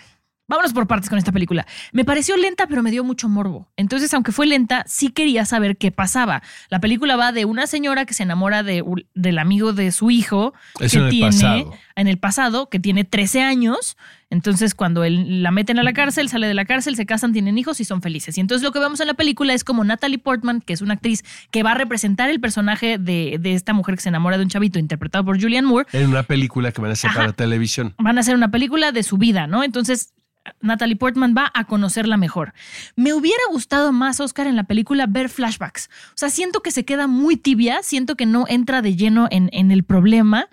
vámonos 0.51 0.73
por 0.73 0.85
partes 0.85 1.09
con 1.09 1.17
esta 1.17 1.31
película. 1.31 1.65
Me 1.93 2.05
pareció 2.05 2.37
lenta, 2.37 2.67
pero 2.67 2.83
me 2.83 2.91
dio 2.91 3.03
mucho 3.03 3.27
morbo. 3.27 3.67
Entonces, 3.77 4.13
aunque 4.13 4.31
fue 4.31 4.45
lenta, 4.45 4.83
sí 4.87 5.09
quería 5.09 5.45
saber 5.45 5.77
qué 5.77 5.91
pasaba. 5.91 6.43
La 6.69 6.79
película 6.79 7.15
va 7.15 7.31
de 7.31 7.45
una 7.45 7.65
señora 7.65 8.05
que 8.05 8.13
se 8.13 8.23
enamora 8.23 8.61
de, 8.61 8.83
del 9.15 9.39
amigo 9.39 9.73
de 9.73 9.91
su 9.91 10.11
hijo, 10.11 10.53
Eso 10.79 10.91
que 10.91 10.97
en 10.99 11.03
el 11.05 11.09
tiene 11.09 11.25
pasado. 11.31 11.73
en 11.95 12.07
el 12.07 12.17
pasado, 12.19 12.69
que 12.69 12.79
tiene 12.79 13.03
13 13.03 13.41
años. 13.41 13.97
Entonces, 14.29 14.75
cuando 14.75 15.03
él, 15.03 15.43
la 15.43 15.51
meten 15.51 15.77
a 15.77 15.83
la 15.83 15.91
cárcel, 15.91 16.29
sale 16.29 16.47
de 16.47 16.53
la 16.53 16.63
cárcel, 16.63 16.95
se 16.95 17.05
casan, 17.05 17.33
tienen 17.33 17.57
hijos 17.57 17.81
y 17.81 17.83
son 17.85 18.01
felices. 18.01 18.37
Y 18.37 18.41
entonces 18.41 18.63
lo 18.63 18.71
que 18.71 18.79
vemos 18.79 18.99
en 19.01 19.07
la 19.07 19.13
película 19.13 19.53
es 19.53 19.63
como 19.65 19.83
Natalie 19.83 20.19
Portman, 20.19 20.61
que 20.61 20.71
es 20.71 20.81
una 20.81 20.93
actriz 20.93 21.23
que 21.51 21.63
va 21.63 21.71
a 21.71 21.75
representar 21.75 22.29
el 22.29 22.39
personaje 22.39 22.97
de, 22.97 23.37
de 23.41 23.53
esta 23.53 23.73
mujer 23.73 23.95
que 23.95 24.01
se 24.01 24.09
enamora 24.09 24.37
de 24.37 24.43
un 24.43 24.49
chavito 24.49 24.79
interpretado 24.79 25.25
por 25.25 25.41
Julianne 25.41 25.67
Moore, 25.67 25.85
En 25.91 26.07
una 26.09 26.23
película 26.23 26.71
que 26.71 26.79
van 26.81 26.91
a 26.91 26.93
hacer 26.93 27.09
Ajá. 27.09 27.19
para 27.19 27.33
televisión. 27.33 27.93
van 27.97 28.17
a 28.17 28.21
hacer 28.21 28.35
una 28.35 28.51
película 28.51 28.93
de 28.93 29.03
su 29.03 29.17
vida, 29.17 29.47
¿no? 29.47 29.63
Entonces, 29.65 30.13
Natalie 30.59 30.95
Portman 30.95 31.35
va 31.37 31.51
a 31.53 31.65
conocerla 31.65 32.17
mejor. 32.17 32.53
Me 32.95 33.13
hubiera 33.13 33.41
gustado 33.51 33.91
más, 33.91 34.19
Oscar, 34.19 34.47
en 34.47 34.55
la 34.55 34.63
película 34.63 35.05
ver 35.07 35.29
flashbacks. 35.29 35.89
O 36.09 36.17
sea, 36.17 36.29
siento 36.29 36.61
que 36.61 36.71
se 36.71 36.85
queda 36.85 37.07
muy 37.07 37.37
tibia, 37.37 37.79
siento 37.83 38.15
que 38.15 38.25
no 38.25 38.45
entra 38.47 38.81
de 38.81 38.95
lleno 38.95 39.27
en, 39.29 39.71
el 39.71 39.83
problema. 39.83 40.47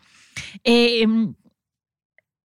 Eh, 0.64 1.07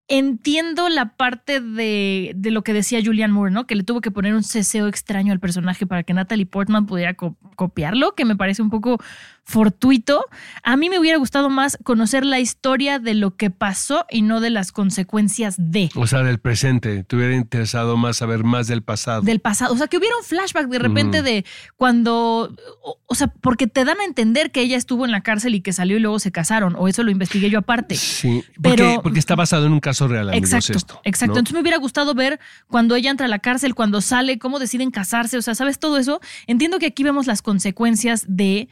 entiendo 0.08 0.88
la 0.88 1.16
parte 1.16 1.60
de, 1.60 2.32
de 2.36 2.50
lo 2.50 2.62
que 2.62 2.74
decía 2.74 3.00
Julianne 3.02 3.32
Moore, 3.32 3.50
¿no? 3.50 3.66
Que 3.66 3.74
le 3.74 3.84
tuvo 3.84 4.00
que 4.00 4.10
poner 4.10 4.34
un 4.34 4.42
ceseo 4.42 4.86
extraño 4.86 5.32
al 5.32 5.40
personaje 5.40 5.86
para 5.86 6.02
que 6.02 6.12
Natalie 6.12 6.46
Portman 6.46 6.86
pudiera 6.86 7.14
co- 7.14 7.36
copiarlo, 7.56 8.14
que 8.14 8.24
me 8.26 8.36
parece 8.36 8.60
un 8.60 8.68
poco 8.70 8.98
fortuito. 9.44 10.24
A 10.62 10.76
mí 10.76 10.88
me 10.90 10.98
hubiera 10.98 11.18
gustado 11.18 11.50
más 11.50 11.78
conocer 11.84 12.24
la 12.24 12.40
historia 12.40 12.98
de 12.98 13.14
lo 13.14 13.36
que 13.36 13.50
pasó 13.50 14.06
y 14.10 14.22
no 14.22 14.40
de 14.40 14.50
las 14.50 14.72
consecuencias 14.72 15.54
de. 15.58 15.90
O 15.94 16.06
sea, 16.06 16.22
del 16.22 16.38
presente. 16.38 17.04
Te 17.04 17.16
hubiera 17.16 17.34
interesado 17.34 17.96
más 17.96 18.16
saber 18.16 18.42
más 18.44 18.66
del 18.66 18.82
pasado. 18.82 19.22
Del 19.22 19.40
pasado. 19.40 19.74
O 19.74 19.76
sea, 19.76 19.86
que 19.86 19.98
hubiera 19.98 20.16
un 20.16 20.24
flashback 20.24 20.68
de 20.68 20.78
repente 20.78 21.22
de 21.22 21.44
cuando. 21.76 22.54
O, 22.82 22.98
o 23.06 23.14
sea, 23.14 23.28
porque 23.28 23.66
te 23.66 23.84
dan 23.84 24.00
a 24.00 24.04
entender 24.04 24.50
que 24.50 24.60
ella 24.62 24.76
estuvo 24.76 25.04
en 25.04 25.12
la 25.12 25.20
cárcel 25.22 25.54
y 25.54 25.60
que 25.60 25.72
salió 25.72 25.96
y 25.96 26.00
luego 26.00 26.18
se 26.18 26.32
casaron. 26.32 26.74
O 26.78 26.88
eso 26.88 27.02
lo 27.02 27.10
investigué 27.10 27.50
yo 27.50 27.58
aparte. 27.60 27.94
Sí, 27.96 28.42
porque, 28.62 28.76
Pero- 28.76 29.02
porque 29.02 29.18
está 29.18 29.34
basado 29.36 29.66
en 29.66 29.72
un 29.72 29.80
caso 29.80 30.08
real, 30.08 30.30
amigos, 30.30 30.48
Exacto, 30.52 30.78
esto. 30.78 31.00
exacto. 31.04 31.34
¿no? 31.34 31.38
Entonces 31.40 31.54
me 31.54 31.60
hubiera 31.60 31.78
gustado 31.78 32.14
ver 32.14 32.40
cuando 32.68 32.96
ella 32.96 33.10
entra 33.10 33.26
a 33.26 33.28
la 33.28 33.38
cárcel, 33.38 33.74
cuando 33.74 34.00
sale, 34.00 34.38
cómo 34.38 34.58
deciden 34.58 34.90
casarse, 34.90 35.36
o 35.36 35.42
sea, 35.42 35.54
¿sabes 35.54 35.78
todo 35.78 35.98
eso? 35.98 36.20
Entiendo 36.46 36.78
que 36.78 36.86
aquí 36.86 37.02
vemos 37.04 37.26
las 37.26 37.42
consecuencias 37.42 38.24
de 38.26 38.68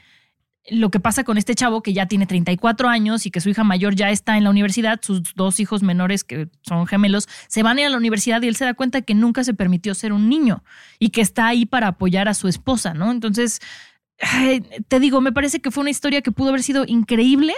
lo 0.70 0.90
que 0.90 1.00
pasa 1.00 1.24
con 1.24 1.38
este 1.38 1.54
chavo 1.54 1.82
que 1.82 1.92
ya 1.92 2.06
tiene 2.06 2.26
34 2.26 2.88
años 2.88 3.26
y 3.26 3.30
que 3.30 3.40
su 3.40 3.48
hija 3.48 3.64
mayor 3.64 3.94
ya 3.94 4.10
está 4.10 4.36
en 4.36 4.44
la 4.44 4.50
universidad, 4.50 5.00
sus 5.02 5.34
dos 5.34 5.58
hijos 5.58 5.82
menores 5.82 6.22
que 6.22 6.48
son 6.62 6.86
gemelos 6.86 7.28
se 7.48 7.62
van 7.62 7.78
a 7.78 7.80
ir 7.80 7.86
a 7.88 7.90
la 7.90 7.96
universidad 7.96 8.40
y 8.42 8.48
él 8.48 8.56
se 8.56 8.64
da 8.64 8.74
cuenta 8.74 9.02
que 9.02 9.14
nunca 9.14 9.42
se 9.42 9.54
permitió 9.54 9.94
ser 9.94 10.12
un 10.12 10.28
niño 10.28 10.62
y 10.98 11.10
que 11.10 11.20
está 11.20 11.48
ahí 11.48 11.66
para 11.66 11.88
apoyar 11.88 12.28
a 12.28 12.34
su 12.34 12.46
esposa, 12.46 12.94
¿no? 12.94 13.10
Entonces, 13.10 13.60
te 14.88 15.00
digo, 15.00 15.20
me 15.20 15.32
parece 15.32 15.60
que 15.60 15.70
fue 15.70 15.82
una 15.82 15.90
historia 15.90 16.22
que 16.22 16.30
pudo 16.30 16.50
haber 16.50 16.62
sido 16.62 16.84
increíble, 16.86 17.54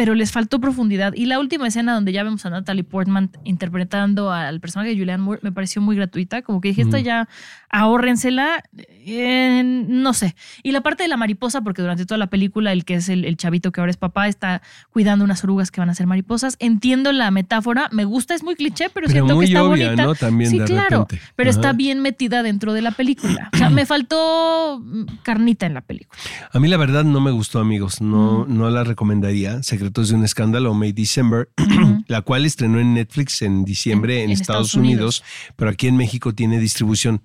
pero 0.00 0.14
les 0.14 0.32
faltó 0.32 0.60
profundidad. 0.60 1.12
Y 1.14 1.26
la 1.26 1.38
última 1.38 1.66
escena 1.66 1.92
donde 1.92 2.10
ya 2.10 2.22
vemos 2.22 2.46
a 2.46 2.48
Natalie 2.48 2.84
Portman 2.84 3.30
interpretando 3.44 4.32
al 4.32 4.58
personaje 4.58 4.88
de 4.92 4.96
Julianne 4.98 5.22
Moore 5.22 5.40
me 5.42 5.52
pareció 5.52 5.82
muy 5.82 5.94
gratuita. 5.94 6.40
Como 6.40 6.62
que 6.62 6.68
dije, 6.68 6.80
esta 6.80 6.96
Ujú. 6.96 7.04
ya 7.04 7.28
ahórrensela. 7.68 8.64
eh, 9.06 9.62
no 9.64 10.12
sé. 10.14 10.34
Y 10.62 10.72
la 10.72 10.80
parte 10.82 11.02
de 11.02 11.08
la 11.10 11.16
mariposa, 11.18 11.60
porque 11.60 11.82
durante 11.82 12.06
toda 12.06 12.16
la 12.18 12.28
película, 12.28 12.72
el 12.72 12.84
que 12.86 12.94
es 12.94 13.10
el, 13.10 13.24
el 13.26 13.36
chavito 13.36 13.72
que 13.72 13.80
ahora 13.80 13.90
es 13.90 13.96
papá 13.98 14.26
está 14.28 14.62
cuidando 14.90 15.22
unas 15.24 15.44
orugas 15.44 15.70
que 15.70 15.80
van 15.82 15.90
a 15.90 15.94
ser 15.94 16.06
mariposas. 16.06 16.56
Entiendo 16.60 17.12
la 17.12 17.30
metáfora, 17.30 17.88
me 17.92 18.04
gusta, 18.06 18.34
es 18.34 18.42
muy 18.42 18.54
cliché, 18.56 18.88
pero, 18.88 19.06
Pero 19.06 19.12
siento 19.12 19.34
muy 19.34 19.46
que 19.46 19.52
está 19.52 19.64
obvia, 19.64 19.86
bonita. 19.88 20.04
¿no? 20.04 20.14
También 20.14 20.50
sí, 20.50 20.58
de 20.58 20.64
claro. 20.64 21.00
repente. 21.02 21.20
Pero 21.36 21.50
Ajá. 21.50 21.58
está 21.60 21.72
bien 21.74 22.00
metida 22.00 22.42
dentro 22.42 22.72
de 22.72 22.80
la 22.80 22.92
película. 22.92 23.50
O 23.52 23.56
sea, 23.58 23.68
me 23.68 23.84
faltó 23.84 24.80
mm, 24.82 25.04
carnita 25.22 25.66
en 25.66 25.74
la 25.74 25.82
película. 25.82 26.18
A 26.52 26.58
mí 26.58 26.68
la 26.68 26.76
verdad 26.78 27.04
no 27.04 27.20
me 27.20 27.30
gustó, 27.30 27.58
amigos. 27.60 28.00
No, 28.00 28.46
no 28.46 28.70
la 28.70 28.82
recomendaría. 28.84 29.62
Secretos 29.90 30.08
de 30.10 30.14
un 30.14 30.24
escándalo, 30.24 30.72
May 30.72 30.92
December, 30.92 31.48
la 32.06 32.22
cual 32.22 32.44
estrenó 32.46 32.78
en 32.78 32.94
Netflix 32.94 33.42
en 33.42 33.64
diciembre 33.64 34.18
en, 34.18 34.24
En- 34.24 34.26
en 34.26 34.30
Estados, 34.40 34.68
Estados 34.68 34.74
Unidos, 34.76 35.24
pero 35.56 35.68
aquí 35.70 35.88
en 35.88 35.96
México 35.96 36.32
tiene 36.32 36.60
distribución. 36.60 37.22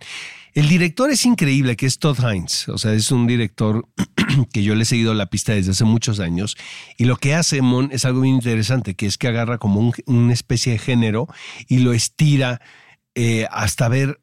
El 0.54 0.68
director 0.68 1.12
es 1.12 1.26
increíble, 1.28 1.76
que 1.76 1.86
es 1.86 2.00
Todd 2.00 2.18
Hines. 2.20 2.68
O 2.70 2.78
sea, 2.80 2.94
es 2.94 3.12
un 3.12 3.28
director 3.28 3.88
que 4.54 4.64
yo 4.64 4.74
le 4.74 4.82
he 4.82 4.86
seguido 4.86 5.14
la 5.14 5.28
pista 5.28 5.54
desde 5.54 5.72
hace 5.72 5.84
muchos 5.84 6.20
años. 6.20 6.58
Y 6.98 7.06
lo 7.06 7.18
que 7.18 7.36
hace 7.36 7.62
Mon 7.62 7.90
es 7.92 8.04
algo 8.06 8.22
bien 8.22 8.36
interesante, 8.36 8.96
que 8.96 9.06
es 9.06 9.20
que 9.20 9.28
agarra 9.28 9.60
como 9.60 9.80
un- 9.80 9.94
una 10.08 10.34
especie 10.34 10.72
de 10.72 10.80
género 10.80 11.28
y 11.68 11.80
lo 11.80 11.94
estira 11.94 12.62
eh, 13.14 13.46
hasta 13.52 13.88
ver 13.90 14.22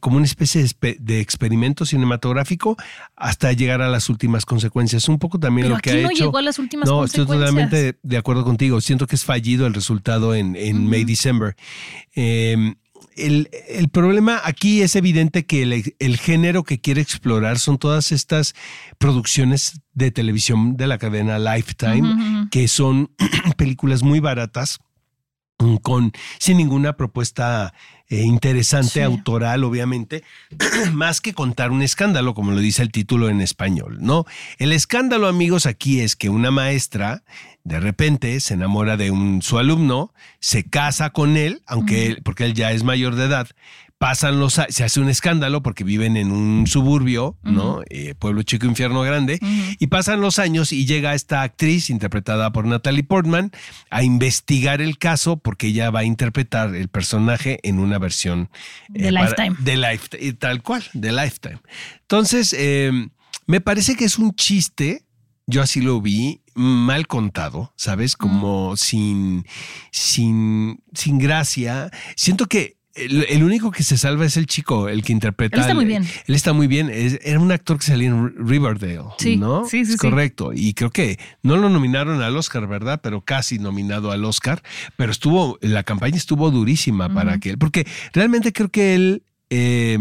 como 0.00 0.16
una 0.16 0.26
especie 0.26 0.64
de, 0.98 1.20
experimento 1.20 1.86
cinematográfico 1.86 2.76
hasta 3.16 3.52
llegar 3.52 3.80
a 3.82 3.88
las 3.88 4.08
últimas 4.08 4.44
consecuencias. 4.44 5.08
Un 5.08 5.18
poco 5.18 5.38
también 5.38 5.66
Pero 5.66 5.76
lo 5.76 5.80
que 5.80 5.90
aquí 5.90 5.98
ha 6.00 6.02
no 6.02 6.10
hecho. 6.10 6.24
llegó 6.24 6.38
a 6.38 6.42
las 6.42 6.58
últimas 6.58 6.88
no, 6.88 7.04
estoy 7.04 7.26
totalmente 7.26 7.98
de 8.02 8.16
acuerdo 8.16 8.44
contigo. 8.44 8.80
Siento 8.80 9.06
que 9.06 9.16
es 9.16 9.24
fallido 9.24 9.66
el 9.66 9.74
resultado 9.74 10.34
en, 10.34 10.56
en 10.56 10.88
May 10.88 11.04
December. 11.04 11.56
Eh, 12.14 12.74
el, 13.16 13.50
el 13.68 13.88
problema 13.88 14.40
aquí 14.44 14.82
es 14.82 14.96
evidente 14.96 15.44
que 15.46 15.62
el, 15.62 15.94
el 15.98 16.16
género 16.16 16.64
que 16.64 16.80
quiere 16.80 17.00
explorar 17.00 17.58
son 17.58 17.78
todas 17.78 18.12
estas 18.12 18.54
producciones 18.98 19.80
de 19.92 20.10
televisión 20.10 20.76
de 20.76 20.86
la 20.86 20.98
cadena 20.98 21.38
Lifetime, 21.38 22.48
que 22.50 22.68
son 22.68 23.10
películas 23.56 24.02
muy 24.02 24.20
baratas 24.20 24.80
con 25.82 26.12
sin 26.38 26.56
ninguna 26.56 26.96
propuesta 26.96 27.72
eh, 28.12 28.22
interesante, 28.22 28.92
Sí. 28.92 29.00
autoral, 29.00 29.64
obviamente, 29.64 30.22
más 30.92 31.20
que 31.20 31.32
contar 31.32 31.70
un 31.70 31.82
escándalo, 31.82 32.34
como 32.34 32.52
lo 32.52 32.60
dice 32.60 32.82
el 32.82 32.90
título 32.92 33.28
en 33.28 33.40
español, 33.40 33.98
¿no? 34.00 34.24
El 34.58 34.72
escándalo, 34.72 35.26
amigos, 35.28 35.66
aquí 35.66 36.00
es 36.00 36.14
que 36.16 36.28
una 36.28 36.50
maestra 36.50 37.22
de 37.64 37.78
repente 37.78 38.40
se 38.40 38.54
enamora 38.54 38.96
de 38.96 39.10
un 39.12 39.40
su 39.40 39.56
alumno, 39.58 40.12
se 40.40 40.64
casa 40.64 41.10
con 41.10 41.36
él, 41.36 41.62
aunque 41.66 42.06
él- 42.08 42.18
porque 42.24 42.44
él 42.44 42.54
ya 42.54 42.72
es 42.72 42.82
mayor 42.82 43.14
de 43.14 43.24
edad, 43.26 43.48
pasan 44.02 44.40
los 44.40 44.54
se 44.68 44.82
hace 44.82 44.98
un 44.98 45.08
escándalo 45.08 45.62
porque 45.62 45.84
viven 45.84 46.16
en 46.16 46.32
un 46.32 46.66
suburbio, 46.66 47.36
¿no? 47.44 47.82
Eh, 47.88 48.16
pueblo 48.18 48.42
chico, 48.42 48.66
infierno 48.66 49.02
grande. 49.02 49.38
Y 49.78 49.86
pasan 49.86 50.20
los 50.20 50.40
años 50.40 50.72
y 50.72 50.86
llega 50.86 51.14
esta 51.14 51.42
actriz 51.42 51.88
interpretada 51.88 52.50
por 52.50 52.64
Natalie 52.66 53.04
Portman 53.04 53.52
a 53.90 54.02
investigar 54.02 54.80
el 54.82 54.98
caso 54.98 55.36
porque 55.36 55.68
ella 55.68 55.90
va 55.92 56.00
a 56.00 56.04
interpretar 56.04 56.74
el 56.74 56.88
personaje 56.88 57.60
en 57.62 57.78
una 57.78 58.00
versión 58.00 58.50
De 58.88 59.12
para- 59.12 59.22
Lifetime. 59.26 59.56
de 59.60 59.76
Lifetime, 59.76 60.32
tal 60.32 60.62
cual, 60.64 60.82
de 60.94 61.12
Lifetime. 61.12 61.60
Entonces, 62.00 62.56
eh, 62.58 62.90
me 63.46 63.60
parece 63.60 63.94
que 63.94 64.04
es 64.04 64.18
un 64.18 64.34
chiste, 64.34 65.04
yo 65.46 65.62
así 65.62 65.80
lo 65.80 66.00
vi, 66.00 66.42
mal 66.56 67.06
contado, 67.06 67.72
¿sabes? 67.76 68.16
Como 68.16 68.76
sin, 68.76 69.46
sin, 69.92 70.82
sin 70.92 71.18
gracia. 71.18 71.88
Siento 72.16 72.46
que 72.46 72.81
el, 72.94 73.24
el 73.28 73.42
único 73.42 73.70
que 73.70 73.82
se 73.82 73.96
salva 73.96 74.26
es 74.26 74.36
el 74.36 74.46
chico, 74.46 74.88
el 74.88 75.02
que 75.02 75.12
interpreta. 75.12 75.56
Él 75.56 75.62
está 75.62 75.74
muy 75.74 75.84
bien. 75.84 76.04
Él 76.26 76.34
está 76.34 76.52
muy 76.52 76.66
bien. 76.66 76.90
Es- 76.90 77.18
era 77.22 77.38
un 77.40 77.50
actor 77.52 77.78
que 77.78 77.86
salía 77.86 78.08
en 78.08 78.34
Riverdale, 78.46 79.02
Sí, 79.18 79.36
¿no? 79.36 79.64
sí, 79.64 79.84
sí, 79.84 79.92
Es 79.94 80.00
sí. 80.00 80.08
correcto. 80.08 80.52
Y 80.54 80.74
creo 80.74 80.90
que 80.90 81.18
no 81.42 81.56
lo 81.56 81.68
nominaron 81.68 82.20
al 82.22 82.36
Oscar, 82.36 82.66
¿verdad? 82.66 83.00
Pero 83.02 83.22
casi 83.22 83.58
nominado 83.58 84.10
al 84.12 84.24
Oscar. 84.24 84.62
Pero 84.96 85.10
estuvo, 85.12 85.58
la 85.62 85.82
campaña 85.84 86.16
estuvo 86.16 86.50
durísima 86.50 87.12
para 87.12 87.38
que 87.38 87.50
él, 87.50 87.58
porque 87.58 87.86
realmente 88.12 88.52
creo 88.52 88.68
que 88.68 88.94
él 88.94 89.22
eh, 89.50 89.98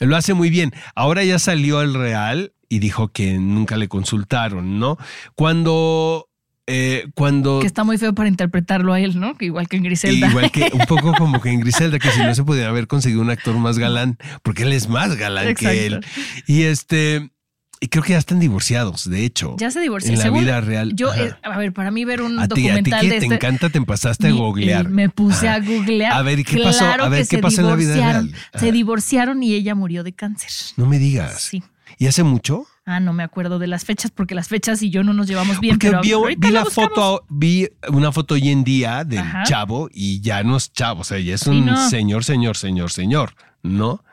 lo 0.00 0.16
hace 0.16 0.34
muy 0.34 0.50
bien. 0.50 0.72
Ahora 0.94 1.24
ya 1.24 1.38
salió 1.38 1.82
el 1.82 1.94
Real 1.94 2.52
y 2.68 2.78
dijo 2.80 3.08
que 3.08 3.38
nunca 3.38 3.76
le 3.76 3.88
consultaron, 3.88 4.78
¿no? 4.78 4.98
Cuando, 5.34 6.28
eh, 6.66 7.06
cuando 7.14 7.60
Que 7.60 7.66
está 7.66 7.84
muy 7.84 7.96
feo 7.98 8.14
para 8.14 8.28
interpretarlo 8.28 8.92
a 8.92 9.00
él, 9.00 9.18
¿no? 9.20 9.36
Que 9.36 9.46
Igual 9.46 9.68
que 9.68 9.76
en 9.76 9.84
Griselda. 9.84 10.28
Igual 10.28 10.50
que 10.50 10.70
un 10.72 10.86
poco 10.86 11.12
como 11.18 11.40
que 11.40 11.50
en 11.50 11.60
Griselda, 11.60 11.98
que 11.98 12.10
si 12.10 12.20
no 12.20 12.34
se 12.34 12.42
podía 12.44 12.68
haber 12.68 12.86
conseguido 12.86 13.20
un 13.22 13.30
actor 13.30 13.56
más 13.58 13.78
galán, 13.78 14.18
porque 14.42 14.64
él 14.64 14.72
es 14.72 14.88
más 14.88 15.14
galán 15.16 15.54
que 15.54 15.86
él. 15.86 16.04
Y 16.46 16.62
este, 16.62 17.30
y 17.78 17.88
creo 17.88 18.02
que 18.02 18.12
ya 18.14 18.18
están 18.18 18.40
divorciados, 18.40 19.08
de 19.08 19.24
hecho. 19.24 19.54
Ya 19.58 19.70
se 19.70 19.80
divorció. 19.80 20.10
En 20.12 20.18
la 20.18 20.24
Según- 20.24 20.40
vida 20.40 20.60
real. 20.60 20.92
Yo, 20.96 21.10
Ajá. 21.12 21.22
eh, 21.24 21.34
a 21.42 21.58
ver, 21.58 21.72
para 21.72 21.90
mí 21.90 22.04
ver 22.04 22.22
un 22.22 22.38
a 22.38 22.48
ti, 22.48 22.52
a 22.52 22.54
ti 22.54 22.62
documental 22.62 23.00
que 23.00 23.06
de 23.06 23.18
te 23.20 23.24
este. 23.26 23.34
encanta, 23.36 23.68
te 23.70 23.80
pasaste 23.82 24.28
a 24.28 24.30
googlear. 24.32 24.88
Me 24.88 25.08
puse 25.08 25.48
a 25.48 25.60
googlear. 25.60 26.12
A 26.14 26.22
ver, 26.22 26.38
¿y 26.40 26.44
qué 26.44 26.58
pasó? 26.58 26.84
A 26.86 27.08
ver, 27.08 27.28
¿qué 27.28 27.38
pasó 27.38 27.60
en 27.60 27.66
la 27.68 27.76
vida 27.76 27.92
divorciaron. 27.94 28.32
real? 28.32 28.42
Se 28.60 28.72
divorciaron 28.72 29.42
y 29.42 29.54
ella 29.54 29.74
murió 29.74 30.02
de 30.02 30.12
cáncer. 30.14 30.50
No 30.76 30.86
me 30.86 30.98
digas. 30.98 31.42
Sí. 31.42 31.62
¿Y 31.98 32.06
hace 32.08 32.22
mucho? 32.24 32.66
Ah, 32.88 33.00
no 33.00 33.12
me 33.12 33.24
acuerdo 33.24 33.58
de 33.58 33.66
las 33.66 33.84
fechas 33.84 34.12
porque 34.12 34.36
las 34.36 34.46
fechas 34.46 34.80
y 34.80 34.90
yo 34.90 35.02
no 35.02 35.12
nos 35.12 35.26
llevamos 35.26 35.58
bien. 35.58 35.74
Porque 35.74 35.90
pero 35.90 36.22
vi, 36.24 36.50
la 36.52 36.64
foto, 36.64 37.24
vi 37.28 37.68
una 37.88 38.12
foto 38.12 38.34
hoy 38.34 38.48
en 38.50 38.62
día 38.62 39.02
del 39.02 39.18
Ajá. 39.18 39.42
chavo 39.42 39.90
y 39.92 40.20
ya 40.20 40.44
no 40.44 40.56
es 40.56 40.72
chavo, 40.72 41.00
o 41.00 41.04
sea, 41.04 41.18
ya 41.18 41.34
es 41.34 41.48
un 41.48 41.66
no. 41.66 41.90
señor, 41.90 42.22
señor, 42.22 42.56
señor, 42.56 42.92
señor, 42.92 43.34
¿no? 43.64 44.04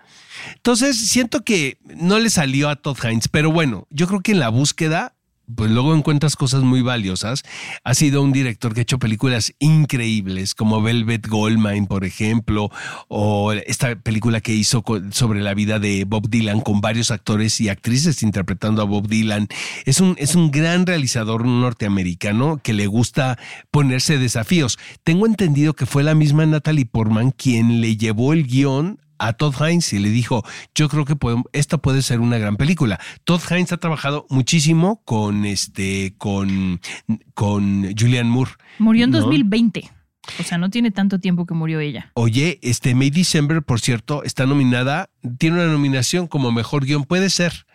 Entonces 0.55 0.97
siento 0.97 1.43
que 1.43 1.77
no 1.95 2.17
le 2.17 2.31
salió 2.31 2.67
a 2.67 2.75
Todd 2.75 2.97
Hines, 3.03 3.27
pero 3.27 3.51
bueno, 3.51 3.85
yo 3.91 4.07
creo 4.07 4.21
que 4.21 4.31
en 4.31 4.39
la 4.39 4.49
búsqueda, 4.49 5.12
pues 5.55 5.71
luego 5.71 5.95
encuentras 5.95 6.35
cosas 6.35 6.63
muy 6.63 6.81
valiosas. 6.81 7.43
Ha 7.83 7.93
sido 7.93 8.21
un 8.21 8.31
director 8.31 8.73
que 8.73 8.81
ha 8.81 8.83
hecho 8.83 8.99
películas 8.99 9.53
increíbles, 9.59 10.55
como 10.55 10.81
Velvet 10.81 11.27
Goldmine, 11.27 11.87
por 11.87 12.05
ejemplo, 12.05 12.71
o 13.07 13.51
esta 13.51 13.95
película 13.95 14.41
que 14.41 14.53
hizo 14.53 14.83
sobre 15.11 15.41
la 15.41 15.53
vida 15.53 15.79
de 15.79 16.05
Bob 16.05 16.29
Dylan 16.29 16.61
con 16.61 16.81
varios 16.81 17.11
actores 17.11 17.59
y 17.61 17.69
actrices 17.69 18.23
interpretando 18.23 18.81
a 18.81 18.85
Bob 18.85 19.07
Dylan. 19.07 19.47
Es 19.85 19.99
un, 19.99 20.15
es 20.17 20.35
un 20.35 20.51
gran 20.51 20.85
realizador 20.85 21.45
norteamericano 21.45 22.59
que 22.63 22.73
le 22.73 22.87
gusta 22.87 23.37
ponerse 23.71 24.17
desafíos. 24.17 24.79
Tengo 25.03 25.25
entendido 25.25 25.73
que 25.73 25.85
fue 25.85 26.03
la 26.03 26.15
misma 26.15 26.45
Natalie 26.45 26.85
Portman 26.85 27.31
quien 27.31 27.81
le 27.81 27.97
llevó 27.97 28.33
el 28.33 28.47
guion 28.47 28.99
a 29.19 29.33
Todd 29.33 29.55
Hines 29.59 29.93
y 29.93 29.99
le 29.99 30.09
dijo, 30.09 30.43
yo 30.75 30.89
creo 30.89 31.05
que 31.05 31.15
podem- 31.15 31.43
esta 31.53 31.77
puede 31.77 32.01
ser 32.01 32.19
una 32.19 32.37
gran 32.37 32.57
película. 32.57 32.99
Todd 33.23 33.41
Hines 33.51 33.71
ha 33.71 33.77
trabajado 33.77 34.25
muchísimo 34.29 35.01
con 35.05 35.45
este, 35.45 36.15
con, 36.17 36.79
con 37.33 37.83
Julianne 37.97 38.29
Moore. 38.29 38.51
Murió 38.79 39.05
en 39.05 39.11
¿no? 39.11 39.19
2020. 39.19 39.89
O 40.39 40.43
sea, 40.43 40.57
no 40.57 40.69
tiene 40.69 40.89
tanto 40.91 41.19
tiempo 41.19 41.45
que 41.45 41.53
murió 41.53 41.79
ella. 41.81 42.11
Oye, 42.13 42.57
este 42.61 42.95
May 42.95 43.09
December, 43.09 43.61
por 43.61 43.81
cierto, 43.81 44.23
está 44.23 44.45
nominada, 44.45 45.09
tiene 45.37 45.57
una 45.57 45.67
nominación 45.71 46.27
como 46.27 46.51
mejor 46.53 46.85
guion. 46.85 47.03
Puede 47.03 47.29
ser, 47.29 47.65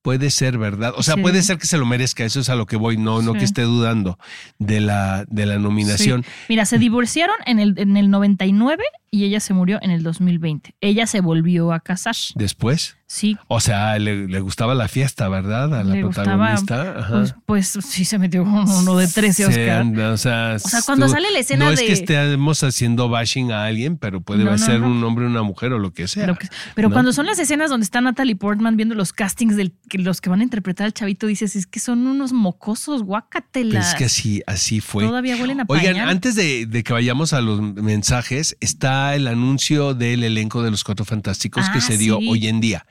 puede 0.00 0.30
ser, 0.30 0.56
¿verdad? 0.56 0.94
O 0.96 1.02
sea, 1.02 1.16
Sí. 1.16 1.20
puede 1.20 1.42
ser 1.42 1.58
que 1.58 1.66
se 1.66 1.76
lo 1.76 1.84
merezca, 1.84 2.24
eso 2.24 2.40
es 2.40 2.48
a 2.48 2.54
lo 2.54 2.64
que 2.64 2.76
voy, 2.76 2.96
no, 2.96 3.20
no 3.20 3.34
que 3.34 3.44
esté 3.44 3.62
dudando 3.62 4.18
de 4.58 4.80
la, 4.80 5.26
de 5.28 5.44
la 5.44 5.58
nominación. 5.58 6.22
Sí. 6.24 6.30
Mira, 6.48 6.64
se 6.64 6.78
divorciaron 6.78 7.36
en 7.44 7.58
el, 7.58 7.74
en 7.78 7.94
el 7.98 8.08
99 8.10 8.82
y 9.10 9.24
ella 9.24 9.40
se 9.40 9.54
murió 9.54 9.78
en 9.82 9.90
el 9.90 10.02
2020. 10.02 10.74
Ella 10.80 11.06
se 11.06 11.20
volvió 11.20 11.72
a 11.72 11.80
casar. 11.80 12.14
Después, 12.36 12.96
Sí. 13.06 13.36
o 13.48 13.58
sea, 13.58 13.98
le, 13.98 14.28
le 14.28 14.38
gustaba 14.38 14.72
la 14.76 14.86
fiesta, 14.86 15.28
¿verdad? 15.28 15.64
A 15.74 15.82
la 15.82 15.94
le 15.94 16.04
gustaba, 16.04 16.36
protagonista. 16.36 16.98
Ajá. 17.00 17.10
Pues, 17.18 17.34
pues 17.44 17.66
sí 17.84 18.04
se 18.04 18.20
metió 18.20 18.44
con 18.44 18.68
uno 18.70 18.96
de 18.96 19.08
13 19.08 19.32
Se 19.32 19.48
Oscar. 19.48 19.80
anda, 19.80 20.12
o 20.12 20.16
sea, 20.16 20.60
sea, 20.60 20.80
cuando 20.86 21.06
tú- 21.06 21.12
sale 21.12 21.28
la 21.32 21.40
escena 21.40 21.64
no 21.64 21.72
es 21.72 21.80
de- 21.80 21.86
que 21.86 21.92
estemos 21.92 22.62
haciendo 22.62 23.08
bashing 23.08 23.50
a 23.50 23.64
alguien, 23.64 23.96
pero 23.96 24.20
puede 24.20 24.44
No, 24.44 24.52
no, 24.52 24.58
ser 24.58 24.82
un 24.82 25.02
hombre, 25.02 25.26
una 25.26 25.42
mujer 25.42 25.72
o 25.72 25.80
lo 25.80 25.92
que 25.92 26.06
sea. 26.06 26.32
Que- 26.36 26.46
pero 26.76 26.88
cuando 26.90 27.12
son 27.12 27.26
las 27.26 27.40
escenas 27.40 27.68
donde 27.68 27.82
está 27.82 28.00
Natalie 28.00 28.36
Portman 28.36 28.76
viendo 28.76 28.94
los 28.94 29.12
castings 29.12 29.56
de 29.56 29.72
los 29.94 30.20
que 30.20 30.30
van 30.30 30.38
a 30.38 30.44
interpretar 30.44 30.84
al 30.86 30.92
chavito, 30.94 31.26
dices, 31.26 31.56
es 31.56 31.66
que 31.66 31.80
son 31.80 32.06
unos 32.06 32.32
mocosos, 32.32 33.02
guácatelas. 33.02 33.86
Pues 33.86 33.88
es 33.92 33.98
que 33.98 34.04
así, 34.04 34.42
así 34.46 34.80
fue. 34.80 35.04
Todavía 35.04 35.34
huelen 35.36 35.60
a 35.60 35.64
Oigan, 35.66 35.94
pañal. 35.94 36.08
antes 36.08 36.36
de, 36.36 36.66
de 36.66 36.84
que 36.84 36.92
vayamos 36.92 37.32
a 37.32 37.40
los 37.40 37.60
mensajes, 37.60 38.56
está 38.60 38.99
el 39.14 39.26
anuncio 39.28 39.94
del 39.94 40.22
elenco 40.24 40.62
de 40.62 40.70
los 40.70 40.84
Cuatro 40.84 41.04
Fantásticos 41.04 41.68
que 41.70 41.78
Ah, 41.78 41.82
se 41.82 41.96
dio 41.98 42.18
sí. 42.18 42.28
hoy 42.30 42.46
en 42.48 42.60
día. 42.60 42.86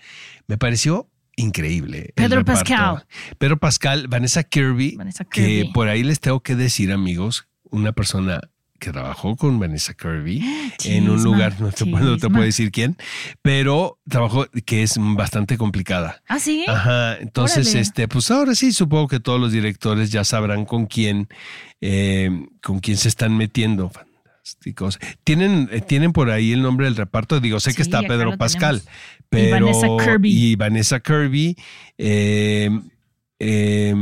Me 0.47 0.57
pareció 0.57 1.07
increíble. 1.35 2.11
Pedro. 2.15 2.43
Pascal. 2.43 3.05
Pedro 3.37 3.57
Pascal, 3.57 4.07
Vanessa 4.07 4.43
Kirby, 4.43 4.95
Vanessa 4.97 5.23
que 5.25 5.69
por 5.73 5.87
ahí 5.87 6.03
les 6.03 6.19
tengo 6.19 6.41
que 6.41 6.55
decir, 6.55 6.91
amigos, 6.91 7.47
una 7.69 7.91
persona 7.93 8.41
que 8.79 8.91
trabajó 8.91 9.35
con 9.35 9.59
Vanessa 9.59 9.93
Kirby 9.93 10.41
en 10.85 11.09
un 11.09 11.21
lugar, 11.23 11.53
no 11.59 11.69
te, 11.71 11.85
puedo- 11.85 12.11
no 12.11 12.17
te 12.17 12.29
puedo 12.29 12.43
decir 12.43 12.71
quién, 12.71 12.95
pero 13.41 13.99
trabajó 14.09 14.47
que 14.65 14.83
es 14.83 14.95
bastante 14.97 15.57
complicada. 15.57 16.21
Ah, 16.27 16.39
sí. 16.39 16.65
Ajá, 16.67 17.17
entonces, 17.17 17.67
Órale. 17.67 17.81
este, 17.81 18.07
pues 18.07 18.31
ahora 18.31 18.55
sí, 18.55 18.71
supongo 18.73 19.07
que 19.07 19.19
todos 19.19 19.39
los 19.39 19.51
directores 19.51 20.11
ya 20.11 20.23
sabrán 20.23 20.65
con 20.65 20.85
quién, 20.87 21.27
eh, 21.81 22.29
con 22.61 22.79
quién 22.79 22.97
se 22.97 23.07
están 23.09 23.35
metiendo. 23.37 23.91
Fantásticos. 24.49 24.99
Tienen, 25.23 25.69
eh, 25.71 25.81
tienen 25.81 26.11
por 26.13 26.29
ahí 26.29 26.51
el 26.51 26.61
nombre 26.61 26.85
del 26.85 26.95
reparto. 26.95 27.39
Digo, 27.39 27.59
sé 27.59 27.73
que 27.73 27.81
está 27.81 28.01
Pedro 28.01 28.37
Pascal, 28.37 28.81
tenemos. 29.29 29.49
Y 29.49 29.51
pero 29.51 29.65
Vanessa 29.65 29.87
Kirby. 30.05 30.29
y 30.31 30.55
Vanessa 30.55 30.99
Kirby. 30.99 31.55
eh, 31.97 32.69
eh, 33.41 33.93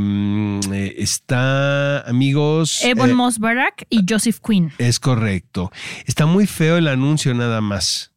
eh, 0.72 0.94
está, 0.98 2.00
amigos. 2.00 2.82
Ebon 2.82 3.10
eh, 3.10 3.14
Moss 3.14 3.38
Barack 3.38 3.86
y 3.88 4.04
Joseph 4.08 4.38
Quinn. 4.44 4.72
es 4.78 4.98
correcto. 4.98 5.70
Está 6.06 6.26
muy 6.26 6.46
feo 6.46 6.76
el 6.76 6.88
anuncio 6.88 7.32
nada 7.34 7.60
más. 7.60 8.10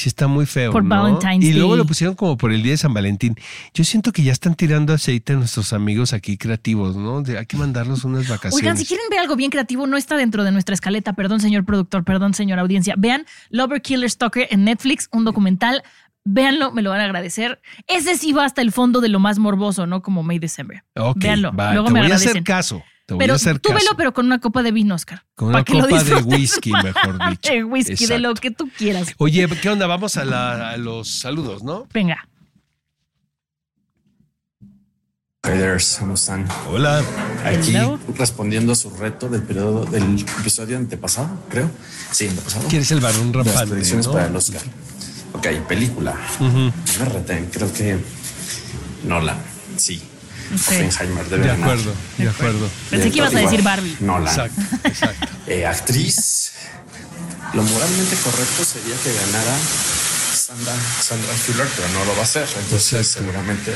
Sí, 0.00 0.08
está 0.08 0.26
muy 0.28 0.46
feo. 0.46 0.72
Por 0.72 0.82
¿no? 0.82 0.88
Valentine's 0.88 1.44
Y 1.44 1.52
luego 1.52 1.72
Day. 1.72 1.78
lo 1.78 1.84
pusieron 1.84 2.16
como 2.16 2.36
por 2.38 2.52
el 2.52 2.62
día 2.62 2.72
de 2.72 2.78
San 2.78 2.94
Valentín. 2.94 3.36
Yo 3.74 3.84
siento 3.84 4.12
que 4.12 4.22
ya 4.22 4.32
están 4.32 4.54
tirando 4.54 4.94
aceite 4.94 5.34
a 5.34 5.36
nuestros 5.36 5.72
amigos 5.74 6.12
aquí 6.14 6.38
creativos, 6.38 6.96
¿no? 6.96 7.20
De- 7.22 7.36
hay 7.38 7.44
que 7.46 7.56
mandarlos 7.58 8.04
unas 8.04 8.26
vacaciones. 8.28 8.54
Oigan, 8.54 8.78
si 8.78 8.86
quieren 8.86 9.04
ver 9.10 9.18
algo 9.18 9.36
bien 9.36 9.50
creativo, 9.50 9.86
no 9.86 9.96
está 9.98 10.16
dentro 10.16 10.42
de 10.44 10.52
nuestra 10.52 10.72
escaleta. 10.74 11.12
Perdón, 11.12 11.40
señor 11.40 11.64
productor, 11.64 12.04
perdón, 12.04 12.32
señora 12.32 12.62
audiencia. 12.62 12.94
Vean 12.96 13.26
Lover 13.50 13.82
Killer 13.82 14.08
Stalker 14.08 14.48
en 14.50 14.64
Netflix, 14.64 15.08
un 15.12 15.24
documental. 15.26 15.82
Véanlo, 16.24 16.70
me 16.72 16.82
lo 16.82 16.90
van 16.90 17.00
a 17.00 17.04
agradecer. 17.04 17.60
Ese 17.86 18.16
sí 18.16 18.32
va 18.32 18.44
hasta 18.44 18.60
el 18.62 18.72
fondo 18.72 19.00
de 19.00 19.08
lo 19.08 19.18
más 19.20 19.38
morboso, 19.38 19.86
¿no? 19.86 20.02
Como 20.02 20.22
May 20.22 20.38
December. 20.38 20.82
Ok, 20.96 21.16
Véanlo. 21.18 21.52
va, 21.52 21.72
Luego 21.72 21.88
te 21.88 21.92
me 21.94 22.00
voy 22.02 22.12
a 22.12 22.14
hacer 22.14 22.42
caso. 22.44 22.82
Te 23.10 23.14
voy 23.14 23.24
a 23.24 23.26
Pero 23.26 23.34
hacer 23.34 23.58
tú 23.58 23.70
caso. 23.70 23.80
velo, 23.84 23.96
pero 23.96 24.14
con 24.14 24.26
una 24.26 24.38
copa 24.38 24.62
de 24.62 24.70
vino, 24.70 24.94
Oscar. 24.94 25.24
Con 25.34 25.48
una 25.48 25.64
que 25.64 25.74
lo 25.74 25.80
copa 25.80 25.98
de 25.98 26.04
disfrutes. 26.14 26.38
whisky, 26.38 26.70
mejor 26.70 27.18
dicho. 27.30 27.52
Eh, 27.52 27.64
whisky, 27.64 28.06
de 28.06 28.18
lo 28.20 28.34
que 28.34 28.52
tú 28.52 28.70
quieras. 28.78 29.08
Oye, 29.18 29.48
¿qué 29.60 29.68
onda? 29.68 29.88
Vamos 29.88 30.16
a, 30.16 30.24
la- 30.24 30.70
a 30.70 30.76
los 30.76 31.08
saludos, 31.18 31.64
¿no? 31.64 31.88
Venga. 31.92 32.28
Traders, 35.40 35.96
¿cómo 35.98 36.14
están? 36.14 36.46
Hola. 36.68 37.02
Aquí 37.44 37.74
Hello. 37.74 37.98
respondiendo 38.16 38.72
a 38.72 38.74
su 38.76 38.90
reto 38.90 39.28
del 39.28 39.42
periodo 39.42 39.86
del 39.86 40.20
episodio 40.40 40.76
antepasado, 40.76 41.30
creo. 41.48 41.68
Sí, 42.12 42.28
antepasado. 42.28 42.68
¿Quieres 42.68 42.90
el 42.92 43.00
varón 43.00 43.32
De 43.32 43.38
las 43.38 43.46
rampante? 43.48 43.70
predicciones 43.72 44.06
¿no? 44.06 44.12
para 44.12 44.26
el 44.26 44.36
Oscar. 44.36 44.62
Ok, 45.32 45.46
película. 45.66 46.14
Me 46.40 47.04
retén, 47.06 47.46
creo 47.46 47.72
que 47.72 47.98
Nolan, 49.04 49.38
sí. 49.76 50.00
Oppenheimer 50.54 51.26
De 51.28 51.38
ganar. 51.38 51.60
acuerdo, 51.60 51.94
de 52.18 52.28
acuerdo. 52.28 52.68
Pensé 52.90 53.10
que 53.10 53.18
ibas 53.18 53.34
a 53.34 53.38
decir 53.38 53.62
Barbie. 53.62 53.96
Nolan. 54.00 54.26
Exacto, 54.28 54.60
exacto. 54.88 55.26
Eh, 55.46 55.66
actriz. 55.66 56.52
Lo 57.54 57.62
moralmente 57.64 58.14
correcto 58.22 58.64
sería 58.64 58.94
que 59.02 59.12
ganara 59.12 59.56
Sandra, 60.32 60.72
Sandra 61.02 61.32
Fuller, 61.34 61.66
pero 61.74 61.88
no 61.88 62.04
lo 62.04 62.12
va 62.14 62.20
a 62.20 62.22
hacer. 62.22 62.46
Entonces 62.62 62.92
Exacto. 62.92 63.20
seguramente 63.20 63.72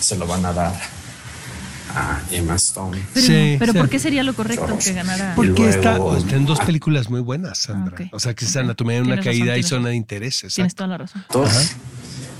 se 0.00 0.16
lo 0.16 0.26
van 0.26 0.44
a 0.46 0.52
dar 0.52 0.80
a 1.94 2.20
Emma 2.30 2.56
Stone. 2.56 3.00
Pero, 3.14 3.26
Sí, 3.26 3.56
pero 3.58 3.72
sí. 3.72 3.78
¿por 3.78 3.88
qué 3.88 3.98
sería 4.00 4.22
lo 4.24 4.34
correcto 4.34 4.76
que 4.82 4.92
ganara? 4.94 5.34
Por- 5.36 5.46
Porque 5.46 5.62
Y 5.62 5.66
está, 5.66 5.90
luego- 5.96 6.16
están 6.16 6.44
dos 6.46 6.58
películas 6.60 7.08
muy 7.10 7.20
buenas, 7.20 7.58
Sandra. 7.58 7.96
Ah. 8.00 8.08
O 8.12 8.18
sea, 8.18 8.34
que 8.34 8.44
es. 8.46 8.56
Anatomía 8.56 8.96
de 8.96 9.02
una 9.02 9.08
Tienes 9.20 9.26
razón, 9.26 9.40
caída 9.40 9.56
y 9.58 9.62
zona 9.62 9.88
de 9.90 9.94
interés. 9.96 10.44
Tienes 10.54 10.74
toda 10.74 10.88
la 10.88 10.98
razón. 10.98 11.20
Actor, 11.22 11.48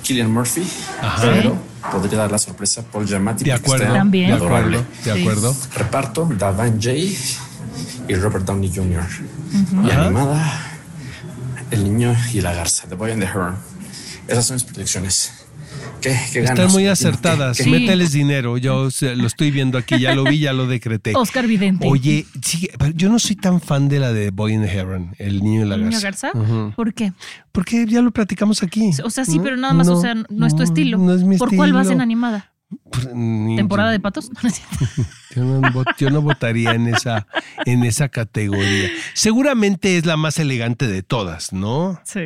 Killian 0.02 0.30
Murphy, 0.30 0.62
Ajá. 1.00 1.22
pero 1.22 1.56
podría 1.90 2.18
dar 2.18 2.30
la 2.30 2.38
sorpresa 2.38 2.82
Paul 2.82 3.06
Giamatti. 3.06 3.44
De 3.44 3.52
acuerdo, 3.52 3.84
está 3.84 3.96
También. 3.98 4.28
de 4.28 4.32
adorable. 4.34 4.78
acuerdo, 4.78 5.04
de 5.04 5.14
Sí. 5.14 5.20
acuerdo. 5.20 5.56
Reparto, 5.76 6.28
Davan 6.38 6.80
Jay 6.80 7.16
y 8.08 8.14
Robert 8.14 8.44
Downey 8.44 8.72
Jr. 8.74 9.02
Y 9.84 9.90
Ajá. 9.90 10.04
animada, 10.06 10.62
El 11.70 11.84
Niño 11.84 12.14
y 12.32 12.40
la 12.40 12.52
Garza, 12.52 12.86
The 12.88 12.94
Boy 12.94 13.12
and 13.12 13.22
the 13.22 13.28
Heron. 13.28 13.56
Esas 14.28 14.44
son 14.46 14.54
mis 14.56 14.64
predicciones. 14.64 15.32
¿Qué, 16.00 16.10
qué 16.32 16.40
Están 16.40 16.56
ganas? 16.56 16.72
muy 16.72 16.82
¿Qué- 16.84 16.88
acertadas. 16.90 17.56
qué- 17.56 17.64
Sí. 17.64 17.70
Mételes 17.70 18.12
dinero. 18.12 18.58
Yo 18.58 18.88
lo 19.16 19.26
estoy 19.26 19.50
viendo 19.50 19.78
aquí, 19.78 19.98
ya 20.00 20.14
lo 20.14 20.24
vi, 20.24 20.40
ya 20.40 20.52
lo 20.52 20.66
decreté. 20.66 21.12
Oscar 21.16 21.46
Vidente. 21.46 21.86
Oye, 21.88 22.26
sí, 22.42 22.68
yo 22.94 23.08
no 23.08 23.18
soy 23.18 23.36
tan 23.36 23.60
fan 23.60 23.88
de 23.88 24.00
la 24.00 24.12
de 24.12 24.30
Boy 24.30 24.54
and 24.54 24.66
the 24.66 24.72
Heron, 24.76 25.14
el 25.18 25.42
niño 25.42 25.64
y 25.64 25.68
la 25.68 25.76
¿Niño 25.76 25.90
garza. 26.00 26.30
Garza? 26.32 26.38
Ujú. 26.38 26.72
¿Por 26.74 26.92
qué? 26.94 27.12
Porque 27.52 27.86
ya 27.86 28.02
lo 28.02 28.10
platicamos 28.10 28.62
aquí. 28.62 28.90
O 29.04 29.10
sea, 29.10 29.24
sí, 29.24 29.38
pero 29.42 29.56
nada 29.56 29.74
más, 29.74 29.88
o 29.88 30.00
sea, 30.00 30.14
no 30.28 30.46
es 30.46 30.56
tu 30.56 30.62
estilo. 30.62 30.98
No 30.98 31.14
es 31.14 31.22
mi 31.24 31.36
¿Por 31.36 31.54
cuál 31.54 31.72
vas 31.72 31.86
en 31.86 31.92
estilo. 31.92 32.02
animada? 32.02 32.52
Pues, 32.90 33.06
¿Temporada 33.56 33.90
de 33.90 34.00
patos? 34.00 34.30
No. 34.42 34.50
Yo 35.34 35.44
no, 35.44 35.84
yo 35.96 36.10
no 36.10 36.20
votaría 36.20 36.72
en 36.72 36.88
esa, 36.88 37.26
en 37.64 37.84
esa 37.84 38.10
categoría. 38.10 38.90
Seguramente 39.14 39.96
es 39.96 40.04
la 40.04 40.18
más 40.18 40.38
elegante 40.38 40.86
de 40.86 41.02
todas, 41.02 41.54
¿no? 41.54 41.98
sí. 42.04 42.20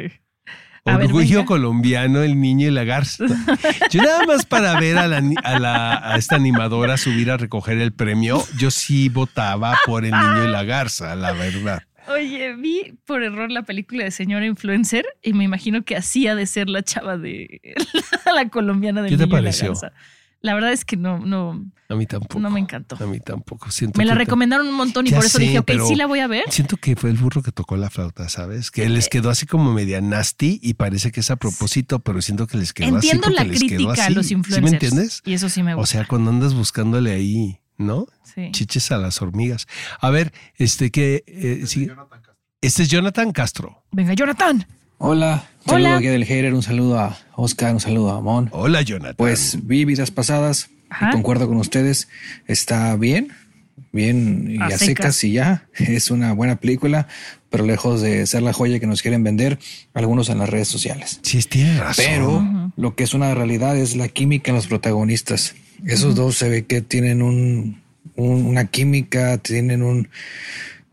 Ver, 0.87 1.07
Orgullo 1.07 1.39
venga. 1.39 1.47
colombiano, 1.47 2.23
el 2.23 2.41
niño 2.41 2.69
y 2.69 2.71
la 2.71 2.85
garza. 2.85 3.25
Yo 3.91 4.03
nada 4.03 4.25
más 4.25 4.47
para 4.47 4.79
ver 4.81 4.97
a, 4.99 5.07
la, 5.09 5.21
ni- 5.21 5.35
a, 5.43 5.59
la- 5.59 6.13
a 6.13 6.17
esta 6.17 6.37
animadora 6.37 6.97
subir 6.97 7.31
a 7.31 7.37
recoger 7.37 7.79
el 7.79 7.93
premio, 7.93 8.43
yo 8.57 8.71
sí 8.71 9.09
votaba 9.09 9.77
por 9.85 10.05
el 10.05 10.13
niño 10.13 10.45
y 10.45 10.49
la 10.49 10.63
garza, 10.65 11.15
la 11.17 11.33
verdad. 11.33 11.83
Oye, 12.09 12.55
vi 12.55 12.95
por 13.05 13.25
error 13.25 13.51
la 13.51 13.63
película 13.63 14.05
de 14.05 14.13
Señora 14.13 14.47
Influencer 14.47 15.05
y 15.23 15.33
me 15.33 15.43
imagino 15.43 15.83
que 15.83 15.97
así 15.97 16.29
ha 16.29 16.37
de 16.37 16.47
ser 16.47 16.69
la 16.69 16.83
chava 16.85 17.19
de 17.19 17.61
la 18.33 18.49
colombiana 18.49 19.03
del 19.03 19.11
¿Qué 19.11 19.17
te 19.17 19.25
niño 19.25 19.27
y 19.27 19.41
la 19.41 19.43
pareció? 19.43 19.69
garza. 19.71 19.93
La 20.43 20.55
verdad 20.55 20.73
es 20.73 20.85
que 20.85 20.97
no, 20.97 21.19
no, 21.19 21.65
A 21.89 21.95
mí 21.97 22.07
tampoco. 22.07 22.39
no 22.39 22.51
me 22.51 22.61
encantó. 22.61 22.97
A 23.03 23.07
mí 23.07 23.19
tampoco. 23.21 23.71
Siento 23.71 23.99
Me 23.99 24.05
la 24.05 24.15
recomendaron 24.15 24.69
un 24.69 24.75
montón 24.75 25.07
y 25.07 25.11
por 25.11 25.25
eso 25.25 25.39
sé, 25.39 25.45
dije, 25.45 25.59
ok, 25.59 25.71
sí 25.89 25.97
la 25.97 26.07
voy 26.07 26.21
a 26.21 26.27
ver. 26.29 26.45
Siento 26.51 26.77
que 26.77 26.95
fue 26.95 27.11
el 27.11 27.17
burro 27.17 27.43
que 27.43 27.51
tocó 27.53 27.77
la 27.77 27.91
flauta, 27.91 28.29
¿sabes? 28.29 28.71
Que 28.71 28.89
les 28.89 29.09
quedó 29.09 29.31
así 29.31 29.47
como 29.47 29.73
media 29.73 30.01
nasty 30.01 30.61
y 30.63 30.75
parece 30.75 31.11
que 31.11 31.21
es 31.21 31.31
a 31.31 31.37
propósito, 31.37 31.99
pero 32.01 32.21
siento 32.23 32.47
que 32.47 32.59
les 32.59 32.73
quedó 32.73 32.89
Entiendo 32.89 33.27
así. 33.29 33.35
la 33.37 33.45
les 33.45 33.59
quedó 33.61 33.69
crítica 33.89 34.07
a 34.07 34.11
los 34.11 34.27
¿Sí 34.27 34.35
influencers. 34.35 34.63
me 34.71 34.77
entiendes? 34.77 35.23
Y 35.25 35.33
eso 35.35 35.49
sí 35.49 35.63
me 35.63 35.75
O 35.75 35.79
gusta. 35.79 35.99
sea, 35.99 36.07
cuando 36.07 36.31
andas 36.31 36.55
buscándole 36.55 37.13
ahí, 37.13 37.59
¿no? 37.79 38.07
sí. 38.35 38.51
Chiches 38.53 38.93
a 38.93 38.99
las 38.99 39.21
hormigas. 39.23 39.67
A 40.01 40.11
ver, 40.11 40.33
este 40.57 40.91
que 40.91 41.25
Este 42.61 42.83
es 42.83 42.89
Jonathan 42.89 43.33
Castro. 43.33 43.85
Venga, 43.91 44.13
Jonathan. 44.15 44.67
Hola, 44.99 45.49
un 45.67 45.75
Hola. 45.75 45.83
saludo 45.85 45.99
aquí 45.99 46.07
del 46.07 46.25
hater, 46.25 46.55
un 46.55 46.63
saludo 46.63 46.99
a 46.99 47.19
Oscar, 47.35 47.75
un 47.75 47.81
saludo 47.81 48.13
a 48.13 48.19
Amon. 48.19 48.49
Hola, 48.53 48.83
Jonathan. 48.83 49.15
Pues 49.17 49.59
vi 49.63 49.85
vidas 49.85 50.11
pasadas 50.11 50.71
Ajá. 50.89 51.09
y 51.09 51.13
concuerdo 51.13 51.49
con 51.49 51.59
ustedes. 51.59 52.09
Está 52.47 52.97
bien, 52.97 53.29
bien 53.93 54.47
y 54.51 54.57
A 54.63 54.67
a, 54.67 54.71
secas. 54.71 54.87
secas. 55.17 55.25
y 55.25 55.33
ya. 55.33 55.67
Es 55.79 56.11
una 56.11 56.33
buena 56.33 56.57
película, 56.57 57.09
pero 57.51 57.67
lejos 57.67 58.01
de 58.01 58.27
ser 58.27 58.43
la 58.43 58.53
joya 58.55 58.81
que 58.81 58.87
nos 58.87 59.03
quieren 59.03 59.23
vender 59.23 59.59
algunos 59.93 60.29
en 60.31 60.39
las 60.39 60.49
redes 60.49 60.69
sociales. 60.69 61.21
sí, 61.23 61.41
tiene 61.43 61.79
razón. 61.79 62.05
Pero 62.07 62.73
lo 62.77 62.95
que 62.95 63.05
es 63.05 63.13
una 63.13 63.35
realidad 63.35 63.77
es 63.77 63.97
la 63.97 64.09
química 64.09 64.51
en 64.51 64.57
los 64.57 64.67
protagonistas. 64.67 65.55
Esos 65.85 66.15
dos 66.15 66.37
se 66.39 66.49
ve 66.49 66.65
que 66.65 66.81
tienen 66.81 67.21
un, 67.21 67.83
un- 68.15 68.47
una 68.47 68.65
química, 68.65 69.37
tienen 69.37 69.83
un, 69.83 70.09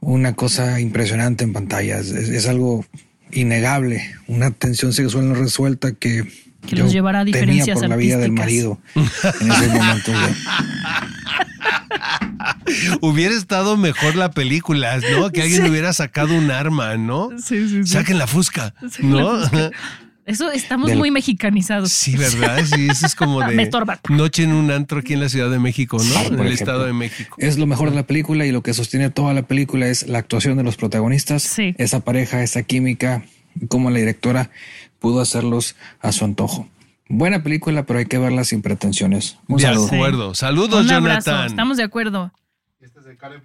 una 0.01 0.34
cosa 0.36 0.82
impresionante 0.82 1.45
en 1.45 1.54
pantallas. 1.54 2.08
Es, 2.08 2.28
es 2.28 2.47
algo 2.49 2.86
innegable, 3.34 4.16
una 4.28 4.52
tensión 4.52 4.94
sexual 4.94 5.28
no 5.30 5.36
resuelta 5.36 5.92
que, 5.94 6.24
Que 6.68 6.76
los 6.76 6.92
llevará 6.92 7.20
a 7.22 7.26
diferencias 7.26 7.80
por 7.80 7.90
la 7.90 7.96
vida 7.96 8.18
del 8.18 8.32
marido 8.32 8.80
en 8.96 9.52
esos 9.52 9.68
momentos. 9.74 10.16
de- 10.16 10.34
Hubiera 13.02 13.34
estado 13.36 13.78
mejor 13.78 14.16
la 14.16 14.32
película, 14.32 15.00
¿no? 15.18 15.30
Que 15.32 15.42
alguien 15.44 15.70
hubiera 15.70 15.94
sacado 15.94 16.34
un 16.36 16.52
arma, 16.52 16.98
¿no? 16.98 17.30
Sí, 17.38 17.68
sí, 17.68 17.84
sí. 17.84 17.88
Saquen 17.92 18.18
la 18.18 18.28
fusca, 18.28 18.74
Saquen 18.82 19.10
¿no? 19.12 19.38
la 19.38 19.50
fusca. 19.50 19.72
Eso 20.26 20.51
estamos 20.51 20.89
Del- 20.89 20.97
muy 20.99 21.11
mexicanizados. 21.11 21.91
Sí, 21.91 22.15
¿verdad? 22.15 22.63
Sí, 22.65 22.88
eso 22.89 23.05
es 23.05 23.13
como 23.15 23.39
de 23.45 23.69
noche 24.09 24.43
en 24.43 24.53
un 24.53 24.71
antro 24.71 24.99
aquí 24.99 25.13
en 25.13 25.19
la 25.19 25.28
Ciudad 25.30 25.49
de 25.51 25.59
México, 25.59 25.97
¿no? 25.97 26.03
Ah, 26.15 26.19
En 26.21 26.26
el 26.26 26.34
ejemplo. 26.34 26.49
Estado 26.53 26.86
de 26.86 26.93
México. 26.93 27.36
Es 27.39 27.57
lo 27.57 27.65
mejor 27.67 27.89
de 27.89 27.95
la 27.97 28.03
película 28.03 28.45
y 28.45 28.51
lo 28.51 28.61
que 28.63 28.74
sostiene 28.74 29.09
toda 29.09 29.34
la 29.34 29.43
película 29.43 29.88
es 29.88 30.07
la 30.07 30.19
actuación 30.19 30.55
de 30.57 30.63
los 30.63 30.78
protagonistas, 30.78 31.43
Sí. 31.43 31.76
esa 31.78 31.99
pareja, 31.99 32.41
esa 32.41 32.63
química, 32.63 33.24
cómo 33.67 33.89
la 33.89 33.99
directora 33.99 34.49
pudo 34.99 35.19
hacerlos 35.19 35.76
a 35.99 36.11
su 36.13 36.24
antojo. 36.24 36.69
Buena 37.09 37.43
película, 37.43 37.84
pero 37.86 37.99
hay 37.99 38.05
que 38.05 38.17
verla 38.17 38.45
sin 38.45 38.61
pretensiones. 38.61 39.38
Un 39.47 39.57
De 39.57 39.63
saludo. 39.63 39.88
acuerdo. 39.88 40.36
Saludos, 40.36 40.86
Un. 40.86 40.89
Jonathan. 40.89 41.47
Estamos 41.47 41.76
de 41.78 41.84
acuerdo. 41.84 42.32
Karen, 43.19 43.41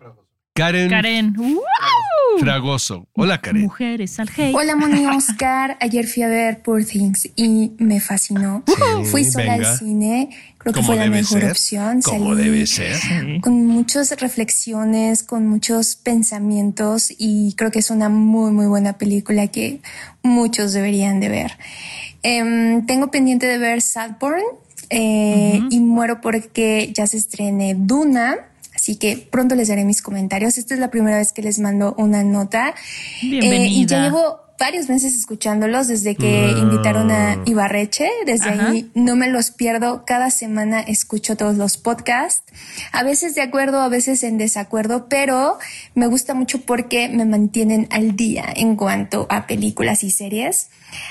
Karen. 0.58 1.34
¡Wow! 1.34 2.40
Fragoso. 2.40 3.06
Hola, 3.14 3.40
Karen. 3.40 3.62
Mujeres 3.62 4.18
al 4.18 4.28
hate. 4.28 4.54
Hola, 4.54 4.74
Moni 4.74 5.06
Oscar. 5.16 5.76
Ayer 5.80 6.06
fui 6.06 6.24
a 6.24 6.28
ver 6.28 6.62
Poor 6.62 6.84
Things 6.84 7.28
y 7.36 7.72
me 7.78 8.00
fascinó. 8.00 8.64
fui 9.04 9.24
sola 9.24 9.52
venga. 9.54 9.70
al 9.70 9.78
cine. 9.78 10.30
Creo 10.58 10.74
que 10.74 10.82
fue 10.82 10.96
la 10.96 11.06
mejor 11.06 11.40
ser. 11.40 11.50
opción. 11.52 12.02
Como 12.02 12.34
Salí 12.34 12.42
debe 12.44 12.66
ser. 12.66 12.96
Con 13.40 13.66
muchas 13.66 14.10
reflexiones, 14.20 15.22
con 15.22 15.46
muchos 15.46 15.94
pensamientos 15.94 17.12
y 17.16 17.54
creo 17.56 17.70
que 17.70 17.78
es 17.78 17.90
una 17.90 18.08
muy, 18.08 18.50
muy 18.50 18.66
buena 18.66 18.98
película 18.98 19.46
que 19.46 19.80
muchos 20.22 20.72
deberían 20.72 21.20
de 21.20 21.28
ver. 21.28 21.52
Em, 22.24 22.84
tengo 22.86 23.10
pendiente 23.12 23.46
de 23.46 23.58
ver 23.58 23.80
Saltburn 23.80 24.42
eh, 24.90 25.60
y 25.70 25.78
muero 25.80 26.20
porque 26.20 26.92
ya 26.92 27.06
se 27.06 27.16
estrene 27.16 27.74
Duna. 27.78 28.36
Así 28.78 28.94
que 28.94 29.16
pronto 29.16 29.56
les 29.56 29.66
daré 29.66 29.84
mis 29.84 30.02
comentarios. 30.02 30.56
Esta 30.56 30.72
es 30.72 30.78
la 30.78 30.88
primera 30.88 31.16
vez 31.16 31.32
que 31.32 31.42
les 31.42 31.58
mando 31.58 31.96
una 31.98 32.22
nota. 32.22 32.76
Eh, 33.24 33.66
y 33.66 33.86
ya 33.86 34.04
llevo 34.04 34.38
varios 34.56 34.88
meses 34.88 35.16
escuchándolos 35.16 35.88
desde 35.88 36.14
que 36.14 36.50
invitaron 36.50 37.10
a 37.10 37.42
Ibarreche. 37.44 38.08
Desde 38.24 38.50
Ajá. 38.50 38.70
ahí 38.70 38.88
no 38.94 39.16
me 39.16 39.28
los 39.28 39.50
pierdo. 39.50 40.04
Cada 40.06 40.30
semana 40.30 40.78
escucho 40.78 41.36
todos 41.36 41.56
los 41.56 41.76
podcasts. 41.76 42.44
A 42.92 43.02
veces 43.02 43.34
de 43.34 43.42
acuerdo, 43.42 43.80
a 43.80 43.88
veces 43.88 44.22
en 44.22 44.38
desacuerdo, 44.38 45.08
pero 45.08 45.58
me 45.96 46.06
gusta 46.06 46.34
mucho 46.34 46.60
porque 46.60 47.08
me 47.08 47.24
mantienen 47.24 47.88
al 47.90 48.14
día 48.14 48.44
en 48.54 48.76
cuanto 48.76 49.26
a 49.28 49.48
películas 49.48 50.04
y 50.04 50.12
series. 50.12 50.68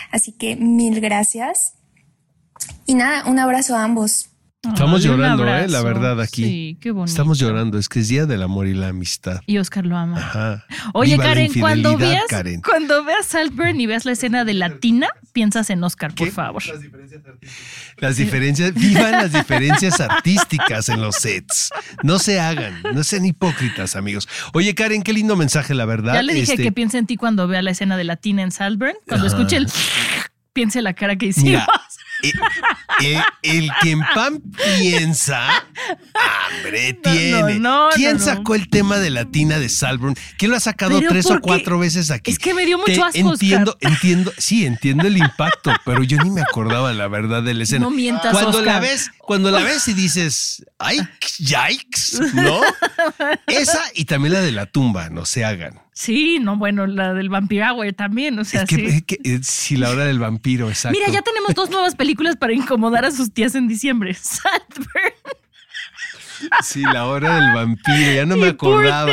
Así 0.10 0.32
que 0.32 0.56
mil 0.56 1.02
gracias. 1.02 1.74
Y 2.86 2.96
nada, 2.96 3.30
un 3.30 3.40
abrazo 3.40 3.76
a 3.76 3.84
ambos. 3.84 4.27
Estamos 4.64 5.04
Ay, 5.04 5.10
un 5.12 5.18
llorando, 5.18 5.48
¿eh? 5.48 5.68
La 5.68 5.82
verdad, 5.84 6.20
aquí. 6.20 6.44
Sí, 6.44 6.78
qué 6.82 6.90
bonito. 6.92 7.12
Estamos 7.12 7.38
llorando. 7.38 7.78
Es 7.78 7.88
que 7.88 8.00
es 8.00 8.08
Día 8.08 8.26
del 8.26 8.42
Amor 8.42 8.66
y 8.68 8.74
la 8.74 8.88
Amistad. 8.88 9.40
Y 9.46 9.60
Oscar 9.60 9.86
lo 9.86 9.96
ama. 9.96 10.18
Ajá. 10.18 10.66
Oye, 10.94 11.12
Viva 11.12 11.24
la 11.26 11.30
Karen, 11.30 11.54
cuando 11.60 11.96
veas, 11.98 12.24
Karen. 12.28 12.62
cuando 12.62 13.04
veas 13.06 13.28
Saltburn 13.28 13.80
y 13.80 13.86
veas 13.86 14.06
la 14.06 14.14
escena 14.14 14.46
de 14.46 14.56
Latina, 14.56 15.08
piensas 15.32 15.70
en 15.70 15.84
Oscar, 15.84 16.14
por 16.16 16.32
favor. 16.32 16.64
Las 17.98 18.18
diferencias, 18.18 18.74
vivan 18.74 19.12
las 19.12 19.32
diferencias 19.32 20.00
artísticas 20.02 20.90
en 20.90 21.02
los 21.02 21.16
sets. 21.16 21.70
No 22.04 22.18
se 22.18 22.40
hagan, 22.40 22.82
no 22.94 23.04
sean 23.04 23.26
hipócritas, 23.26 23.96
amigos. 23.96 24.28
Oye, 24.54 24.74
Karen, 24.74 25.04
qué 25.04 25.14
lindo 25.14 25.36
mensaje, 25.36 25.76
la 25.76 25.86
verdad. 25.86 26.16
Ya 26.16 26.24
le 26.24 26.34
dije 26.34 26.54
Este, 26.54 26.64
que 26.64 26.72
piense 26.72 26.98
en 26.98 27.06
ti 27.06 27.16
cuando 27.16 27.48
vea 27.48 27.62
la 27.62 27.72
escena 27.72 27.96
de 27.96 28.04
Latina 28.06 28.42
en 28.42 28.52
Saltburn. 28.52 28.96
Cuando 29.08 29.28
Ajá. 29.28 29.36
escuche 29.38 29.58
el... 29.58 29.68
Piense 30.54 30.82
la 30.82 30.94
cara 30.94 31.16
que 31.16 31.28
hicimos. 31.28 31.50
Mira, 31.50 31.68
el 33.44 33.70
que 33.82 33.92
en 33.92 34.00
pan 34.16 34.42
piensa, 34.78 35.66
hambre 36.14 36.94
tiene. 36.94 37.60
no, 37.60 37.88
no, 37.88 37.96
¿Quién 37.96 38.20
sacó 38.20 38.56
el 38.56 38.70
tema 38.70 38.98
de 38.98 39.10
Latina 39.10 39.60
de 39.60 39.70
Salburn? 39.70 40.16
¿Quién 40.38 40.52
lo 40.52 40.58
ha 40.58 40.60
sacado 40.60 40.98
Pero 41.00 41.10
tres 41.10 41.30
o 41.30 41.40
cuatro 41.40 41.80
veces 41.80 42.12
aquí? 42.12 42.32
es 42.32 42.40
que 42.40 42.54
me 42.54 42.66
dio 42.66 42.78
mucho 42.78 42.92
Te 42.92 43.02
asco, 43.02 43.30
Oscar. 43.30 43.34
Entiendo, 43.34 43.78
entiendo, 43.82 44.34
sí, 44.38 44.66
entiendo 44.66 45.08
el 45.08 45.18
impacto, 45.18 45.72
pero 45.86 46.04
yo 46.04 46.18
ni 46.24 46.30
me 46.30 46.42
acordaba 46.42 46.94
la 46.94 47.08
verdad 47.08 47.44
de 47.44 47.54
la 47.54 47.64
escena. 47.64 47.86
No 47.86 47.92
mientas, 47.92 48.32
cuando 48.32 48.62
la 48.62 48.80
ves, 48.80 49.12
cuando 49.28 49.52
la 49.52 49.62
ves 49.62 49.86
y 49.90 49.94
dices, 49.94 50.66
ay, 50.80 51.00
yikes, 51.40 52.34
¿no? 52.34 52.62
Esa 53.46 53.84
y 53.94 54.06
también 54.06 54.34
la 54.34 54.40
de 54.40 54.54
la 54.54 54.68
tumba, 54.68 55.10
no 55.10 55.26
se 55.26 55.44
hagan. 55.44 55.82
Sí, 55.92 56.40
no, 56.40 56.56
bueno, 56.56 56.88
la 56.88 57.14
del 57.14 57.28
Vampire 57.28 57.70
Hour 57.70 57.92
también, 57.92 58.40
o 58.40 58.46
sea, 58.46 58.62
es 58.62 58.70
que, 58.70 58.76
sí. 58.78 58.86
es 58.86 59.04
que, 59.04 59.20
eh, 59.26 59.40
si 59.44 59.76
la 59.76 59.90
hora 59.90 60.06
del 60.06 60.20
vampiro, 60.20 60.70
exacto. 60.70 60.98
Mira, 60.98 61.12
ya 61.12 61.22
tenemos 61.22 61.54
dos 61.56 61.70
nuevas 61.70 61.94
películas 61.96 62.38
para 62.38 62.54
incomodar 62.54 63.04
a 63.04 63.12
sus 63.12 63.34
tías 63.34 63.54
en 63.56 63.68
diciembre. 63.68 64.14
Saltburn. 64.22 65.14
Sí, 66.64 66.82
la 66.82 67.06
hora 67.06 67.36
del 67.36 67.54
vampiro, 67.54 68.14
ya 68.14 68.26
no 68.26 68.38
me 68.38 68.50
acordaba. 68.50 69.12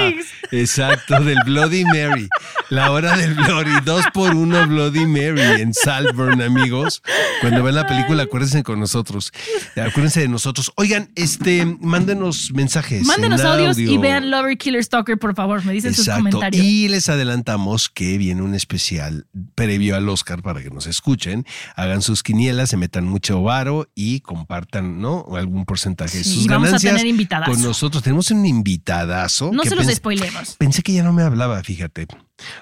Exacto, 0.51 1.21
del 1.21 1.39
Bloody 1.45 1.85
Mary. 1.85 2.29
La 2.71 2.91
hora 2.91 3.17
del 3.17 3.35
Bloody, 3.35 3.81
dos 3.85 4.05
por 4.13 4.35
uno 4.35 4.67
Bloody 4.67 5.07
Mary 5.07 5.61
en 5.61 5.75
Salburn, 5.75 6.41
amigos. 6.43 7.03
Cuando 7.41 7.63
ven 7.63 7.75
la 7.75 7.87
película, 7.87 8.25
acuérdense 8.25 8.63
con 8.63 8.81
nosotros. 8.81 9.33
Acuérdense 9.77 10.21
de 10.21 10.29
nosotros. 10.29 10.73
Oigan, 10.77 11.11
este, 11.15 11.65
mándenos 11.81 12.53
mensajes. 12.53 13.07
Mándenos 13.07 13.41
en 13.41 13.47
audios 13.47 13.79
y 13.79 13.99
vean 13.99 14.31
Lover 14.31 14.57
Killer 14.57 14.83
Stalker, 14.83 15.19
por 15.19 15.35
favor. 15.35 15.65
Me 15.65 15.73
dicen 15.73 15.95
sus 15.95 16.09
comentarios. 16.09 16.65
Y 16.65 16.89
les 16.89 17.09
adelantamos 17.09 17.89
que 17.89 18.19
viene 18.19 18.43
un 18.43 18.55
especial 18.55 19.27
previo 19.55 19.97
al 19.97 20.09
Oscar 20.09 20.43
para 20.43 20.63
que 20.63 20.71
nos 20.71 20.87
escuchen, 20.87 21.47
hagan 21.77 22.03
sus 22.03 22.23
quinielas, 22.23 22.71
se 22.71 22.77
metan 22.77 23.05
mucho 23.05 23.43
varo 23.43 23.89
y 23.95 24.21
compartan, 24.21 25.01
¿no? 25.01 25.27
Algún 25.37 25.65
porcentaje 25.65 26.19
de 26.19 26.25
sus 26.25 26.47
vamos 26.47 26.69
a 26.69 26.73
ganancias 26.73 26.95
tener 26.95 27.07
invitadazo. 27.15 27.53
con 27.53 27.63
nosotros. 27.63 28.03
Tenemos 28.03 28.31
un 28.31 28.45
invitadazo. 28.47 29.51
No 29.53 29.63
que 29.63 29.69
se 29.71 29.77
los 29.77 29.87
spoilemos. 29.87 30.57
Pensé 30.57 30.83
que 30.83 30.93
ya 30.93 31.03
no 31.03 31.13
me 31.13 31.23
hablaba, 31.23 31.63
fíjate. 31.63 32.07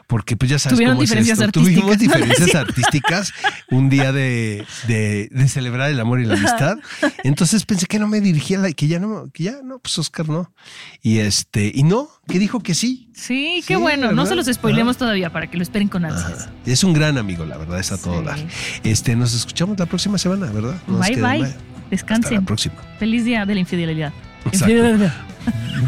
Porque 0.06 0.36
pues 0.36 0.50
ya 0.50 0.58
sabes 0.58 0.76
Tuvieron 0.76 0.96
cómo 0.96 1.02
es 1.04 1.08
diferencias 1.08 1.38
esto. 1.38 1.44
artísticas, 1.60 1.80
Tuvimos 1.82 1.96
¿no? 1.96 2.02
diferencias 2.02 2.54
artísticas 2.54 3.32
un 3.70 3.88
día 3.88 4.12
de, 4.12 4.66
de- 4.86 5.28
de 5.32 5.48
celebrar 5.48 5.90
el 5.90 5.98
amor 5.98 6.20
y 6.20 6.26
la 6.26 6.34
amistad. 6.34 6.76
Entonces 7.24 7.64
pensé 7.64 7.86
que 7.86 7.98
no 7.98 8.06
me 8.06 8.20
dirigía, 8.20 8.58
la- 8.58 8.70
que 8.72 8.86
ya 8.86 9.00
no, 9.00 9.30
que 9.32 9.44
ya 9.44 9.56
no, 9.64 9.78
pues 9.78 9.98
Oscar 9.98 10.28
no. 10.28 10.52
Y 11.00 11.18
este, 11.18 11.72
y 11.74 11.84
no, 11.84 12.08
que 12.28 12.38
dijo 12.38 12.60
que 12.60 12.74
sí. 12.74 13.08
Sí, 13.14 13.64
qué 13.66 13.76
bueno. 13.76 14.12
No 14.12 14.26
se 14.26 14.34
los 14.34 14.46
spoilemos 14.46 14.98
todavía 14.98 15.32
para 15.32 15.46
que 15.50 15.56
lo 15.56 15.62
esperen 15.62 15.88
con 15.88 16.04
ansias. 16.04 16.50
Es 16.66 16.84
un 16.84 16.92
gran 16.92 17.16
amigo, 17.16 17.46
la 17.46 17.56
verdad, 17.56 17.80
es 17.80 17.92
a 17.92 17.98
todo 17.98 18.20
Sí. 18.20 18.26
dar. 18.26 18.38
Este, 18.84 19.16
nos 19.16 19.32
escuchamos 19.32 19.78
la 19.78 19.86
próxima 19.86 20.18
semana, 20.18 20.46
¿verdad? 20.52 20.76
Nos 20.86 21.00
Bye, 21.00 21.16
bye. 21.16 21.42
Hasta 21.44 21.56
Descansen. 21.90 22.34
la 22.34 22.40
próxima. 22.42 22.74
Feliz 22.98 23.24
día 23.24 23.46
de 23.46 23.54
la 23.54 23.60
infidelidad. 23.60 24.12
Exacto. 24.46 25.10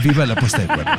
Viva 0.03 0.27
la 0.27 0.35
puesta 0.35 0.59
de 0.59 0.65
acuerdo. 0.65 0.91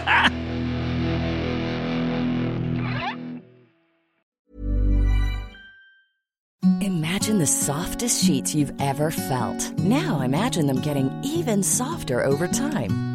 Imagine 6.81 7.39
the 7.39 7.47
softest 7.47 8.23
sheets 8.23 8.53
you've 8.53 8.73
ever 8.79 9.11
felt. 9.11 9.71
Now 9.79 10.21
imagine 10.21 10.67
them 10.67 10.81
getting 10.81 11.11
even 11.23 11.63
softer 11.63 12.23
over 12.23 12.47
time. 12.47 13.14